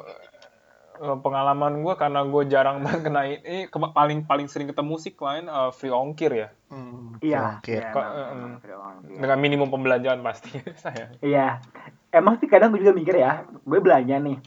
Eh, 0.97 1.17
pengalaman 1.21 1.83
gue 1.83 1.95
karena 1.95 2.21
gue 2.23 2.43
jarang 2.47 2.81
banget 2.85 3.01
kena 3.07 3.23
ini 3.27 3.67
ke- 3.67 3.95
paling 3.95 4.25
paling 4.25 4.47
sering 4.47 4.71
ketemu 4.71 4.95
sih 4.99 5.13
klien 5.13 5.47
eh, 5.47 5.71
free 5.73 5.91
ongkir 5.91 6.33
ya. 6.33 6.49
Hmm, 6.71 7.19
Iya, 7.23 7.63
oke. 7.63 7.71
iya, 7.71 7.89
eh, 7.95 8.29
ongkir. 8.59 9.19
dengan 9.19 9.39
minimum 9.39 9.69
pembelanjaan 9.71 10.21
pasti 10.21 10.55
saya. 10.85 11.11
Iya, 11.23 11.63
emang 12.11 12.39
sih 12.39 12.47
kadang 12.51 12.75
gue 12.75 12.83
juga 12.83 12.95
mikir 12.95 13.15
ya, 13.17 13.43
gue 13.47 13.79
belanja 13.79 14.17
nih, 14.19 14.39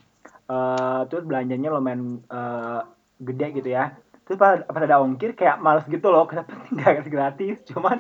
eh 0.48 1.02
terus 1.08 1.24
belanjanya 1.24 1.70
lumayan 1.72 2.20
eh, 2.24 2.82
gede 3.18 3.48
gitu 3.58 3.70
ya, 3.72 3.96
terus 4.24 4.38
pas, 4.38 4.60
pas 4.62 4.84
ada 4.84 5.00
ongkir 5.00 5.34
kayak 5.34 5.58
males 5.58 5.88
gitu 5.88 6.12
loh, 6.12 6.28
kenapa 6.28 6.52
nggak 6.76 7.08
gratis, 7.08 7.64
cuman 7.66 7.98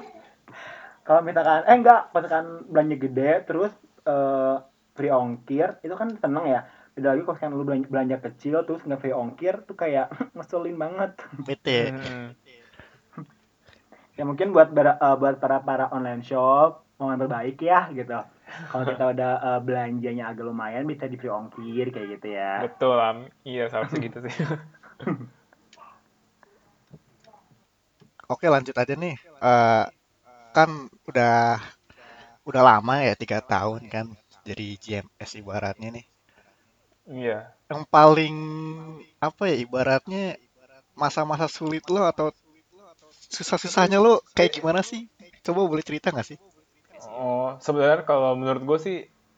kalau 1.01 1.23
misalkan, 1.23 1.63
eh 1.63 1.75
enggak, 1.75 2.11
pas 2.11 2.19
misalkan 2.19 2.67
belanja 2.67 2.95
gede, 2.99 3.31
terus 3.47 3.71
eh, 4.03 4.55
free 4.91 5.13
ongkir, 5.13 5.79
itu 5.79 5.95
kan 5.95 6.11
seneng 6.19 6.45
ya, 6.47 6.61
beda 6.97 7.13
lagi 7.13 7.21
kalau 7.21 7.35
misalkan 7.37 7.53
lu 7.53 7.61
belanja, 7.63 7.87
belanja 7.93 8.17
kecil, 8.25 8.65
terus 8.65 8.81
nggak 8.81 8.99
free 8.99 9.13
ongkir, 9.13 9.55
tuh 9.69 9.77
kayak 9.77 10.09
ngeselin 10.35 10.75
banget. 10.81 11.11
Bete. 11.45 11.93
Mm-mm. 11.93 12.25
ya 14.17 14.25
mungkin 14.25 14.49
buat 14.49 14.73
bara- 14.73 14.97
eh, 14.97 15.13
buat 15.13 15.37
para 15.37 15.61
para 15.61 15.93
online 15.93 16.25
shop 16.25 16.81
mau 16.97 17.13
ngambil 17.13 17.29
baik 17.29 17.61
ya 17.61 17.85
gitu 17.93 18.17
kalau 18.73 18.83
kita 18.89 19.03
udah 19.13 19.31
eh, 19.37 19.59
belanjanya 19.61 20.33
agak 20.33 20.49
lumayan 20.49 20.89
bisa 20.89 21.05
di 21.05 21.21
free 21.21 21.29
ongkir 21.29 21.93
kayak 21.93 22.17
gitu 22.17 22.33
ya 22.33 22.65
betul 22.65 22.97
am 22.97 23.29
iya 23.45 23.69
seharusnya 23.69 24.09
gitu 24.09 24.17
sih 24.25 24.33
Oke, 28.27 28.51
lanjut 28.51 28.75
aja 28.75 28.91
nih. 28.91 29.15
Eh, 29.39 29.85
kan 30.51 30.69
udah 31.07 31.61
udah 32.43 32.61
lama 32.63 32.99
ya 32.99 33.15
tiga 33.15 33.39
tahun 33.39 33.87
kan 33.87 34.05
jadi 34.43 34.67
GMS 34.75 35.31
ibaratnya 35.39 35.95
nih. 35.95 36.05
Iya 37.11 37.55
Yang 37.71 37.83
paling 37.95 38.35
apa 39.27 39.43
ya 39.51 39.55
ibaratnya 39.65 40.23
masa-masa 41.01 41.47
sulit 41.51 41.83
lo 41.93 42.01
atau 42.11 42.27
susah-susahnya 43.35 43.97
lo 44.05 44.13
kayak 44.35 44.51
gimana 44.59 44.81
sih? 44.89 45.01
Coba 45.45 45.67
boleh 45.71 45.83
cerita 45.87 46.07
nggak 46.11 46.27
sih? 46.27 46.37
oh 46.97 47.55
sebenarnya 47.61 48.03
kalau 48.09 48.33
menurut 48.39 48.63
gue 48.65 48.79
sih 48.81 48.97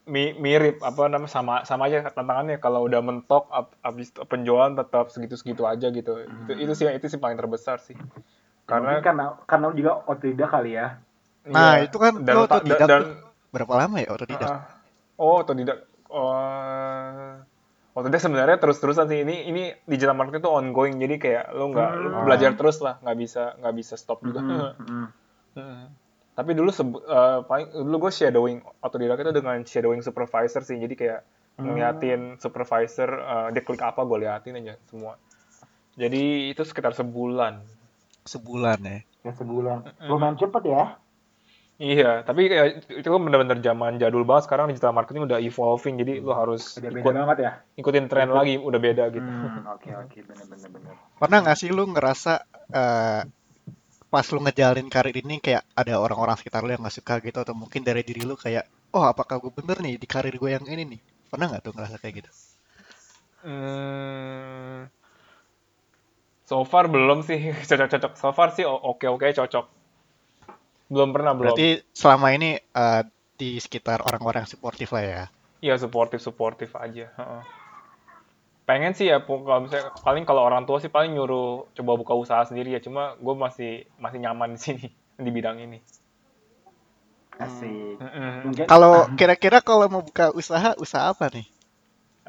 mi- 0.09 0.35
mirip 0.45 0.81
apa 0.81 1.01
namanya 1.11 1.31
sama 1.31 1.53
sama 1.69 1.83
aja 1.91 2.07
tantangannya 2.17 2.57
kalau 2.63 2.87
udah 2.87 3.01
mentok 3.03 3.43
ab- 3.51 3.75
abis 3.85 4.09
penjualan 4.31 4.73
tetap 4.73 5.11
segitu-segitu 5.13 5.63
aja 5.67 5.87
gitu 5.93 6.13
itu 6.25 6.51
itu 6.63 6.73
sih 6.77 6.85
itu 6.97 7.05
sih 7.11 7.19
paling 7.21 7.37
terbesar 7.37 7.77
sih 7.83 7.95
karena 8.69 9.01
karena 9.01 9.03
karena 9.05 9.25
karena 9.49 9.67
juga 9.75 9.91
otodidak 10.09 10.49
kali 10.55 10.71
ya 10.79 10.87
Nah, 11.55 11.73
iya, 11.73 11.85
itu 11.85 11.97
kan 12.03 12.13
dan 12.27 12.35
lo 12.35 12.41
otodidak 12.45 12.89
dan, 12.89 13.01
tuh. 13.01 13.09
Berapa 13.53 13.73
lama 13.81 13.97
ya 14.03 14.09
otodidak? 14.15 14.51
Ah, 14.51 14.59
oh 15.17 15.41
otodidak 15.41 15.77
oh 16.09 17.41
otodidak 17.99 18.21
sebenarnya 18.21 18.57
terus-terusan 18.57 19.05
sih 19.05 19.19
ini 19.19 19.45
ini 19.45 19.63
digital 19.83 20.13
marketing 20.13 20.39
itu 20.39 20.51
ongoing 20.51 20.95
jadi 20.97 21.15
kayak 21.15 21.45
lo 21.51 21.69
nggak 21.69 21.91
Hmm. 21.91 22.23
belajar 22.23 22.51
terus 22.53 22.79
lah 22.79 22.97
nggak 22.99 23.17
bisa 23.17 23.43
nggak 23.55 23.75
bisa 23.75 23.93
stop 23.93 24.19
juga 24.21 24.39
Mm, 24.39 24.49
mm. 24.85 25.07
Hmm. 25.51 25.85
Tapi 26.31 26.51
dulu 26.53 26.69
sebu- 26.69 27.01
eh, 27.01 27.39
paling 27.43 27.67
dulu 27.77 27.95
gue 28.01 28.11
shadowing 28.13 28.57
autodidak 28.79 29.19
itu 29.19 29.31
dengan 29.33 29.59
shadowing 29.61 29.99
supervisor 29.99 30.61
sih. 30.61 30.77
Jadi 30.77 30.95
kayak 30.95 31.21
Hmm. 31.53 31.67
ngeliatin 31.67 32.21
supervisor 32.37 33.09
eh, 33.11 33.47
dia 33.51 33.59
klik 33.59 33.81
apa 33.81 33.99
gue 34.01 34.17
liatin 34.19 34.55
aja 34.55 34.79
semua. 34.85 35.19
Jadi 35.93 36.47
itu 36.47 36.63
sekitar 36.63 36.93
sebulan. 36.93 37.59
Sebulan 38.23 38.79
ya. 38.79 38.99
ya 39.21 39.31
sebulan 39.33 39.77
lumayan 40.01 40.35
cepet 40.35 40.63
ya 40.65 40.95
Iya, 41.79 42.27
tapi 42.27 42.51
kayak 42.51 42.91
itu 42.91 43.07
kan 43.07 43.21
bener-bener 43.23 43.57
zaman 43.63 43.95
jadul 44.03 44.27
banget. 44.27 44.43
Sekarang 44.51 44.67
digital 44.67 44.91
marketing 44.91 45.23
udah 45.31 45.39
evolving, 45.39 45.95
jadi 46.01 46.13
lo 46.19 46.35
harus 46.35 46.75
udah 46.75 46.91
beda 46.91 46.99
ikut 46.99 47.15
banget 47.15 47.37
ya 47.45 47.51
ikutin 47.79 48.05
tren 48.11 48.29
lagi, 48.35 48.53
udah 48.59 48.79
beda 48.83 49.03
gitu. 49.15 49.29
Hmm, 49.31 49.63
oke 49.75 49.89
oke 49.95 50.17
bener 50.27 50.45
bener 50.51 50.69
bener 50.75 50.93
Pernah 51.19 51.37
nggak 51.43 51.57
sih 51.59 51.69
lu 51.71 51.83
ngerasa 51.95 52.33
eh, 52.75 53.21
pas 54.13 54.27
lu 54.33 54.39
ngejalin 54.45 54.87
karir 54.95 55.15
ini 55.23 55.35
kayak 55.45 55.63
ada 55.81 55.93
orang-orang 56.05 56.35
sekitar 56.39 56.61
lu 56.65 56.71
yang 56.73 56.83
nggak 56.83 56.97
suka 56.99 57.13
gitu 57.25 57.37
atau 57.43 57.55
mungkin 57.61 57.81
dari 57.87 58.01
diri 58.07 58.23
lu 58.29 58.35
kayak 58.45 58.65
oh 58.97 59.05
apakah 59.13 59.35
gue 59.43 59.51
bener 59.59 59.77
nih 59.85 59.95
di 60.01 60.07
karir 60.13 60.35
gue 60.41 60.49
yang 60.55 60.65
ini 60.73 60.83
nih 60.97 61.01
pernah 61.31 61.45
nggak 61.49 61.63
tuh 61.65 61.73
ngerasa 61.75 61.97
kayak 62.01 62.15
gitu 62.21 62.31
Hmm, 63.43 64.85
so 66.49 66.57
far 66.71 66.85
belum 66.93 67.19
sih 67.27 67.39
cocok-cocok. 67.69 68.11
So 68.21 68.29
far 68.37 68.49
sih 68.55 68.65
oke-oke 68.89 69.27
cocok. 69.39 69.65
Belum 70.89 71.09
pernah 71.15 71.31
belum. 71.37 71.55
berarti 71.55 71.69
selama 71.93 72.27
ini 72.35 72.57
eh, 72.57 73.01
di 73.39 73.49
sekitar 73.61 74.03
orang-orang 74.03 74.43
yang 74.43 74.51
suportif 74.51 74.89
lah 74.91 75.03
ya 75.05 75.23
Iya 75.59 75.75
supportive 75.75 76.23
supportive 76.23 76.71
aja. 76.75 77.05
heeh. 77.11 77.41
Pengen 78.67 78.93
sih 78.93 79.09
ya 79.11 79.17
kalau 79.25 79.65
misalnya 79.65 79.89
paling 80.05 80.23
kalau 80.29 80.41
orang 80.45 80.63
tua 80.67 80.77
sih 80.83 80.91
paling 80.93 81.11
nyuruh 81.17 81.67
coba 81.77 81.91
buka 82.01 82.13
usaha 82.15 82.41
sendiri 82.47 82.69
ya. 82.75 82.79
Cuma 82.79 83.17
gue 83.19 83.35
masih 83.35 83.71
masih 83.99 84.19
nyaman 84.23 84.55
di 84.55 84.59
sini 84.61 84.85
di 85.25 85.29
bidang 85.31 85.57
ini. 85.59 85.79
asik 87.39 87.95
kalau 88.67 89.07
kira-kira 89.15 89.63
kalau 89.63 89.87
mau 89.87 90.03
buka 90.03 90.27
usaha 90.35 90.75
usaha 90.75 91.07
apa 91.07 91.31
nih 91.31 91.47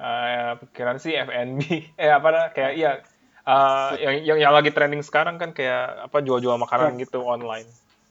Eh, 0.00 0.52
pikiran 0.64 0.96
sih 0.96 1.12
F&B 1.12 1.60
eh 2.00 2.08
apa 2.08 2.56
kayak 2.56 2.72
iya 2.72 2.90
eh, 3.44 3.90
yang, 4.00 4.14
yang 4.24 4.38
yang 4.48 4.52
lagi 4.56 4.72
trending 4.72 5.04
sekarang 5.04 5.36
kan 5.36 5.52
kayak 5.52 6.08
apa 6.08 6.24
jual-jual 6.24 6.56
makanan 6.56 6.96
gitu 6.96 7.20
online. 7.20 7.68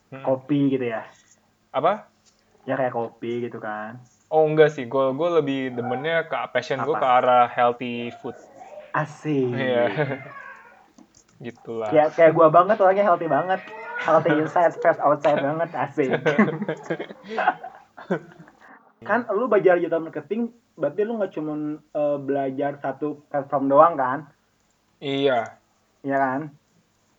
Mm-mm. 0.10 0.26
kopi 0.26 0.74
gitu 0.74 0.86
ya 0.90 1.06
Apa? 1.70 2.10
ya 2.66 2.74
kayak 2.78 2.94
kopi 2.94 3.50
gitu 3.50 3.58
kan 3.62 3.98
Oh 4.30 4.46
enggak 4.46 4.70
sih, 4.78 4.86
gue 4.86 5.06
gue 5.18 5.30
lebih 5.42 5.74
demennya 5.74 6.22
ke 6.30 6.38
passion 6.54 6.78
gue 6.86 6.94
ke 6.94 7.02
arah 7.02 7.50
healthy 7.50 8.14
food. 8.22 8.38
asik 8.94 9.50
Iya. 9.58 9.90
Gitulah. 11.50 11.90
kayak 11.90 12.10
kayak 12.14 12.32
gua 12.38 12.54
banget 12.54 12.78
orangnya 12.78 13.10
healthy 13.10 13.26
banget 13.26 13.58
Healthy 14.00 14.32
inside, 14.32 14.72
stress 14.72 14.96
outside 15.04 15.44
banget 15.44 15.70
asik. 15.76 16.08
kan 19.10 19.28
lu 19.28 19.52
belajar 19.52 19.76
digital 19.76 20.00
marketing, 20.08 20.56
berarti 20.80 21.02
lu 21.04 21.20
nggak 21.20 21.36
cuma 21.36 21.54
belajar 22.24 22.80
satu 22.80 23.28
platform 23.28 23.68
doang 23.68 23.94
kan? 24.00 24.20
Iya. 25.04 25.60
Iya 26.00 26.16
kan? 26.16 26.42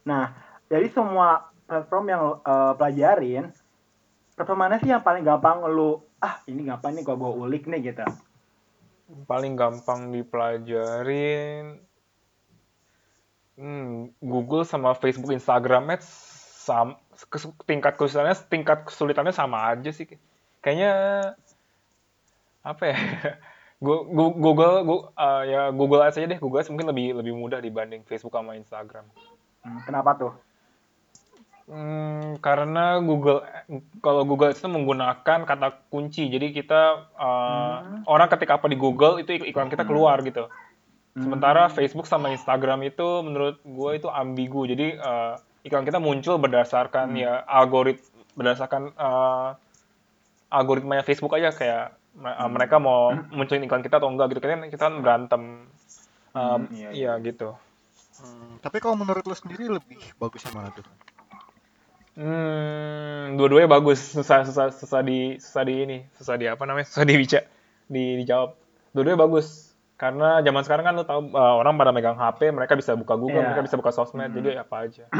Nah, 0.09 0.33
dari 0.73 0.89
semua 0.89 1.50
platform 1.71 2.05
yang 2.11 2.21
lu 2.27 2.35
eh, 2.43 2.73
pelajarin, 2.75 3.45
platform 4.35 4.59
mana 4.59 4.83
sih 4.83 4.91
yang 4.91 5.07
paling 5.07 5.23
gampang 5.23 5.63
lu 5.71 6.03
ah 6.19 6.43
ini 6.51 6.67
gampang 6.67 6.99
nih 6.99 7.07
kalau 7.07 7.19
gue 7.23 7.33
ulik 7.47 7.71
nih 7.71 7.95
gitu. 7.95 8.03
Paling 9.31 9.55
gampang 9.55 10.11
dipelajarin 10.11 11.79
hmm, 13.55 14.19
Google 14.19 14.67
sama 14.67 14.99
Facebook, 14.99 15.31
Instagram 15.31 15.95
Ads 15.95 16.09
sam 16.61 16.99
tingkat 17.65 17.97
kesulitannya 17.97 18.37
tingkat 18.51 18.79
kesulitannya 18.91 19.33
sama 19.33 19.71
aja 19.71 19.95
sih. 19.95 20.11
Kayaknya 20.61 20.93
apa 22.67 22.83
ya? 22.91 22.99
Gu- 23.85 24.05
Google, 24.37 24.85
Gu- 24.85 25.09
eh, 25.17 25.43
ya 25.49 25.63
Google 25.73 26.05
Ads 26.05 26.21
aja 26.21 26.29
deh. 26.29 26.41
Google 26.43 26.61
Ads 26.61 26.69
mungkin 26.69 26.93
lebih 26.93 27.17
lebih 27.17 27.33
mudah 27.33 27.65
dibanding 27.65 28.05
Facebook 28.05 28.37
sama 28.37 28.53
Instagram. 28.59 29.09
Hmm, 29.65 29.81
kenapa 29.89 30.13
tuh? 30.21 30.33
Hmm, 31.71 32.43
karena 32.43 32.99
Google 32.99 33.47
kalau 34.03 34.27
Google 34.27 34.51
itu 34.51 34.67
menggunakan 34.67 35.47
kata 35.47 35.87
kunci, 35.87 36.27
jadi 36.27 36.51
kita 36.51 37.15
uh, 37.15 37.23
Hmm. 37.79 38.03
orang 38.11 38.27
ketika 38.27 38.59
apa 38.59 38.67
di 38.67 38.75
Google 38.75 39.23
itu 39.23 39.39
ik- 39.39 39.55
iklan 39.55 39.71
kita 39.71 39.87
keluar 39.87 40.19
gitu. 40.27 40.51
Sementara 41.15 41.71
Hmm. 41.71 41.75
Facebook 41.79 42.11
sama 42.11 42.35
Instagram 42.35 42.83
itu 42.83 43.23
menurut 43.23 43.63
gue 43.63 43.91
itu 43.95 44.11
ambigu, 44.11 44.67
jadi 44.67 44.99
uh, 44.99 45.35
iklan 45.63 45.87
kita 45.87 46.03
muncul 46.03 46.43
berdasarkan 46.43 47.15
Hmm. 47.15 47.23
ya 47.23 47.39
algorit 47.47 48.03
berdasarkan 48.35 48.91
uh, 48.99 49.55
algoritmanya 50.51 51.07
Facebook 51.07 51.39
aja 51.39 51.55
kayak 51.55 51.95
uh, 52.19 52.51
mereka 52.51 52.83
mau 52.83 53.15
munculin 53.31 53.63
iklan 53.63 53.87
kita 53.87 54.03
atau 54.03 54.11
enggak 54.11 54.35
gitu 54.35 54.43
kan 54.43 54.67
kita 54.67 54.91
kan 54.91 54.99
berantem. 54.99 55.43
Um, 56.35 56.67
Hmm, 56.67 56.75
iya, 56.75 56.91
iya 56.91 57.13
gitu. 57.23 57.55
Hmm, 58.19 58.59
tapi 58.59 58.83
kalau 58.83 58.99
menurut 58.99 59.23
lu 59.23 59.35
sendiri 59.39 59.71
lebih 59.71 59.99
bagus 60.19 60.43
yang 60.47 60.59
mana 60.59 60.75
tuh? 60.75 60.83
Hmm, 62.19 63.39
dua-duanya 63.39 63.71
bagus. 63.71 64.01
Susah, 64.03 64.43
susah, 64.43 64.75
susah 64.75 65.01
di, 65.03 65.39
susah 65.39 65.63
di 65.63 65.75
ini, 65.87 65.99
susah 66.19 66.35
di 66.35 66.47
apa 66.51 66.63
namanya, 66.67 66.87
susah 66.91 67.07
dibica, 67.07 67.41
di, 67.87 68.19
dijawab. 68.25 68.55
Dua-duanya 68.95 69.21
bagus. 69.21 69.71
Karena 69.95 70.41
zaman 70.41 70.65
sekarang 70.65 70.85
kan 70.89 70.95
lu 70.97 71.05
tahu 71.05 71.21
uh, 71.37 71.61
orang 71.61 71.77
pada 71.77 71.93
megang 71.93 72.17
HP, 72.17 72.57
mereka 72.57 72.73
bisa 72.73 72.97
buka 72.97 73.21
Google, 73.21 73.45
Iya. 73.45 73.53
mereka 73.53 73.63
bisa 73.69 73.77
buka 73.77 73.93
sosmed, 73.93 74.33
jadi 74.33 74.65
apa 74.65 74.89
aja. 74.89 75.05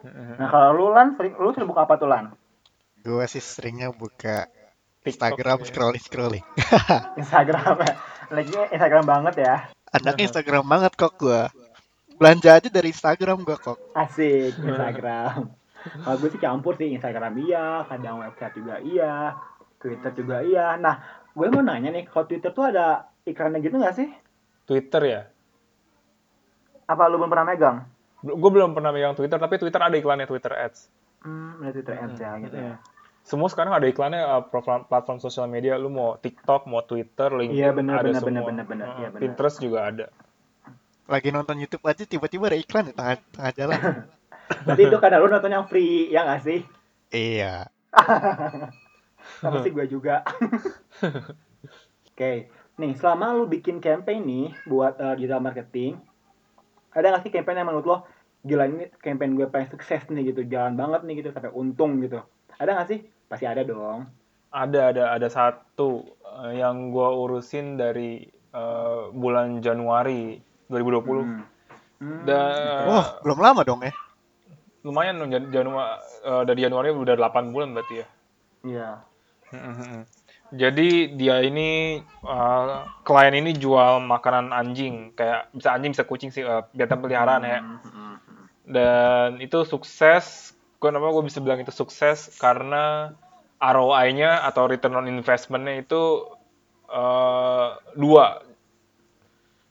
Nah 0.00 0.48
kalau 0.48 0.72
lu 0.72 0.86
lan 0.96 1.12
sering 1.12 1.36
lu 1.36 1.52
sering 1.52 1.68
buka 1.68 1.84
apa 1.84 2.00
tuh 2.00 2.08
lan? 2.08 2.32
Gue 3.04 3.20
sih 3.28 3.36
seringnya 3.36 3.92
buka 3.92 4.48
TikTok, 5.04 5.36
Instagram 5.36 5.58
ya. 5.60 5.64
scrolling 5.68 6.00
scrolling. 6.00 6.44
Instagram 7.20 7.84
ya. 7.84 7.92
Lagi 8.32 8.52
Instagram 8.72 9.04
banget 9.04 9.34
ya. 9.44 9.68
Anaknya 9.92 10.24
Instagram 10.24 10.64
banget 10.64 10.96
kok 10.96 11.20
gue. 11.20 11.52
Belanja 12.16 12.56
aja 12.56 12.68
dari 12.72 12.96
Instagram 12.96 13.44
gue 13.44 13.56
kok. 13.60 13.76
Asik 13.92 14.56
Instagram. 14.56 15.52
Kalau 15.80 16.16
gue 16.20 16.30
sih 16.30 16.40
campur 16.40 16.76
sih 16.76 16.92
Instagram 16.92 17.34
iya, 17.40 17.84
kadang 17.88 18.20
website 18.20 18.54
juga 18.56 18.74
iya, 18.84 19.36
Twitter 19.80 20.12
juga 20.12 20.36
iya. 20.44 20.76
Nah, 20.76 21.00
gue 21.32 21.46
mau 21.48 21.64
nanya 21.64 21.90
nih, 21.90 22.04
kalau 22.08 22.28
Twitter 22.28 22.52
tuh 22.52 22.68
ada 22.68 23.08
iklannya 23.24 23.64
gitu 23.64 23.76
nggak 23.80 23.96
sih? 23.96 24.08
Twitter 24.68 25.02
ya. 25.02 25.20
Apa 26.86 27.08
lu 27.08 27.16
belum 27.18 27.30
pernah 27.32 27.46
megang? 27.48 27.76
Gue 28.20 28.50
belum 28.52 28.76
pernah 28.76 28.92
megang 28.92 29.16
Twitter, 29.16 29.40
tapi 29.40 29.56
Twitter 29.56 29.80
ada 29.80 29.96
iklannya 29.96 30.28
Twitter 30.28 30.52
Ads. 30.52 30.80
Hmm, 31.24 31.64
ada 31.64 31.72
Twitter 31.72 31.96
Ads 31.96 32.18
ya 32.20 32.30
gitu 32.44 32.56
ya. 32.56 32.74
Semua 33.20 33.48
sekarang 33.52 33.76
ada 33.76 33.86
iklannya 33.86 34.20
uh, 34.20 34.42
platform, 34.48 34.88
platform 34.88 35.18
sosial 35.20 35.46
media. 35.46 35.76
Lu 35.76 35.92
mau 35.92 36.16
TikTok, 36.18 36.66
mau 36.66 36.82
Twitter, 36.84 37.30
LinkedIn, 37.30 37.56
Iya, 37.56 37.70
benar, 37.72 38.02
ada 38.02 38.10
benar, 38.10 38.20
semua. 38.20 38.32
benar, 38.32 38.44
benar, 38.44 38.64
benar. 38.66 38.86
Uh, 38.88 38.96
Iya, 38.98 39.08
benar. 39.12 39.20
Pinterest 39.22 39.58
juga 39.60 39.78
ada. 39.86 40.06
Lagi 41.10 41.28
nonton 41.34 41.56
YouTube 41.58 41.84
aja 41.86 42.02
tiba-tiba 42.06 42.50
ada 42.50 42.58
iklan 42.58 42.90
di 42.90 42.94
tengah 42.94 43.16
tengah 43.34 43.52
jalan. 43.54 43.80
Berarti 44.66 44.82
itu 44.86 44.96
karena 44.98 45.16
lu 45.22 45.28
nonton 45.30 45.52
yang 45.52 45.66
free, 45.70 46.10
ya 46.10 46.26
nggak 46.26 46.42
sih? 46.42 46.60
iya. 47.10 47.66
Sama 49.42 49.60
sih 49.64 49.72
gue 49.72 49.86
juga. 49.86 50.22
Oke, 52.12 52.52
nih 52.76 52.92
selama 52.96 53.32
lu 53.32 53.48
bikin 53.48 53.80
campaign 53.80 54.22
nih 54.26 54.46
buat 54.68 55.00
eh, 55.00 55.14
digital 55.16 55.40
marketing, 55.40 55.96
ada 56.92 57.14
nggak 57.14 57.22
sih 57.24 57.32
campaign 57.32 57.58
yang 57.62 57.68
menurut 57.68 57.86
lo 57.86 57.96
gila 58.40 58.64
ini 58.68 58.88
campaign 59.04 59.36
gue 59.36 59.46
paling 59.52 59.68
sukses 59.68 60.00
nih 60.08 60.32
gitu, 60.32 60.44
jalan 60.48 60.76
banget 60.76 61.00
nih 61.04 61.14
gitu 61.24 61.30
sampai 61.32 61.52
untung 61.52 62.00
gitu. 62.04 62.20
Ada 62.60 62.76
nggak 62.76 62.88
sih? 62.88 63.00
Pasti 63.28 63.44
ada 63.48 63.62
dong. 63.64 64.08
Ada 64.50 64.80
ada 64.92 65.04
ada 65.14 65.28
satu 65.30 66.04
eh, 66.42 66.58
yang 66.58 66.90
gua 66.90 67.14
urusin 67.14 67.78
dari 67.78 68.26
eh, 68.28 69.02
bulan 69.14 69.62
Januari 69.62 70.36
2020. 70.68 71.24
Hmm. 71.24 71.42
Hmm, 72.00 72.24
Da- 72.24 72.88
Wah, 72.88 73.06
belum 73.20 73.38
lama 73.44 73.60
dong 73.60 73.84
ya. 73.84 73.92
Lumayan 74.80 75.20
dong 75.20 75.30
Jan- 75.32 75.52
Januari 75.52 75.98
dari 76.48 76.60
Januari 76.64 76.88
udah 76.92 77.14
8 77.16 77.52
bulan 77.52 77.76
berarti 77.76 77.94
ya. 78.00 78.06
Iya. 78.64 78.90
Jadi 80.50 81.14
dia 81.14 81.38
ini 81.46 82.02
eh, 82.02 82.76
klien 83.06 83.34
ini 83.38 83.54
jual 83.54 84.02
makanan 84.02 84.50
anjing 84.50 85.14
kayak 85.14 85.46
bisa 85.54 85.70
anjing 85.70 85.94
bisa 85.94 86.04
kucing 86.06 86.34
sih 86.34 86.42
eh, 86.42 86.62
binatang 86.74 86.98
peliharaan 87.02 87.42
ya. 87.46 87.60
Hmm, 87.62 87.78
hmm, 87.78 88.14
hmm. 88.18 88.44
Dan 88.66 89.28
itu 89.38 89.62
sukses. 89.62 90.54
Kenapa 90.80 91.12
gue 91.12 91.24
bisa 91.28 91.38
bilang 91.44 91.60
itu 91.60 91.70
sukses? 91.70 92.34
Karena 92.40 93.12
ROI-nya 93.60 94.42
atau 94.48 94.64
return 94.64 94.96
on 94.96 95.06
investment-nya 95.06 95.86
itu 95.86 96.26
eh, 96.90 97.68
dua. 97.94 98.42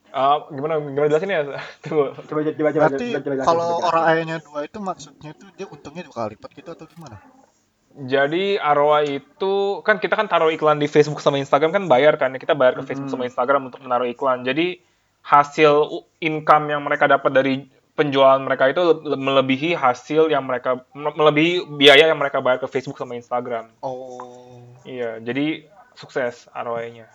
Eh, 0.10 0.38
gimana 0.58 0.74
gimana 0.82 1.08
jelasin 1.08 1.30
ya? 1.30 1.42
Tunggu. 1.86 2.18
Coba 2.26 2.40
coba 2.42 2.52
coba 2.58 2.70
Berarti 2.74 3.06
coba, 3.14 3.22
coba, 3.22 3.36
coba, 3.36 3.46
kalau 3.46 3.64
coba, 3.64 3.74
coba. 3.78 3.88
orang 3.94 4.04
ayahnya 4.10 4.38
dua 4.42 4.60
itu 4.66 4.78
maksudnya 4.82 5.32
tuh 5.38 5.48
dia 5.54 5.66
untungnya 5.70 6.04
dua 6.10 6.16
kali 6.18 6.30
lipat 6.34 6.52
gitu 6.58 6.70
atau 6.74 6.86
gimana? 6.90 7.18
Jadi 8.00 8.56
ROI 8.56 9.06
itu 9.20 9.54
kan 9.84 10.00
kita 10.00 10.14
kan 10.16 10.30
taruh 10.30 10.54
iklan 10.54 10.80
di 10.80 10.88
Facebook 10.88 11.20
sama 11.20 11.36
Instagram 11.36 11.74
kan 11.74 11.84
bayar 11.90 12.16
kan 12.16 12.32
kita 12.38 12.56
bayar 12.56 12.80
ke 12.80 12.86
Facebook 12.86 13.12
sama 13.12 13.28
Instagram 13.28 13.70
untuk 13.70 13.82
menaruh 13.84 14.08
iklan. 14.08 14.46
Jadi 14.46 14.80
hasil 15.26 15.90
income 16.24 16.72
yang 16.72 16.82
mereka 16.86 17.10
dapat 17.10 17.34
dari 17.34 17.54
penjualan 17.94 18.40
mereka 18.40 18.72
itu 18.72 19.04
le- 19.04 19.20
melebihi 19.20 19.76
hasil 19.76 20.32
yang 20.32 20.48
mereka 20.48 20.80
me- 20.96 21.12
melebihi 21.12 21.68
biaya 21.76 22.08
yang 22.08 22.16
mereka 22.16 22.40
bayar 22.40 22.64
ke 22.64 22.72
Facebook 22.72 22.96
sama 22.96 23.20
Instagram. 23.20 23.68
Oh. 23.84 24.64
Iya, 24.88 25.20
jadi 25.20 25.68
sukses 26.00 26.48
ROI-nya. 26.56 27.12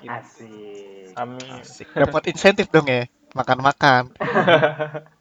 Gitu. 0.00 0.12
Asik. 0.12 1.12
Amin. 1.16 1.48
Asik. 1.60 1.86
Dapat 1.96 2.22
insentif 2.28 2.66
dong 2.68 2.86
ya. 2.88 3.08
Makan-makan. 3.32 4.12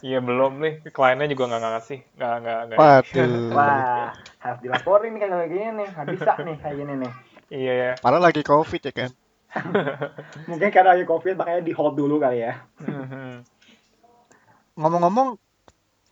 Iya 0.00 0.24
belum 0.24 0.64
nih, 0.64 0.88
kliennya 0.88 1.28
juga 1.28 1.52
nggak 1.52 1.62
ngasih, 1.62 2.00
nggak 2.16 2.34
nggak 2.40 2.58
nggak. 2.72 2.78
Waduh. 2.80 3.52
Wah, 3.56 4.08
harus 4.40 4.60
dilaporin 4.64 5.12
nih 5.12 5.20
kayak 5.28 5.48
gini 5.52 5.68
nih. 5.76 5.88
Nggak 5.92 6.06
bisa 6.16 6.32
nih 6.40 6.56
kayak 6.56 6.76
gini 6.80 6.92
nih. 6.96 7.12
Iya 7.52 7.72
ya. 7.76 7.90
Padahal 8.00 8.24
lagi 8.24 8.40
covid 8.40 8.80
ya 8.80 8.92
kan. 8.96 9.10
Mungkin 10.48 10.68
karena 10.72 10.96
lagi 10.96 11.04
covid 11.04 11.36
makanya 11.36 11.60
di 11.60 11.72
hold 11.76 12.00
dulu 12.00 12.16
kali 12.16 12.40
ya. 12.40 12.64
Mhm. 12.80 13.44
Ngomong-ngomong 14.80 15.36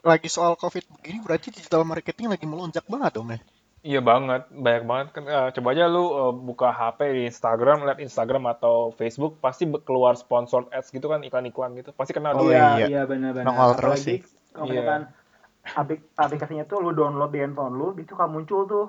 lagi 0.05 0.29
soal 0.29 0.61
covid 0.61 0.85
begini 1.01 1.25
berarti 1.25 1.49
digital 1.49 1.88
marketing 1.88 2.29
lagi 2.29 2.44
melonjak 2.44 2.85
banget 2.85 3.16
dong 3.16 3.33
ya. 3.33 3.40
Iya 3.80 4.00
banget, 4.00 4.50
banyak 4.50 4.84
banget 4.84 5.06
kan. 5.12 5.22
eh, 5.24 5.48
coba 5.52 5.68
aja 5.70 5.86
lu 5.86 6.04
eh, 6.04 6.32
buka 6.34 6.68
HP 6.68 6.98
di 7.08 7.22
Instagram, 7.24 7.84
lihat 7.84 7.98
Instagram 7.98 8.44
atau 8.48 8.90
Facebook, 8.92 9.38
pasti 9.38 9.64
be- 9.64 9.78
keluar 9.80 10.12
sponsored 10.14 10.66
ads 10.68 10.88
gitu 10.88 11.06
kan, 11.06 11.22
iklan-iklan 11.22 11.74
gitu. 11.74 11.90
Pasti 11.92 12.10
kena 12.10 12.34
Oh, 12.34 12.42
tuh. 12.42 12.50
iya, 12.50 12.74
iya. 12.76 12.86
iya 12.88 13.02
benar-benar. 13.04 13.46
Nongol 13.46 13.72
terus 13.74 14.00
Apalagi 14.00 14.16
kalau 14.50 14.64
Iya. 14.64 14.72
misalkan 14.74 15.02
aplik 15.70 16.00
aplikasinya 16.16 16.64
tuh 16.64 16.78
lu 16.80 16.90
download 16.90 17.30
di 17.30 17.38
handphone 17.38 17.74
lu, 17.74 17.94
itu 17.94 18.12
kan 18.12 18.26
muncul 18.26 18.66
tuh. 18.66 18.86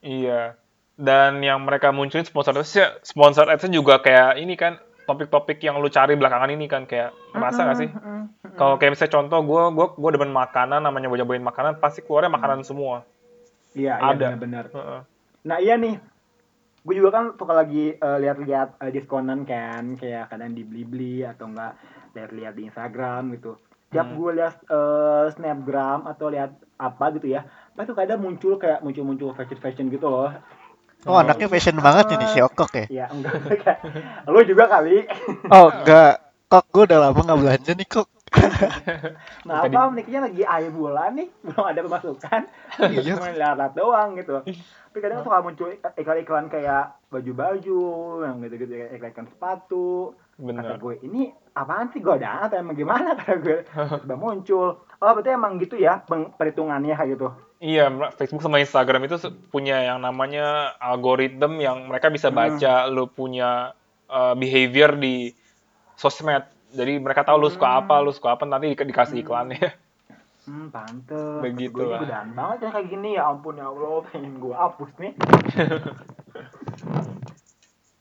Iya. 0.00 0.60
Dan 0.94 1.40
yang 1.40 1.60
mereka 1.62 1.88
munculin 1.90 2.22
sponsored 2.22 2.56
ads 2.56 2.76
sponsored 3.02 3.48
ads 3.48 3.64
juga 3.66 3.98
kayak 3.98 4.36
ini 4.36 4.52
kan 4.54 4.76
topik-topik 5.04 5.60
yang 5.60 5.78
lu 5.78 5.88
cari 5.88 6.12
belakangan 6.12 6.50
ini 6.50 6.66
kan 6.66 6.84
kayak 6.84 7.08
merasa 7.30 7.62
nggak 7.62 7.78
sih? 7.78 7.88
Kalau 8.52 8.76
kayak 8.76 8.92
misalnya 8.92 9.12
contoh 9.14 9.38
gue 9.40 9.62
gue 9.72 9.86
gue 9.94 10.10
demen 10.12 10.28
makanan 10.30 10.82
namanya 10.82 11.06
gue 11.06 11.20
cobain 11.20 11.40
makanan 11.40 11.78
pasti 11.78 12.00
keluarnya 12.00 12.28
makanan 12.28 12.60
semua. 12.60 13.00
Iya, 13.76 13.94
iya 14.00 14.12
Ada. 14.16 14.16
benar-benar. 14.32 14.64
Heeh. 14.72 15.00
Nah 15.46 15.56
iya 15.60 15.74
nih, 15.76 15.94
gue 16.82 16.94
juga 16.96 17.10
kan 17.12 17.24
suka 17.36 17.52
lagi 17.52 17.92
eh, 17.92 18.18
lihat-lihat 18.24 18.80
eh, 18.80 18.90
diskonan 18.90 19.44
kan, 19.44 20.00
kayak 20.00 20.32
kadang 20.32 20.56
di 20.56 20.64
Blibli 20.64 21.20
atau 21.22 21.52
enggak 21.52 21.76
lihat-lihat 22.16 22.54
di 22.56 22.62
Instagram 22.72 23.36
gitu. 23.36 23.60
Tiap 23.92 24.08
gue 24.16 24.30
lihat 24.40 24.56
eh, 24.64 25.24
snapgram 25.36 26.08
atau 26.08 26.32
lihat 26.32 26.56
apa 26.80 27.04
gitu 27.20 27.36
ya, 27.36 27.44
pasti 27.76 27.92
kadang 27.92 28.24
muncul 28.24 28.56
kayak 28.56 28.80
muncul-muncul 28.80 29.36
fashion-fashion 29.36 29.92
gitu 29.92 30.08
loh. 30.08 30.32
Oh, 31.06 31.20
anaknya 31.20 31.46
fashion 31.46 31.78
banget 31.78 32.18
ini 32.18 32.26
si 32.32 32.40
Okok 32.42 32.72
ya. 32.74 32.86
Ya 32.88 33.06
enggak 33.12 33.38
kayak 33.62 33.78
lu 34.26 34.40
juga 34.42 34.64
kali. 34.66 35.04
Oh, 35.52 35.68
enggak. 35.70 36.18
Kok 36.48 36.64
gue 36.72 36.82
udah 36.88 36.98
lama 37.10 37.20
nggak 37.20 37.38
belanja 37.44 37.72
nih 37.76 37.86
kok. 37.86 38.15
Nah, 39.46 39.62
apa 39.62 39.94
nikahnya 39.94 40.20
lagi 40.26 40.42
akhir 40.42 40.72
bulan 40.74 41.10
nih, 41.14 41.28
belum 41.46 41.64
ada 41.64 41.80
pemasukan. 41.86 42.40
Iya. 42.90 43.00
Cuma 43.14 43.30
lihat 43.30 43.72
doang 43.78 44.18
gitu. 44.18 44.42
Tapi 44.42 44.98
kadang 44.98 45.22
suka 45.22 45.44
muncul 45.44 45.68
iklan-iklan 45.76 46.48
kayak 46.48 46.96
baju-baju, 47.12 47.82
yang 48.24 48.36
gitu-gitu, 48.42 48.72
kayak 48.72 49.12
iklan 49.12 49.28
sepatu. 49.28 50.16
Kata 50.36 50.52
Bener. 50.52 50.76
gue, 50.76 50.94
ini 51.04 51.32
apaan 51.56 51.88
sih 51.92 52.00
godaan 52.04 52.48
atau 52.48 52.60
emang 52.60 52.76
gimana? 52.76 53.14
Kata 53.20 53.40
gue, 53.40 53.64
tiba 54.04 54.16
muncul. 54.16 54.84
Oh, 55.00 55.10
berarti 55.12 55.30
emang 55.32 55.60
gitu 55.60 55.76
ya 55.76 56.00
perhitungannya 56.08 56.96
kayak 56.96 57.10
gitu. 57.16 57.28
Iya, 57.56 57.88
Facebook 58.20 58.44
sama 58.44 58.60
Instagram 58.60 59.08
itu 59.08 59.16
punya 59.48 59.80
yang 59.80 60.04
namanya 60.04 60.76
algoritma 60.76 61.56
yang 61.56 61.88
mereka 61.88 62.12
bisa 62.12 62.28
baca 62.28 62.84
lu 62.92 63.08
punya 63.08 63.72
uh, 64.12 64.36
behavior 64.36 64.92
di 64.96 65.32
sosmed. 65.96 66.55
Jadi 66.68 66.92
mereka 66.96 67.22
tahu 67.22 67.38
lu 67.38 67.48
suka 67.48 67.78
apa, 67.78 68.00
lu 68.00 68.10
suka 68.10 68.34
apa 68.34 68.42
nanti 68.42 68.68
di- 68.68 68.78
dikasih 68.84 69.20
iklannya. 69.20 69.70
Hmm, 70.44 70.68
pantes. 70.74 71.40
Begitu 71.40 71.72
Gue 71.72 71.86
lah. 71.86 72.00
godaan 72.00 72.30
banget 72.32 72.58
ya 72.62 72.70
kayak 72.70 72.88
gini 72.88 73.08
ya 73.14 73.22
ampun 73.26 73.54
ya 73.54 73.66
Allah, 73.66 74.02
pengen 74.04 74.36
gue 74.36 74.50
hapus 74.52 74.90
nih. 74.98 75.12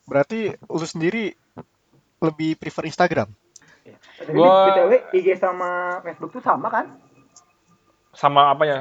Berarti 0.05 0.39
lu 0.61 0.85
sendiri 0.85 1.33
lebih 2.19 2.55
prefer 2.55 2.85
Instagram? 2.85 3.29
Tapi 4.15 4.31
Gua- 4.31 4.69
BTW 4.71 4.91
IG 5.13 5.27
sama 5.35 5.99
Facebook 6.01 6.31
tuh 6.31 6.39
sama 6.39 6.69
kan? 6.69 6.85
Sama 8.11 8.49
apa 8.49 8.63
ya? 8.63 8.79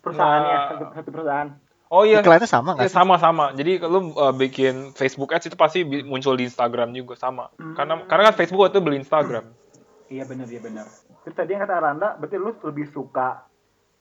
Perusahaannya, 0.00 0.54
Nah. 0.54 0.64
satu, 0.70 0.84
satu 0.94 1.08
perusahaan. 1.10 1.48
Oh 1.90 2.06
iya, 2.06 2.22
Iklannya 2.22 2.46
sama 2.46 2.78
nggak 2.78 2.86
Ya, 2.86 2.90
sih? 2.90 2.94
sama-sama. 2.94 3.50
Jadi 3.50 3.82
kalau 3.82 4.14
uh, 4.14 4.30
bikin 4.30 4.94
Facebook 4.94 5.34
Ads 5.34 5.50
itu 5.50 5.58
pasti 5.58 5.82
muncul 5.82 6.38
di 6.38 6.46
Instagram 6.46 6.94
juga 6.94 7.18
sama. 7.18 7.50
Hmm. 7.58 7.74
Karena 7.74 8.06
karena 8.06 8.30
kan 8.30 8.34
Facebook 8.38 8.70
itu 8.70 8.78
beli 8.78 9.02
Instagram. 9.02 9.44
Iya 10.10 10.26
benar 10.26 10.50
iya 10.50 10.58
benar. 10.58 10.90
Terus 11.22 11.38
tadi 11.38 11.54
yang 11.54 11.62
kata 11.62 11.78
Randa, 11.78 12.18
berarti 12.18 12.34
lu 12.34 12.50
lebih 12.66 12.82
suka 12.90 13.46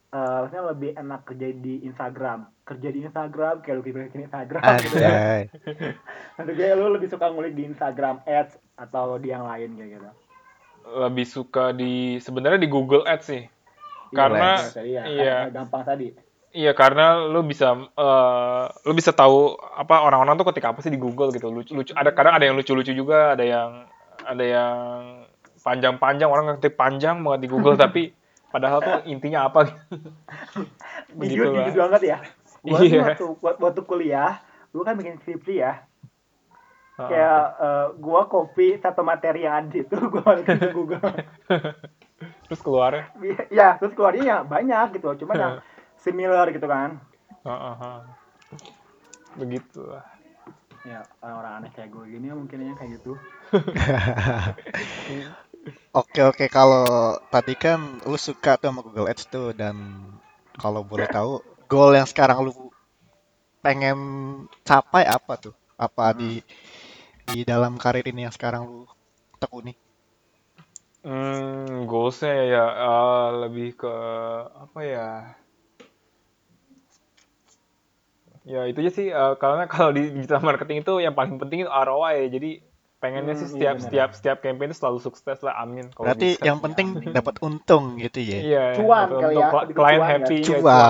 eh 0.09 0.37
maksudnya 0.41 0.73
lebih 0.73 0.89
enak 0.97 1.21
kerja 1.21 1.47
di 1.53 1.85
Instagram. 1.85 2.49
Kerja 2.65 2.89
di 2.89 2.99
Instagram 3.05 3.61
kayak 3.61 3.75
lu 3.77 3.81
bikin 3.85 4.25
Instagram 4.25 4.61
gitu 4.81 4.97
ya. 4.97 5.45
Nanti 6.33 6.51
kayak 6.57 6.75
lu 6.81 6.97
lebih 6.97 7.13
suka 7.13 7.29
ngulik 7.29 7.53
di 7.53 7.69
Instagram 7.69 8.25
Ads 8.25 8.57
atau 8.73 9.21
di 9.21 9.29
yang 9.29 9.45
lain 9.45 9.77
kayak 9.77 9.89
gitu. 10.01 10.09
Lebih 10.97 11.25
suka 11.29 11.77
di 11.77 12.17
sebenarnya 12.17 12.57
di 12.57 12.69
Google 12.73 13.05
Ads 13.05 13.25
sih. 13.29 13.45
Iya, 13.45 14.17
Karena 14.17 14.49
ya, 14.81 15.03
iya. 15.05 15.35
karena 15.45 15.61
gampang 15.61 15.83
tadi. 15.85 16.07
Iya, 16.49 16.73
karena 16.73 17.29
lu 17.29 17.45
bisa 17.45 17.77
eh, 17.77 18.63
lu 18.89 18.93
bisa 18.97 19.13
tahu 19.13 19.53
apa 19.53 20.01
orang-orang 20.01 20.33
tuh 20.33 20.49
ketika 20.49 20.73
apa 20.73 20.81
sih 20.81 20.89
di 20.89 20.97
Google 20.97 21.29
gitu. 21.29 21.53
Lucu, 21.53 21.77
lucu 21.77 21.93
ada 21.93 22.09
kadang 22.09 22.33
ada 22.33 22.45
yang 22.49 22.57
lucu-lucu 22.57 22.89
juga, 22.89 23.37
ada 23.37 23.45
yang 23.45 23.85
ada 24.25 24.43
yang 24.43 24.77
panjang-panjang 25.61 26.25
orang 26.25 26.45
ngetik 26.57 26.73
panjang 26.73 27.21
banget 27.21 27.45
di 27.45 27.49
Google 27.53 27.77
tapi 27.85 28.11
padahal 28.49 28.81
tuh 28.81 28.97
intinya 29.05 29.45
apa 29.45 29.59
gitu. 29.69 30.09
Begitulah. 31.13 31.69
jujur 31.69 31.75
banget 31.85 32.01
ya. 32.09 32.17
Gua 32.65 32.79
Iya. 32.81 33.01
waktu 33.13 33.25
waktu, 33.39 33.81
kuliah, 33.85 34.41
gua 34.73 34.83
kan 34.89 34.97
bikin 34.97 35.21
skripsi 35.21 35.53
ya. 35.61 35.85
Heeh. 36.97 37.07
Kayak 37.13 37.41
eh, 37.61 37.87
gua 38.01 38.25
copy 38.25 38.81
satu 38.81 39.05
materi 39.05 39.45
yang 39.45 39.69
ada 39.69 39.75
itu 39.77 39.95
gua 40.11 40.21
masukin 40.33 40.57
ke 40.57 40.73
Google. 40.73 41.13
Terus 42.49 42.59
keluar 42.65 43.13
ya, 43.53 43.77
terus 43.77 43.93
keluarnya 43.93 44.23
ya 44.25 44.37
banyak 44.41 44.97
gitu, 44.97 45.13
cuma 45.23 45.37
yang 45.37 45.61
similar 46.01 46.49
gitu 46.55 46.67
kan. 46.67 46.99
Heeh, 47.43 47.75
heeh. 47.79 48.01
Begitulah. 49.37 50.05
Ya, 50.87 51.03
orang-orang 51.19 51.53
aneh 51.59 51.71
kayak 51.75 51.91
gue 51.91 52.03
gini 52.07 52.31
mungkin 52.31 52.63
ya 52.63 52.73
kayak 52.79 52.91
gitu. 52.99 53.13
Oke 55.89 56.21
oke 56.21 56.45
kalau 56.53 57.17
tadi 57.33 57.57
kan 57.57 57.81
lu 58.05 58.13
suka 58.13 58.61
tuh 58.61 58.69
sama 58.69 58.85
Google 58.85 59.09
Ads 59.09 59.25
tuh 59.25 59.57
dan 59.57 59.75
kalau 60.53 60.85
boleh 60.85 61.09
tahu 61.09 61.41
goal 61.65 61.97
yang 61.97 62.05
sekarang 62.05 62.45
lu 62.45 62.53
pengen 63.65 63.97
capai 64.61 65.09
apa 65.09 65.33
tuh? 65.41 65.55
Apa 65.81 66.13
di 66.13 66.45
di 67.25 67.41
dalam 67.41 67.73
karir 67.81 68.05
ini 68.05 68.29
yang 68.29 68.35
sekarang 68.35 68.69
lu 68.69 68.85
tekuni? 69.41 69.73
Hmm, 71.01 71.89
goalsnya 71.89 72.33
ya 72.53 72.65
eh, 72.69 73.27
lebih 73.49 73.81
ke 73.81 73.93
apa 74.61 74.79
ya? 74.85 75.09
Ya 78.49 78.65
itu 78.65 78.81
aja 78.81 78.91
sih. 78.91 79.07
eh, 79.13 79.33
karena 79.37 79.69
kalau 79.73 79.93
di 79.93 80.09
digital 80.09 80.41
marketing 80.41 80.81
itu 80.81 80.93
yang 80.97 81.13
paling 81.13 81.37
penting 81.37 81.63
itu 81.63 81.69
ROI. 81.69 82.27
Jadi 82.27 82.65
pengennya 82.99 83.37
sih 83.37 83.45
Hmm, 83.45 83.53
setiap 83.55 83.75
iya 83.77 83.83
setiap 83.85 84.09
setiap 84.11 84.37
campaign 84.41 84.73
itu 84.73 84.81
selalu 84.81 84.99
sukses 84.99 85.39
lah. 85.39 85.55
Amin. 85.55 85.87
Kalau 85.93 86.09
Berarti 86.09 86.35
bisa. 86.35 86.43
yang 86.43 86.57
penting 86.59 86.87
dapat 87.13 87.37
untung 87.39 87.95
gitu 87.95 88.19
ya. 88.19 88.39
Iya. 88.41 88.63
Cuan 88.75 89.05
untuk- 89.07 89.21
kali 89.23 89.35
ya, 89.37 89.47
Klien 89.69 89.71
cuan 89.71 90.01
ya. 90.01 90.07
happy. 90.09 90.37
ya, 90.37 90.47
Cuan. 90.59 90.89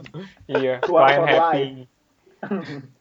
Iya, 0.56 0.74
Cuan 0.80 1.02
klien 1.02 1.24
happy. 1.26 1.64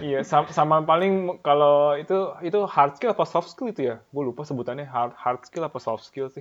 Iya, 0.00 0.24
sama, 0.24 0.48
sama 0.48 0.76
paling 0.80 1.44
kalau 1.44 1.92
itu 1.94 2.32
itu 2.40 2.56
hard 2.64 2.96
skill 2.96 3.12
apa 3.12 3.28
soft 3.28 3.52
skill 3.52 3.68
itu 3.68 3.84
ya? 3.84 4.00
Gue 4.08 4.24
lupa 4.24 4.42
sebutannya 4.42 4.88
hard 4.88 5.12
hard 5.12 5.44
skill 5.44 5.60
apa 5.62 5.76
soft 5.76 6.08
skill 6.08 6.32
sih. 6.32 6.40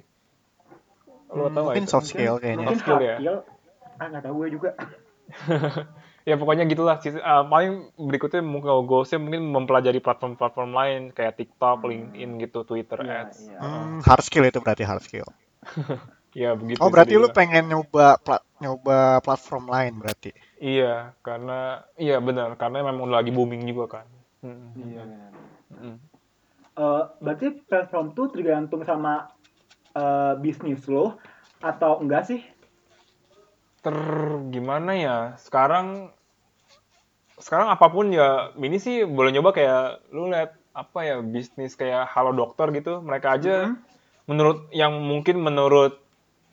Lo 1.29 1.51
Hmm, 1.51 1.53
tau 1.53 1.63
Mungkin 1.67 1.83
itu? 1.83 1.91
soft 1.91 2.07
skill 2.07 2.39
kayaknya. 2.39 2.55
Mungkin 2.63 2.79
Soft 2.79 2.87
skill 2.87 2.99
ya? 3.03 3.15
Ah, 3.99 4.07
nggak 4.07 4.23
tahu 4.23 4.33
gue 4.41 4.49
juga. 4.55 4.69
Ya 6.29 6.35
pokoknya 6.37 6.69
gitulah. 6.69 7.01
Uh, 7.01 7.43
paling 7.49 7.89
berikutnya 7.97 8.45
mungkin 8.45 8.85
goalsnya 8.85 9.17
mungkin 9.17 9.49
mempelajari 9.49 9.97
platform-platform 9.97 10.71
lain 10.77 11.01
kayak 11.09 11.41
TikTok, 11.41 11.81
LinkedIn 11.89 12.29
gitu, 12.45 12.61
Twitter 12.69 12.99
Iya, 13.01 13.25
Ads. 13.25 13.37
iya. 13.49 13.57
Hmm, 13.57 13.97
hard 14.05 14.23
skill 14.23 14.45
itu 14.45 14.59
berarti 14.61 14.83
hard 14.85 15.01
skill. 15.01 15.27
Iya 16.37 16.53
begitu. 16.59 16.79
Oh 16.85 16.93
berarti 16.93 17.17
lu 17.17 17.27
pengen 17.33 17.65
nyoba 17.73 18.21
pla- 18.21 18.45
nyoba 18.61 19.19
platform 19.25 19.65
lain 19.73 19.93
berarti. 19.97 20.31
Iya, 20.61 21.17
karena 21.25 21.81
iya 21.97 22.19
benar, 22.21 22.53
karena 22.59 22.85
memang 22.85 23.09
lagi 23.09 23.31
booming 23.33 23.63
juga 23.65 23.99
kan. 23.99 24.07
Hmm. 24.45 24.75
Iya, 24.77 25.03
benar. 25.07 25.31
Hmm. 25.73 25.97
Eh, 26.79 27.03
berarti 27.19 27.47
platform 27.67 28.07
tuh 28.15 28.27
tergantung 28.31 28.83
sama 28.85 29.33
eh, 29.97 30.33
bisnis 30.39 30.85
lo 30.87 31.17
atau 31.59 31.99
enggak 31.99 32.23
sih? 32.29 32.41
ter 33.79 33.95
gimana 34.51 34.91
ya 34.91 35.17
sekarang 35.39 36.11
sekarang 37.39 37.67
apa 37.71 37.87
pun 37.87 38.11
ya 38.11 38.51
ini 38.59 38.77
sih 38.77 39.07
boleh 39.07 39.31
nyoba 39.31 39.55
kayak 39.55 40.11
lu 40.11 40.27
lihat 40.29 40.53
apa 40.75 40.99
ya 41.03 41.15
bisnis 41.23 41.73
kayak 41.73 42.07
halo 42.11 42.31
dokter 42.31 42.69
gitu 42.75 42.99
mereka 43.01 43.35
aja 43.35 43.67
Mhm. 43.67 43.75
menurut 44.29 44.57
yang 44.71 44.93
mungkin 45.01 45.41
menurut 45.41 45.97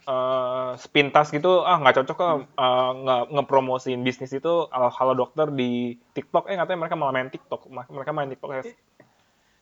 eh, 0.06 0.70
sepintas 0.78 1.34
gitu 1.34 1.66
ah 1.66 1.82
nggak 1.82 2.02
cocok 2.02 2.18
lah 2.22 2.34
eh, 2.38 2.90
nggak 3.02 3.22
ngepromosiin 3.34 4.06
bisnis 4.06 4.30
itu 4.30 4.70
halo, 4.70 4.88
halo 4.94 5.12
dokter 5.18 5.50
di 5.50 5.98
TikTok. 6.14 6.46
Eh 6.46 6.54
katanya 6.54 6.86
mereka 6.86 6.94
malah 6.94 7.12
main 7.12 7.26
TikTok 7.26 7.66
mereka 7.70 8.10
main 8.14 8.30
TikTok 8.30 8.50
ya 8.54 8.62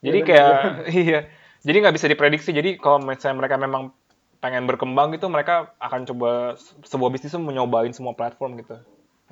jadi 0.05 0.19
kayak 0.21 0.61
iya 1.09 1.21
jadi 1.65 1.77
nggak 1.81 1.97
bisa 1.97 2.07
diprediksi. 2.13 2.53
Jadi 2.53 2.77
kalau 2.77 3.01
misalnya 3.01 3.41
mereka 3.41 3.57
memang 3.57 3.97
pengen 4.45 4.69
berkembang 4.69 5.17
gitu 5.17 5.33
mereka 5.33 5.73
akan 5.81 6.05
coba 6.05 6.61
se- 6.61 6.77
sebuah 6.85 7.09
bisnis 7.09 7.33
itu 7.33 7.41
menyobain 7.41 7.89
semua 7.97 8.13
platform 8.13 8.61
gitu. 8.61 8.77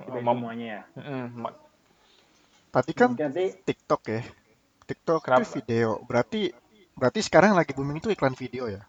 Mem- 0.08 0.24
semuanya 0.24 0.66
ya. 0.66 0.82
Mm, 0.96 1.44
Tadi 2.72 2.92
kan 2.96 3.12
nanti 3.12 3.52
TikTok 3.68 4.02
ya. 4.08 4.20
TikTok 4.88 5.20
Kenapa? 5.28 5.44
itu 5.44 5.60
video. 5.60 6.00
Berarti 6.08 6.48
berarti 6.96 7.20
sekarang 7.20 7.52
lagi 7.52 7.76
booming 7.76 8.00
itu 8.00 8.08
iklan 8.08 8.32
video 8.32 8.64
ya. 8.72 8.82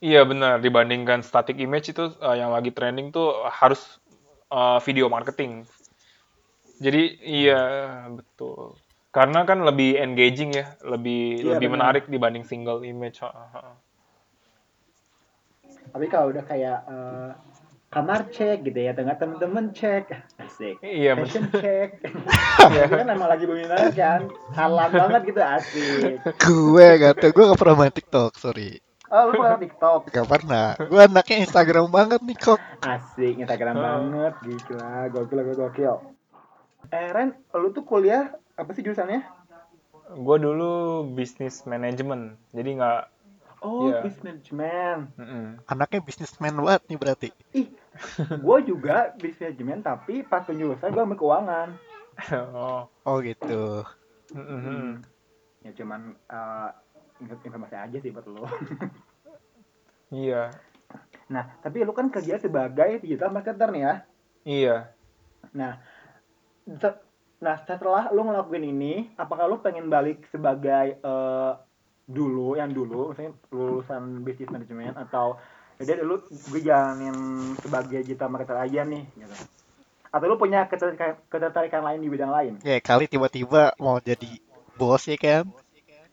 Iya 0.00 0.24
benar 0.28 0.60
dibandingkan 0.60 1.20
static 1.24 1.56
image 1.56 1.92
itu 1.92 2.12
uh, 2.20 2.36
yang 2.36 2.52
lagi 2.52 2.68
trending 2.72 3.12
tuh 3.12 3.44
harus 3.48 4.00
uh, 4.48 4.80
video 4.80 5.12
marketing. 5.12 5.68
Jadi 6.80 7.16
iya 7.24 7.60
betul. 8.08 8.76
Karena 9.12 9.48
kan 9.48 9.64
lebih 9.64 9.96
engaging 9.96 10.52
ya, 10.52 10.76
lebih 10.84 11.40
Iya, 11.40 11.56
lebih 11.56 11.72
benar. 11.72 11.96
menarik 11.96 12.04
dibanding 12.04 12.44
single 12.44 12.84
image. 12.84 13.24
Tapi 15.88 16.06
kalau 16.12 16.28
udah 16.36 16.44
kayak 16.44 16.84
eh, 16.84 17.30
kamar 17.96 18.28
cek 18.28 18.68
gitu 18.68 18.76
ya, 18.76 18.92
tengah 18.92 19.16
temen-temen 19.16 19.72
cek, 19.72 20.12
asik. 20.36 20.76
Iya. 20.84 21.16
Fashion 21.16 21.48
check. 21.48 21.96
Itu 22.76 22.92
kan 22.92 23.08
emang 23.08 23.32
lagi 23.32 23.48
booming 23.48 23.72
banget 23.72 23.96
kan. 23.96 24.20
Halam 24.52 24.92
banget 24.92 25.32
gitu 25.32 25.40
asik. 25.40 26.20
gue 26.20 26.86
gak 27.00 27.14
tau, 27.24 27.32
gue 27.32 27.44
gak 27.48 27.56
pernah 27.56 27.76
main 27.80 27.94
TikTok, 27.96 28.36
sorry. 28.36 28.84
Oh, 29.08 29.32
lu 29.32 29.40
pernah 29.40 29.56
TikTok. 29.56 30.12
Gak 30.12 30.28
pernah. 30.28 30.76
Gue 30.76 31.00
anaknya 31.08 31.48
Instagram 31.48 31.88
banget 31.88 32.20
nih 32.20 32.36
kok. 32.36 32.60
Asik, 32.84 33.40
Instagram 33.40 33.74
Oh. 33.80 33.84
banget. 33.88 34.34
Gila, 34.44 34.92
gokil, 35.16 35.38
gokil, 35.40 35.56
gokil. 35.56 35.96
Eh, 36.92 37.08
Ren, 37.16 37.32
lu 37.56 37.72
tuh 37.72 37.80
kuliah 37.88 38.28
apa 38.60 38.76
sih 38.76 38.84
jurusannya? 38.84 39.24
Gue 40.20 40.36
dulu 40.36 41.02
bisnis 41.16 41.64
manajemen, 41.64 42.36
jadi 42.52 42.76
nggak. 42.76 43.00
Oh, 43.58 43.88
Iya. 43.88 44.04
business 44.04 44.22
management. 44.46 45.00
mm-mm. 45.16 45.46
Anaknya 45.66 46.00
bisnismen 46.00 46.54
banget 46.56 46.82
nih 46.86 46.98
berarti. 46.98 47.28
Ih, 47.52 47.68
gue 48.36 48.58
juga 48.64 49.16
business 49.16 49.56
management, 49.56 49.80
tapi 49.82 50.20
pas 50.22 50.44
penjurusan 50.44 50.92
gue 50.92 51.02
ambil 51.02 51.16
keuangan. 51.16 51.68
oh. 52.52 52.84
Oh 53.02 53.16
gitu. 53.20 53.82
mm-mm. 54.30 55.00
Ya 55.60 55.70
cuman 55.72 56.14
eh, 56.14 56.70
info- 57.18 57.42
informasi 57.42 57.74
aja 57.74 57.96
sih 57.96 58.10
buat 58.10 58.26
lo. 58.26 58.44
Iya. 60.06 60.54
Nah, 61.26 61.58
tapi 61.58 61.82
lu 61.82 61.90
kan 61.90 62.06
kerja 62.06 62.38
sebagai 62.38 63.02
digital 63.02 63.34
marketer 63.34 63.74
nih 63.74 63.82
ya. 63.82 63.94
Iya. 64.46 64.76
Nah, 65.50 65.82
nah 67.36 67.56
setelah 67.58 68.14
lu 68.14 68.22
ngelakuin 68.22 68.70
ini, 68.70 69.10
apakah 69.18 69.50
lu 69.50 69.58
pengen 69.58 69.90
balik 69.90 70.22
sebagai 70.30 71.02
eh, 71.02 71.52
dulu 72.06 72.54
yang 72.54 72.70
dulu, 72.70 73.10
misalnya 73.10 73.34
lulusan 73.50 74.22
bisnis 74.22 74.46
manajemen 74.46 74.94
atau 74.94 75.36
jadi 75.76 76.00
lu 76.00 76.22
gue 76.24 76.60
jalanin 76.62 77.12
sebagai 77.60 78.06
digital 78.06 78.30
marketer 78.32 78.56
aja 78.56 78.86
nih 78.86 79.04
gitu. 79.12 79.34
Atau 80.14 80.26
lu 80.30 80.38
punya 80.40 80.64
ketertarikan, 80.70 81.18
ketertarikan 81.28 81.82
lain 81.84 82.00
di 82.00 82.08
bidang 82.08 82.32
lain? 82.32 82.54
Ya 82.64 82.78
kali 82.80 83.10
tiba-tiba 83.10 83.74
mau 83.76 83.98
jadi 84.00 84.38
bos 84.78 85.04
ya 85.04 85.18
kan? 85.18 85.44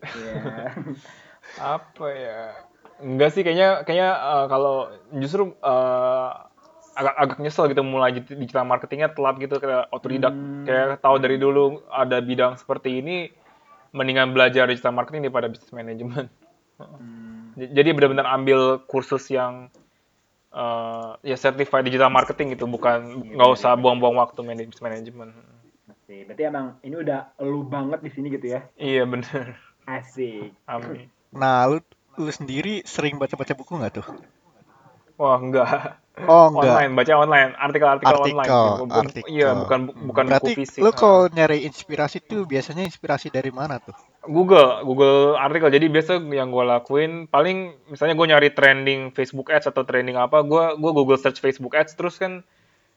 Iya. 0.02 0.74
Apa 1.78 2.08
ya? 2.12 2.40
Enggak 3.00 3.32
sih 3.38 3.46
kayaknya 3.46 3.86
kayaknya 3.88 4.12
eh, 4.12 4.46
kalau 4.50 4.90
justru 5.22 5.54
eh, 5.62 6.30
agak 6.94 7.16
agak 7.18 7.38
nyesel 7.42 7.70
gitu 7.70 7.82
mulai 7.82 8.14
di- 8.18 8.38
digital 8.38 8.66
marketingnya 8.70 9.14
telat 9.14 9.38
gitu 9.42 9.58
kayak 9.58 9.90
otodidak 9.90 10.34
Hmm. 10.34 10.66
kayak 10.66 11.02
tahu 11.02 11.18
dari 11.18 11.42
dulu 11.42 11.82
ada 11.90 12.22
bidang 12.22 12.54
seperti 12.58 13.02
ini 13.02 13.34
mendingan 13.94 14.34
belajar 14.34 14.66
digital 14.66 14.92
marketing 14.92 15.30
daripada 15.30 15.48
bisnis 15.48 15.72
manajemen. 15.72 16.26
Hmm. 16.82 17.54
Jadi 17.54 17.94
benar-benar 17.94 18.28
ambil 18.34 18.82
kursus 18.90 19.30
yang 19.30 19.70
eh, 20.50 21.12
ya 21.22 21.38
certified 21.38 21.86
digital 21.86 22.10
marketing 22.10 22.58
gitu 22.58 22.66
bukan 22.66 23.30
nggak 23.38 23.50
usah 23.54 23.78
buang-buang 23.78 24.18
waktu 24.18 24.42
bisnis 24.42 24.82
manajemen. 24.82 25.32
Asik. 25.88 26.28
Berarti 26.28 26.44
emang 26.44 26.68
ini 26.82 26.96
udah 27.00 27.38
lu 27.46 27.64
banget 27.64 28.02
di 28.02 28.12
sini 28.12 28.28
gitu 28.34 28.58
ya. 28.58 28.66
Iya 28.76 29.06
bener. 29.06 29.56
Asik. 29.86 30.52
Amin. 30.66 31.08
Nah, 31.32 31.70
lu 31.70 31.78
lu 32.18 32.30
sendiri 32.30 32.86
sering 32.86 33.18
baca-baca 33.18 33.54
buku 33.58 33.74
nggak 33.78 33.94
tuh? 34.02 34.08
Wah 35.16 35.38
enggak. 35.38 36.00
Oh 36.26 36.54
enggak. 36.54 36.78
Online, 36.78 36.92
baca 36.94 37.14
online, 37.18 37.52
artikel-artikel 37.58 38.14
online. 38.14 38.38
Artikel, 38.38 38.66
Bu- 38.78 38.86
bu- 38.86 39.02
artikel. 39.02 39.28
Iya, 39.28 39.50
bukan 39.58 39.80
bukan 40.06 40.24
Berarti 40.30 40.54
buku 40.54 40.60
fisik. 40.62 40.80
lu 40.80 40.92
kalau 40.94 41.26
nyari 41.28 41.66
inspirasi 41.66 42.22
tuh 42.22 42.46
biasanya 42.46 42.86
inspirasi 42.86 43.28
dari 43.28 43.50
mana 43.50 43.82
tuh? 43.82 43.98
Google, 44.24 44.86
Google 44.86 45.34
artikel. 45.36 45.68
Jadi 45.68 45.90
biasa 45.90 46.22
yang 46.24 46.48
gue 46.48 46.64
lakuin 46.64 47.26
paling 47.26 47.58
misalnya 47.90 48.14
gue 48.14 48.28
nyari 48.30 48.50
trending 48.50 49.10
Facebook 49.10 49.50
Ads 49.50 49.68
atau 49.68 49.82
trending 49.82 50.14
apa, 50.14 50.42
gue 50.42 50.78
gue 50.78 50.92
Google 50.94 51.18
search 51.18 51.38
Facebook 51.38 51.74
Ads 51.74 51.98
terus 51.98 52.16
kan 52.16 52.46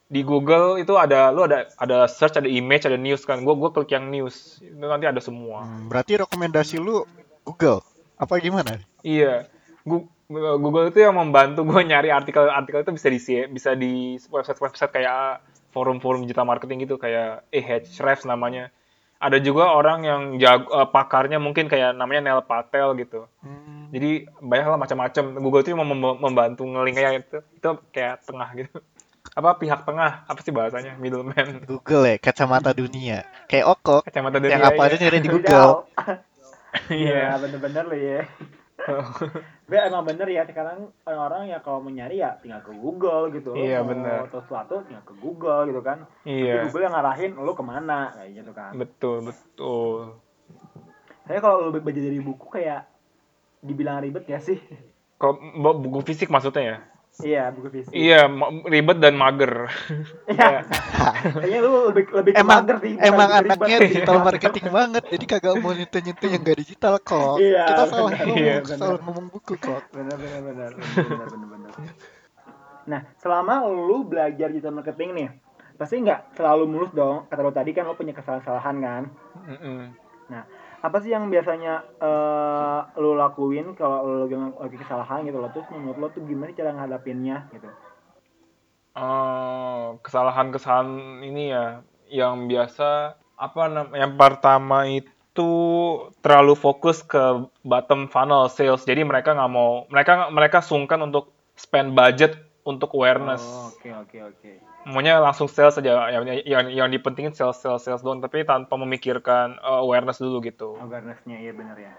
di 0.06 0.22
Google 0.22 0.78
itu 0.78 0.94
ada 0.94 1.34
lu 1.34 1.42
ada 1.42 1.66
ada 1.76 2.06
search, 2.06 2.36
ada 2.36 2.46
image, 2.46 2.84
ada 2.84 2.94
news 2.94 3.24
kan. 3.24 3.42
Gue 3.42 3.56
gue 3.56 3.72
klik 3.72 3.90
yang 3.90 4.06
news. 4.06 4.60
Itu 4.60 4.76
nanti 4.78 5.08
ada 5.08 5.18
semua. 5.18 5.64
Hmm, 5.64 5.88
berarti 5.88 6.14
rekomendasi 6.16 6.78
lu 6.78 7.02
Google 7.42 7.80
apa 8.14 8.38
gimana? 8.38 8.76
Iya. 9.00 9.48
Gu- 9.82 10.06
Google 10.28 10.90
itu 10.90 10.98
yang 10.98 11.14
membantu 11.14 11.62
gue 11.62 11.82
nyari 11.82 12.10
artikel-artikel 12.10 12.82
itu 12.82 12.92
bisa 12.92 13.08
di 13.08 13.18
bisa 13.46 13.70
di 13.72 13.92
website-website 14.26 14.90
kayak 14.90 15.38
forum-forum 15.70 16.26
digital 16.26 16.42
marketing 16.44 16.82
gitu 16.82 16.96
kayak 16.96 17.46
Ahrefs 17.48 18.24
namanya. 18.24 18.74
Ada 19.16 19.38
juga 19.38 19.70
orang 19.70 20.02
yang 20.02 20.22
jago 20.36 20.68
eh, 20.68 20.84
pakarnya 20.84 21.38
mungkin 21.38 21.70
kayak 21.70 21.94
namanya 21.94 22.20
Neil 22.20 22.42
Patel 22.42 22.92
gitu. 22.98 23.30
Hmm, 23.40 23.88
Jadi 23.88 24.26
banyak 24.36 24.66
lah 24.66 24.76
macam-macam. 24.76 25.24
Google 25.38 25.62
itu 25.62 25.72
mem- 25.72 25.88
mem- 25.88 26.20
membantu 26.20 26.66
ngelinknya 26.66 27.10
itu 27.16 27.38
itu 27.40 27.68
kayak 27.90 28.26
tengah 28.26 28.50
gitu. 28.52 28.76
Apa 29.32 29.56
pihak 29.56 29.82
tengah? 29.82 30.26
Apa 30.26 30.38
sih 30.38 30.52
bahasanya? 30.52 30.98
Middleman. 30.98 31.64
Google 31.64 32.04
ya, 32.04 32.16
kacamata 32.16 32.70
dunia. 32.70 33.24
Kayak 33.46 33.74
Okok, 33.74 34.02
Kacamata 34.06 34.36
yang 34.38 34.58
dunia. 34.58 34.68
apa 34.68 34.80
ya. 34.80 34.86
aja 34.90 34.96
nyari 34.98 35.18
di. 35.18 35.28
Google. 35.30 35.70
Iya, 36.92 37.32
Iya. 37.32 37.40
bener-bener 37.40 37.84
lu 37.88 37.96
ya. 37.96 38.20
Tapi 39.66 39.82
emang 39.82 40.06
bener 40.06 40.28
ya 40.28 40.42
sekarang 40.42 40.78
orang-orang 41.02 41.42
ya 41.48 41.58
kalau 41.58 41.82
mau 41.82 41.90
nyari 41.90 42.16
ya 42.16 42.38
tinggal 42.38 42.62
ke 42.62 42.70
Google 42.72 43.34
gitu. 43.34 43.50
Iya, 43.52 43.82
mau 43.82 43.90
bener. 43.90 44.24
tahu 44.24 44.38
sesuatu 44.38 44.74
tinggal 44.86 45.02
ke 45.02 45.14
Google 45.16 45.62
gitu 45.66 45.82
kan. 45.82 46.06
Tapi 46.22 46.38
Iya. 46.38 46.62
Google 46.64 46.82
yang 46.82 46.94
ngarahin 46.94 47.32
lu 47.34 47.50
ke 47.50 47.64
mana 47.64 47.98
kayak 48.12 48.30
gitu 48.36 48.52
kan. 48.52 48.70
Betul, 48.72 49.16
betul. 49.22 50.22
Saya 51.26 51.38
kalau 51.40 51.66
lu 51.66 51.74
baca 51.74 51.82
dari 51.92 52.20
buku 52.20 52.46
kayak 52.48 52.86
dibilang 53.58 53.98
ribet 53.98 54.22
ya 54.24 54.38
sih. 54.38 54.62
Kok 55.18 55.34
bu- 55.56 55.80
buku 55.82 55.98
fisik 56.04 56.30
maksudnya 56.30 56.62
ya? 56.62 56.76
Iya, 57.22 57.48
buku 57.48 57.68
fisik. 57.70 57.92
Iya, 57.92 58.26
ma- 58.26 58.50
ribet 58.62 58.98
dan 58.98 59.14
mager. 59.14 59.68
Iya. 60.28 60.66
Kayaknya 61.32 61.58
lu 61.60 61.72
lebih 61.88 62.04
lebih 62.10 62.32
ke 62.32 62.38
Emang 62.38 62.60
mager 62.60 62.76
sih. 62.82 62.92
emang 62.98 63.30
anaknya 63.30 63.76
digital 63.84 64.16
marketing 64.20 64.66
banget, 64.68 65.02
jadi 65.06 65.24
kagak 65.26 65.54
mau 65.56 65.70
nyentuh-nyentuh 65.70 66.28
yang 66.28 66.42
gak 66.42 66.58
digital 66.58 66.94
kok. 66.98 67.36
Iya, 67.38 67.64
Kita 67.64 67.82
salah 67.86 68.10
ngomong, 68.10 68.36
Iya, 68.36 68.54
salah 68.66 69.00
ngomong 69.00 69.26
buku 69.30 69.54
kok. 69.56 69.82
benar 69.90 70.16
benar 70.16 70.40
benar 70.42 70.70
benar 70.74 71.26
benar 71.30 71.48
benar 71.48 71.72
nah 72.86 73.02
selama 73.18 73.66
lu 73.66 74.06
belajar 74.06 74.46
digital 74.46 74.70
marketing 74.72 75.10
nih 75.12 75.28
pasti 75.74 75.98
nggak 75.98 76.38
selalu 76.38 76.70
mulus 76.70 76.94
dong 76.94 77.26
kata 77.26 77.42
lu 77.42 77.50
tadi 77.50 77.74
kan 77.74 77.82
lu 77.82 77.98
punya 77.98 78.14
kesalahan-kesalahan 78.14 78.76
kan 78.78 79.02
Mm-mm. 79.44 79.90
nah 80.26 80.46
apa 80.84 80.96
sih 81.00 81.10
yang 81.12 81.32
biasanya 81.32 81.84
eh, 82.00 82.80
lu 83.00 83.16
lakuin 83.16 83.72
kalau 83.76 84.04
lu 84.04 84.16
lagi, 84.28 84.36
lagi 84.36 84.76
kesalahan 84.80 85.24
gitu 85.24 85.38
loh 85.40 85.50
terus 85.52 85.66
menurut 85.72 85.96
lo 85.98 86.06
tuh 86.12 86.22
gimana 86.24 86.52
cara 86.52 86.70
ngadapinnya 86.76 87.48
gitu 87.52 87.68
Oh, 88.96 90.00
kesalahan-kesalahan 90.00 91.20
ini 91.20 91.52
ya, 91.52 91.84
yang 92.08 92.48
biasa 92.48 93.12
apa 93.36 93.68
nam 93.68 93.92
yang 93.92 94.16
pertama 94.16 94.88
itu 94.88 95.52
terlalu 96.24 96.56
fokus 96.56 97.04
ke 97.04 97.44
bottom 97.60 98.08
funnel 98.08 98.48
sales. 98.48 98.88
Jadi 98.88 99.04
mereka 99.04 99.36
nggak 99.36 99.52
mau, 99.52 99.84
mereka 99.92 100.32
mereka 100.32 100.64
sungkan 100.64 101.04
untuk 101.04 101.36
spend 101.60 101.92
budget 101.92 102.40
untuk 102.64 102.96
awareness. 102.96 103.44
oh 103.44 103.68
oke 103.68 103.88
oke 104.00 104.18
oke 104.32 104.52
Maunya 104.86 105.18
langsung 105.18 105.50
sales 105.50 105.74
saja, 105.74 105.92
yang 106.14 106.24
yang 106.46 106.64
yang 106.70 106.88
dipentingin 106.94 107.34
sales 107.34 107.58
sales 107.58 107.82
sales 107.82 108.02
doang, 108.06 108.22
tapi 108.22 108.46
tanpa 108.46 108.74
memikirkan 108.78 109.58
uh, 109.58 109.82
awareness 109.82 110.22
dulu 110.22 110.38
gitu. 110.46 110.78
awarenessnya 110.78 111.36
iya 111.42 111.52
benar 111.52 111.76
ya 111.78 111.92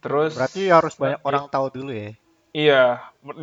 Terus 0.00 0.34
Berarti 0.38 0.62
harus 0.70 0.94
banyak 0.96 1.20
orang 1.24 1.44
tahu 1.52 1.66
dulu 1.74 1.92
ya. 1.92 2.10
Iya, 2.56 2.82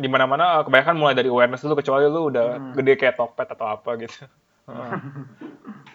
di 0.02 0.08
mana-mana 0.10 0.60
eh, 0.60 0.62
kebanyakan 0.66 0.96
mulai 0.98 1.14
dari 1.14 1.30
awareness 1.30 1.62
dulu 1.62 1.78
kecuali 1.78 2.10
lu 2.10 2.28
udah 2.28 2.58
Hmm. 2.58 2.74
gede 2.74 2.92
kayak 2.98 3.16
Tokped 3.16 3.48
atau 3.54 3.66
apa 3.70 3.90
gitu. 4.02 4.26
Heeh. 4.66 4.92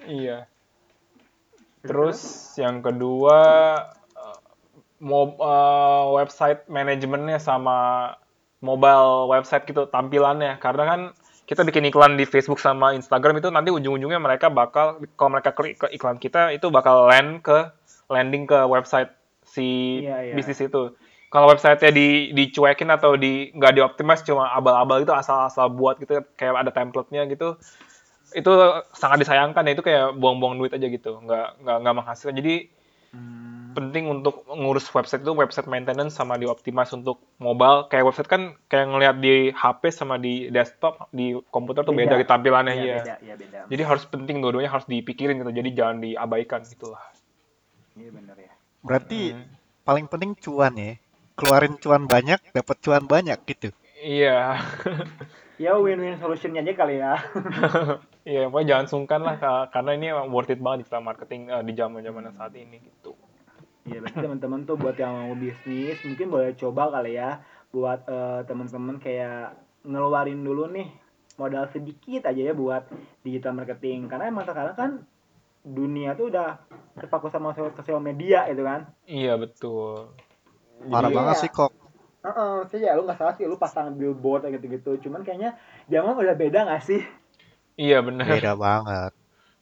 iya. 0.23 0.37
Terus 1.83 2.19
yang 2.61 2.79
kedua 2.79 3.39
eh, 4.15 4.39
mo- 5.03 5.37
eh, 5.37 6.03
website 6.17 6.65
manajemennya 6.71 7.37
sama 7.41 7.77
mobile 8.61 9.27
website 9.33 9.65
gitu 9.65 9.89
tampilannya 9.89 10.61
karena 10.61 10.83
kan 10.85 11.01
kita 11.51 11.67
bikin 11.67 11.83
iklan 11.91 12.15
di 12.15 12.23
Facebook 12.23 12.63
sama 12.63 12.95
Instagram 12.95 13.43
itu 13.43 13.51
nanti 13.51 13.75
ujung-ujungnya 13.75 14.23
mereka 14.23 14.47
bakal 14.47 15.03
kalau 15.19 15.35
mereka 15.35 15.51
klik 15.51 15.75
ke 15.75 15.91
iklan 15.91 16.15
kita 16.15 16.55
itu 16.55 16.71
bakal 16.71 17.11
land 17.11 17.43
ke 17.43 17.67
landing 18.07 18.47
ke 18.47 18.55
website 18.71 19.11
si 19.43 19.99
Iya, 19.99 20.31
iya. 20.31 20.33
bisnis 20.39 20.63
itu. 20.63 20.95
Kalau 21.27 21.51
websitenya 21.51 21.91
di 21.91 22.31
dicuekin 22.31 22.87
atau 22.87 23.19
di 23.19 23.51
nggak 23.51 23.75
dioptimize 23.75 24.23
cuma 24.23 24.47
abal-abal 24.55 25.03
itu 25.03 25.11
asal-asal 25.11 25.67
buat 25.75 25.99
gitu 25.99 26.23
kayak 26.39 26.55
ada 26.55 26.71
template-nya 26.71 27.27
gitu 27.27 27.59
itu 28.31 28.51
sangat 28.95 29.27
disayangkan 29.27 29.67
ya 29.67 29.71
itu 29.75 29.83
kayak 29.83 30.15
buang-buang 30.15 30.55
duit 30.55 30.71
aja 30.71 30.87
gitu 30.87 31.19
nggak 31.19 31.67
nggak 31.67 31.77
nggak 31.83 31.95
menghasilkan 31.99 32.35
jadi 32.39 32.55
Hmm. 33.11 33.60
Penting 33.71 34.05
untuk 34.07 34.43
ngurus 34.47 34.87
website 34.89 35.21
itu 35.21 35.31
website 35.31 35.65
maintenance 35.65 36.13
sama 36.13 36.35
dioptimize 36.35 36.91
untuk 36.91 37.19
mobile. 37.37 37.87
Kayak 37.87 38.05
website 38.11 38.29
kan 38.29 38.41
kayak 38.65 38.87
ngelihat 38.87 39.15
di 39.17 39.33
HP 39.49 39.81
sama 39.89 40.15
di 40.15 40.47
desktop 40.47 41.09
di 41.09 41.31
komputer 41.49 41.81
tuh 41.81 41.91
beda, 41.91 42.15
Beda. 42.15 42.21
di 42.21 42.25
tampilannya 42.25 42.73
Iya, 42.73 42.83
ya 42.83 42.95
beda 42.99 43.15
iya 43.21 43.35
beda. 43.35 43.59
Jadi 43.67 43.81
harus 43.81 44.03
penting 44.05 44.39
dua-duanya 44.39 44.69
harus 44.69 44.85
dipikirin 44.85 45.39
gitu. 45.39 45.51
Jadi 45.51 45.69
jangan 45.71 45.97
diabaikan 45.99 46.61
gitulah 46.63 47.01
iya 47.93 48.09
benar 48.09 48.35
ya. 48.35 48.53
Berarti 48.81 49.19
Hmm. 49.31 49.47
paling 49.81 50.05
penting 50.07 50.31
cuan 50.37 50.73
ya. 50.73 50.93
Keluarin 51.33 51.75
cuan 51.77 52.05
banyak, 52.05 52.37
dapat 52.51 52.77
cuan 52.79 53.03
banyak 53.03 53.39
gitu. 53.47 53.69
iya. 53.97 54.57
Ya 55.61 55.77
win-win 55.77 56.17
solutionnya 56.17 56.65
aja 56.65 56.73
kali 56.73 56.97
ya. 56.97 57.21
Iya 58.21 58.49
pokoknya 58.49 58.69
jangan 58.69 58.85
sungkan 58.85 59.21
lah 59.21 59.37
karena 59.69 59.91
ini 59.93 60.13
emang 60.13 60.29
worth 60.29 60.49
it 60.49 60.61
banget 60.61 60.85
digital 60.85 61.01
marketing 61.01 61.49
eh, 61.49 61.61
di 61.61 61.73
zaman 61.73 62.01
zaman 62.01 62.29
saat 62.33 62.53
ini 62.53 62.77
gitu 62.81 63.17
Iya, 63.91 63.99
berarti 64.03 64.19
teman-teman 64.23 64.61
tuh 64.69 64.75
buat 64.79 64.95
yang 65.03 65.13
mau 65.19 65.35
bisnis 65.35 65.97
mungkin 66.07 66.27
boleh 66.33 66.49
coba 66.61 66.83
kali 66.95 67.11
ya 67.19 67.29
buat 67.75 67.99
eh, 68.07 68.39
teman-teman 68.49 68.95
kayak 69.03 69.39
ngeluarin 69.91 70.39
dulu 70.47 70.63
nih 70.75 70.87
modal 71.41 71.65
sedikit 71.75 72.21
aja 72.29 72.41
ya 72.49 72.53
buat 72.55 72.83
digital 73.25 73.53
marketing 73.59 73.99
karena 74.11 74.25
emang 74.31 74.45
sekarang 74.47 74.75
kan 74.81 74.91
dunia 75.79 76.09
tuh 76.19 76.25
udah 76.31 76.49
terpaku 76.99 77.27
sama 77.33 77.49
sosial 77.57 77.99
media 78.09 78.39
gitu 78.51 78.63
kan. 78.69 78.81
iya 79.17 79.33
betul 79.41 80.15
Parah 80.91 81.09
Jadi 81.09 81.15
banget 81.17 81.35
ya- 81.35 81.41
sih 81.41 81.51
kok. 81.57 81.71
Heeh, 82.25 82.55
sih 82.69 82.79
ya 82.85 82.91
lu 82.97 83.01
nggak 83.07 83.19
salah 83.19 83.33
sih 83.37 83.45
lu 83.51 83.57
pasang 83.63 83.87
billboard 83.99 84.41
kayak 84.45 84.53
gitu-gitu. 84.61 84.91
Cuman 85.09 85.21
kayaknya 85.25 85.51
zaman 85.93 86.13
udah 86.21 86.35
beda 86.37 86.59
nggak 86.67 86.83
sih? 86.89 87.01
iya 87.83 87.97
benar 88.07 88.27
Beda 88.27 88.53
banget. 88.65 89.11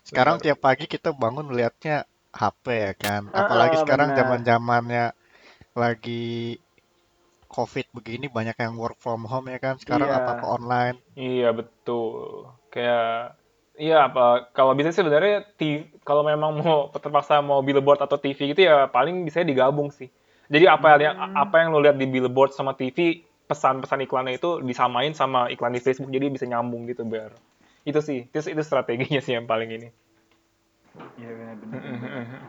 Sekarang 0.08 0.36
Benar. 0.36 0.44
tiap 0.44 0.60
pagi 0.66 0.86
kita 0.94 1.10
bangun 1.24 1.46
melihatnya 1.52 1.98
HP 2.34 2.66
ya 2.86 2.94
kan. 2.98 3.22
Ah, 3.34 3.42
Apalagi 3.42 3.76
ah, 3.76 3.82
sekarang 3.82 4.10
benar. 4.10 4.18
zaman-zamannya 4.18 5.06
lagi 5.78 6.58
COVID 7.50 7.86
begini 7.98 8.26
banyak 8.30 8.58
yang 8.62 8.74
work 8.78 8.98
from 9.02 9.26
home 9.26 9.48
ya 9.50 9.58
kan. 9.58 9.76
Sekarang 9.82 10.10
Iya. 10.10 10.18
apa-apa 10.22 10.46
online. 10.58 10.98
Iya 11.18 11.50
betul. 11.52 12.48
Kayak 12.74 13.36
iya 13.80 14.06
apa 14.12 14.52
kalau 14.54 14.76
bisa 14.78 14.92
sih 14.92 15.00
sebenarnya 15.02 15.36
TV 15.58 15.88
kalau 16.08 16.22
memang 16.24 16.52
mau 16.62 16.80
terpaksa 17.04 17.42
mau 17.42 17.60
billboard 17.66 18.02
atau 18.06 18.18
TV 18.22 18.54
gitu 18.54 18.62
ya 18.70 18.88
paling 18.92 19.26
bisa 19.28 19.42
digabung 19.44 19.90
sih. 19.90 20.10
Jadi 20.50 20.66
apa 20.66 20.98
yang 20.98 21.16
Hmm. 21.16 21.36
apa 21.44 21.56
yang 21.62 21.70
lo 21.74 21.80
lihat 21.82 21.98
di 21.98 22.06
billboard 22.10 22.52
sama 22.54 22.74
TV 22.74 23.22
pesan-pesan 23.50 24.06
iklannya 24.06 24.38
itu 24.38 24.62
disamain 24.62 25.14
sama 25.18 25.50
iklan 25.50 25.74
di 25.74 25.82
Facebook 25.82 26.14
jadi 26.14 26.30
bisa 26.30 26.46
nyambung 26.46 26.86
gitu 26.86 27.02
biar 27.02 27.34
itu 27.82 27.98
sih 28.06 28.30
itu, 28.30 28.38
itu 28.54 28.62
strateginya 28.62 29.22
sih 29.26 29.34
yang 29.38 29.50
paling 29.50 29.70
ini. 29.74 29.90
Iya 31.20 31.32
benar-benar. 31.36 31.82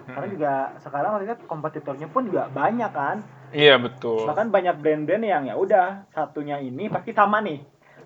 Karena 0.06 0.28
juga 0.30 0.52
sekarang 0.78 1.10
maksudnya 1.16 1.38
kompetitornya 1.46 2.06
pun 2.10 2.22
juga 2.26 2.46
banyak 2.50 2.90
kan. 2.94 3.16
Iya 3.50 3.82
betul. 3.82 4.30
Bahkan 4.30 4.54
banyak 4.54 4.78
brand-brand 4.78 5.24
yang 5.26 5.42
ya 5.50 5.54
udah 5.58 6.06
satunya 6.14 6.62
ini 6.62 6.86
pasti 6.86 7.10
sama 7.10 7.42
nih. 7.42 7.58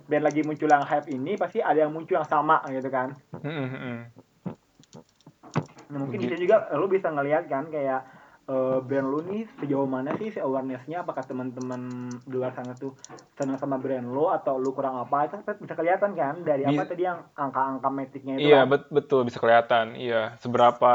Brand 0.08 0.24
lagi 0.24 0.40
muncul 0.44 0.68
yang 0.68 0.84
hype 0.84 1.08
ini 1.08 1.36
pasti 1.36 1.64
ada 1.64 1.84
yang 1.84 1.92
muncul 1.92 2.16
yang 2.16 2.28
sama 2.28 2.60
gitu 2.72 2.88
kan. 2.92 3.16
Nah, 5.84 5.98
mungkin 6.00 6.26
bisa 6.26 6.36
juga 6.40 6.68
lu 6.74 6.88
bisa 6.88 7.12
ngelihat 7.12 7.44
kan 7.46 7.68
kayak 7.68 8.02
eh, 8.44 8.78
brand 8.84 9.08
lu 9.08 9.18
nih 9.24 9.42
sejauh 9.58 9.88
mana 9.88 10.10
sih 10.20 10.28
si 10.28 10.38
awareness-nya 10.40 11.02
apakah 11.04 11.24
teman-teman 11.24 11.80
di 12.28 12.34
luar 12.36 12.52
sana 12.52 12.72
tuh 12.76 12.92
senang 13.38 13.56
sama 13.56 13.76
brand 13.80 14.04
lu 14.06 14.28
atau 14.28 14.54
lu 14.60 14.70
kurang 14.76 14.96
apa 15.00 15.26
itu 15.26 15.34
kan 15.40 15.56
bisa 15.60 15.74
kelihatan 15.74 16.12
kan 16.12 16.34
dari 16.44 16.62
apa 16.68 16.84
Bisa. 16.84 16.90
tadi 16.92 17.02
yang 17.08 17.18
angka-angka 17.34 17.88
metriknya 17.88 18.34
itu 18.38 18.48
Iya 18.48 18.60
kan. 18.60 18.66
bet- 18.70 18.90
betul 18.92 19.20
bisa 19.28 19.38
kelihatan. 19.42 19.86
Iya 19.96 20.36
seberapa 20.42 20.94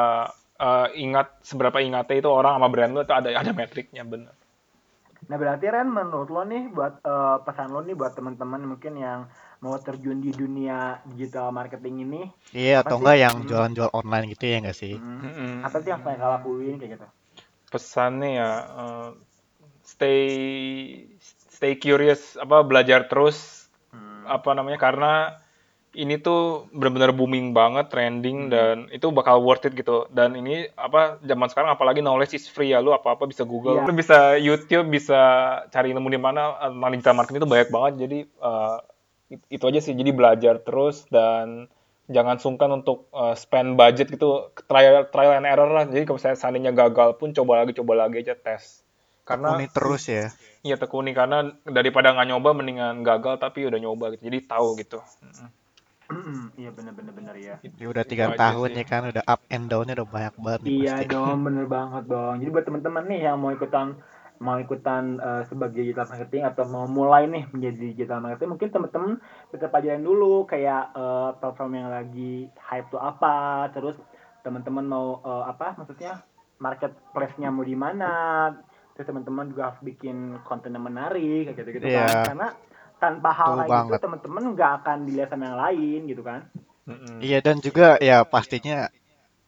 eh, 0.59 0.87
ingat 0.99 1.27
seberapa 1.41 1.77
ingatnya 1.79 2.15
itu 2.21 2.29
orang 2.29 2.53
sama 2.57 2.67
brand 2.73 2.91
lo 2.95 3.01
itu 3.05 3.13
ada 3.15 3.29
ada 3.31 3.51
metriknya 3.55 4.03
bener. 4.05 4.33
Nah 5.29 5.37
berarti 5.37 5.65
Ren 5.69 5.89
menurut 5.91 6.29
lo 6.35 6.41
nih 6.47 6.63
buat 6.75 6.93
eh, 7.05 7.37
pesan 7.45 7.69
lo 7.73 7.81
nih 7.87 7.95
buat 7.95 8.13
teman-teman 8.17 8.61
mungkin 8.71 8.93
yang 8.97 9.19
mau 9.63 9.75
terjun 9.85 10.19
di 10.25 10.31
dunia 10.31 10.77
digital 11.11 11.51
marketing 11.51 11.95
ini 12.07 12.21
Iya 12.55 12.81
atau 12.81 12.97
enggak 12.97 13.17
yang 13.23 13.35
Hmm. 13.39 13.47
jualan-jual 13.49 13.89
online 13.93 14.25
gitu 14.33 14.43
ya 14.49 14.57
enggak 14.61 14.77
sih? 14.81 14.93
hmm, 14.97 15.19
Mm-mm. 15.21 15.51
apa 15.67 15.77
sih 15.83 15.89
yang 15.93 16.01
mereka 16.01 16.25
lakuin 16.33 16.75
kayak 16.79 16.91
gitu? 16.97 17.07
Pesannya 17.69 18.29
ya 18.35 18.51
eh, 18.65 19.09
stay 19.85 20.21
stay 21.49 21.73
curious 21.75 22.35
apa 22.35 22.61
belajar 22.63 23.05
terus 23.05 23.57
Hmm. 23.89 24.21
apa 24.29 24.53
namanya 24.53 24.77
karena 24.77 25.41
ini 25.97 26.21
tuh 26.21 26.69
benar-benar 26.69 27.09
booming 27.09 27.57
banget 27.57 27.89
trending 27.89 28.53
dan 28.53 28.85
itu 28.93 29.09
bakal 29.09 29.41
worth 29.41 29.65
it 29.65 29.73
gitu 29.73 30.05
dan 30.13 30.37
ini 30.37 30.69
apa 30.77 31.17
zaman 31.25 31.49
sekarang 31.49 31.73
apalagi 31.73 32.05
knowledge 32.05 32.37
is 32.37 32.45
free 32.45 32.69
ya 32.69 32.77
lu 32.77 32.93
apa-apa 32.93 33.25
bisa 33.25 33.41
Google 33.41 33.81
Iya. 33.81 33.89
lu 33.89 33.93
bisa 33.97 34.37
YouTube 34.37 34.93
bisa 34.93 35.17
cari 35.73 35.89
ilmu 35.89 36.05
di 36.13 36.21
mana 36.21 36.53
digital 36.93 37.17
marketing 37.17 37.41
itu 37.41 37.49
banyak 37.49 37.69
banget 37.73 37.93
jadi 37.97 38.19
it- 39.33 39.47
itu 39.49 39.63
aja 39.65 39.79
sih 39.81 39.97
jadi 39.97 40.11
belajar 40.13 40.61
terus 40.61 41.09
dan 41.09 41.65
jangan 42.09 42.41
sungkan 42.41 42.69
untuk 42.73 43.07
eh, 43.13 43.35
spend 43.37 43.77
budget 43.77 44.09
gitu 44.09 44.49
trial 44.65 45.05
trial 45.13 45.37
and 45.37 45.45
error 45.45 45.69
lah 45.69 45.85
jadi 45.85 46.03
kalau 46.09 46.17
misalnya 46.17 46.37
seandainya 46.41 46.73
gagal 46.73 47.15
pun 47.21 47.31
coba 47.31 47.63
lagi 47.63 47.77
coba 47.77 47.93
lagi 48.05 48.25
aja 48.25 48.33
tes 48.33 48.81
karena 49.29 49.53
Tekuni 49.53 49.67
terus 49.69 50.03
ya. 50.09 50.25
Iya 50.65 50.75
tekuni 50.81 51.13
karena 51.13 51.53
daripada 51.69 52.11
nggak 52.17 52.27
nyoba 52.33 52.49
mendingan 52.57 53.05
gagal 53.05 53.37
tapi 53.37 53.63
udah 53.69 53.77
nyoba 53.77 54.17
gitu. 54.17 54.25
Jadi 54.25 54.37
tahu 54.49 54.67
gitu. 54.81 54.99
Iya 56.57 56.73
bener-bener 56.73 57.13
bener 57.13 57.35
ya. 57.37 57.55
Ya 57.61 57.85
udah 57.85 58.01
tiga 58.01 58.33
tahun 58.33 58.73
sih. 58.73 58.81
ya 58.81 58.85
kan 58.89 59.01
udah 59.13 59.23
up 59.29 59.45
and 59.53 59.69
down-nya 59.69 59.93
udah 60.01 60.09
banyak 60.09 60.35
banget 60.41 60.59
nih 60.65 60.71
Iya 60.73 60.93
pasti. 60.97 61.05
dong, 61.13 61.37
bener 61.47 61.65
banget 61.69 62.03
dong. 62.09 62.33
Jadi 62.41 62.49
buat 62.49 62.65
teman-teman 62.65 63.03
nih 63.05 63.19
yang 63.29 63.37
mau 63.37 63.53
ikutan 63.53 63.87
mau 64.39 64.55
ikutan 64.55 65.19
eh, 65.19 65.43
sebagai 65.51 65.83
digital 65.83 66.07
marketing 66.07 66.43
atau 66.47 66.63
mau 66.67 66.87
mulai 66.87 67.27
nih 67.27 67.43
menjadi 67.51 67.77
digital 67.91 68.23
marketing, 68.23 68.49
mungkin 68.55 68.69
teman-teman 68.71 69.11
kita 69.51 69.67
pelajarin 69.67 70.03
dulu 70.03 70.47
kayak 70.47 70.95
eh, 70.95 71.29
platform 71.39 71.71
yang 71.75 71.89
lagi 71.91 72.47
hype 72.57 72.87
tuh 72.87 73.01
apa, 73.03 73.67
terus 73.75 73.99
teman-teman 74.43 74.85
mau 74.87 75.07
eh, 75.21 75.43
apa 75.51 75.75
maksudnya 75.75 76.23
marketplace-nya 76.59 77.51
mau 77.51 77.63
di 77.63 77.75
mana, 77.75 78.15
terus 78.95 79.07
teman-teman 79.07 79.51
juga 79.51 79.71
harus 79.71 79.79
bikin 79.83 80.39
konten 80.47 80.75
yang 80.75 80.83
menarik 80.87 81.51
kayak 81.51 81.57
gitu-gitu 81.59 81.87
Iya. 81.87 82.03
kan. 82.03 82.35
Karena 82.35 82.47
tanpa 82.99 83.29
hal 83.31 83.51
Betul 83.55 83.59
kayak 83.59 83.67
gitu 83.67 83.71
banget. 83.71 83.99
teman-teman 84.03 84.43
nggak 84.55 84.71
akan 84.83 84.97
dilihat 85.07 85.29
sama 85.31 85.43
yang 85.47 85.59
lain 85.59 85.99
gitu 86.07 86.23
kan. 86.23 86.41
Iya 87.21 87.39
dan 87.39 87.61
juga 87.61 87.95
ya 88.01 88.25
pastinya 88.25 88.89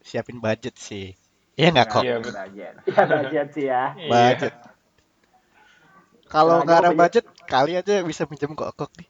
siapin 0.04 0.38
budget 0.39 0.76
sih. 0.78 1.16
Iya 1.60 1.68
nggak 1.76 1.88
kok? 1.92 2.04
Iya, 2.04 2.16
Budget. 2.24 2.74
Iya 2.88 3.04
budget 3.06 3.48
sih 3.52 3.66
ya. 3.68 3.84
Iya. 3.98 4.08
Budget. 4.08 4.54
Kalau 6.32 6.58
Nah, 6.58 6.64
nggak 6.64 6.80
ada 6.80 6.92
budget- 6.94 7.28
kali 7.44 7.76
aja 7.76 8.00
bisa 8.02 8.24
minjem 8.26 8.52
kok 8.52 8.72
kok 8.74 8.92
nih. 8.96 9.08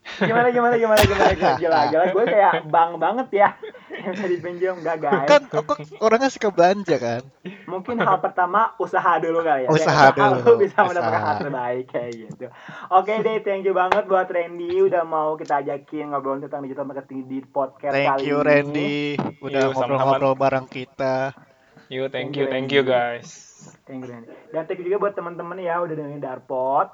gimana 0.00 0.48
gimana 0.48 0.74
gimana 0.74 0.96
gimana 0.98 1.32
gila 1.36 1.54
gila, 1.60 1.80
gila. 1.86 2.04
gue 2.08 2.24
kayak 2.26 2.66
bang 2.66 2.90
banget 2.96 3.28
ya 3.36 3.48
yang 4.00 4.10
bisa 4.10 4.26
dipinjam 4.26 4.74
enggak 4.76 4.96
guys 4.98 5.28
Kan 5.28 5.42
kok 5.46 5.70
orangnya 6.00 6.26
suka 6.26 6.48
belanja 6.48 6.96
kan. 6.96 7.22
mungkin 7.68 8.00
hal 8.00 8.18
pertama 8.18 8.74
usaha 8.76 9.20
dulu 9.20 9.38
kali 9.40 9.66
ya 9.66 9.70
Usaha 9.70 10.10
Dengan 10.10 10.40
dulu, 10.40 10.46
lu 10.48 10.54
bisa 10.58 10.82
mendapatkan 10.82 11.20
hal 11.20 11.36
terbaik 11.38 11.84
kayak 11.86 12.10
gitu 12.16 12.46
oke 12.88 13.12
deh 13.12 13.38
thank 13.40 13.62
you 13.62 13.70
banget 13.70 14.02
buat 14.04 14.26
Randy 14.26 14.72
udah 14.82 15.04
mau 15.04 15.36
kita 15.36 15.60
ajakin 15.60 16.10
ngobrol 16.10 16.40
tentang 16.40 16.64
digital 16.64 16.86
marketing 16.86 17.20
di 17.28 17.38
podcast 17.44 17.92
Thank 17.92 18.08
kali 18.10 18.22
you 18.24 18.36
ini 18.36 18.42
Randy 18.42 18.94
udah 19.38 19.60
Yuk, 19.60 19.72
sama-sama. 19.74 19.84
ngobrol-ngobrol 20.16 20.34
bareng 20.34 20.66
kita. 20.66 21.36
You, 21.86 22.08
thank 22.08 22.32
Thank 22.32 22.34
you, 22.34 22.40
you, 22.40 22.48
thank 22.48 22.68
you 22.68 22.82
Randy. 22.82 23.20
guys. 23.20 23.49
Thank 23.84 24.08
you. 24.08 24.24
Dan 24.54 24.62
thank 24.66 24.80
you 24.80 24.86
juga 24.86 25.08
buat 25.08 25.14
teman-teman 25.16 25.58
ya 25.60 25.80
udah 25.82 25.94
dengerin 25.94 26.22
Darpot. 26.22 26.88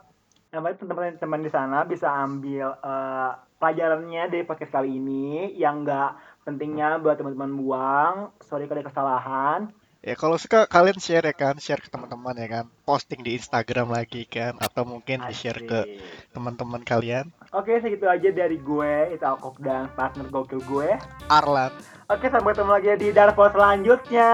Baik 0.56 0.80
teman-teman 0.80 1.44
di 1.44 1.52
sana 1.52 1.84
bisa 1.84 2.08
ambil 2.08 2.80
eh, 2.80 3.30
pelajarannya 3.60 4.32
dari 4.32 4.44
podcast 4.48 4.72
kali 4.72 4.96
ini 4.96 5.52
yang 5.52 5.84
enggak 5.84 6.16
pentingnya 6.48 6.96
buat 7.02 7.20
teman-teman 7.20 7.52
buang. 7.60 8.14
Sorry 8.40 8.64
kalau 8.64 8.80
ada 8.80 8.88
kesalahan. 8.88 9.60
Ya 10.06 10.14
kalau 10.14 10.38
suka 10.38 10.70
kalian 10.70 11.02
share 11.02 11.26
ya 11.26 11.34
kan, 11.34 11.58
share 11.58 11.82
ke 11.82 11.90
teman-teman 11.90 12.38
ya 12.38 12.46
kan, 12.46 12.66
posting 12.86 13.26
di 13.26 13.34
Instagram 13.34 13.90
lagi 13.90 14.22
kan, 14.22 14.54
atau 14.62 14.86
mungkin 14.86 15.18
di 15.26 15.34
share 15.34 15.66
ke 15.66 15.98
teman-teman 16.30 16.78
kalian. 16.86 17.34
Oke, 17.50 17.74
segitu 17.82 18.06
aja 18.06 18.30
dari 18.30 18.54
gue, 18.54 19.18
itu 19.18 19.24
Alkop 19.26 19.58
dan 19.58 19.90
partner 19.98 20.30
gokil 20.30 20.62
gue. 20.62 20.94
Arlan, 21.26 21.74
Oke, 22.06 22.30
sampai 22.30 22.54
ketemu 22.54 22.70
lagi 22.70 22.90
di 23.02 23.08
Darpot 23.10 23.50
selanjutnya. 23.50 24.30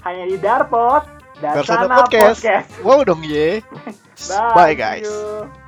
Hanya 0.00 0.24
di 0.24 0.40
Darpot 0.40 1.04
dan 1.40 1.52
Bersana 1.60 1.84
sana 1.86 1.96
Podcast. 2.02 2.40
podcast. 2.40 2.68
wow 2.82 3.00
dong 3.04 3.22
ye. 3.24 3.60
Bye, 4.30 4.54
Bye 4.54 4.74
guys. 4.74 5.04
you. 5.04 5.65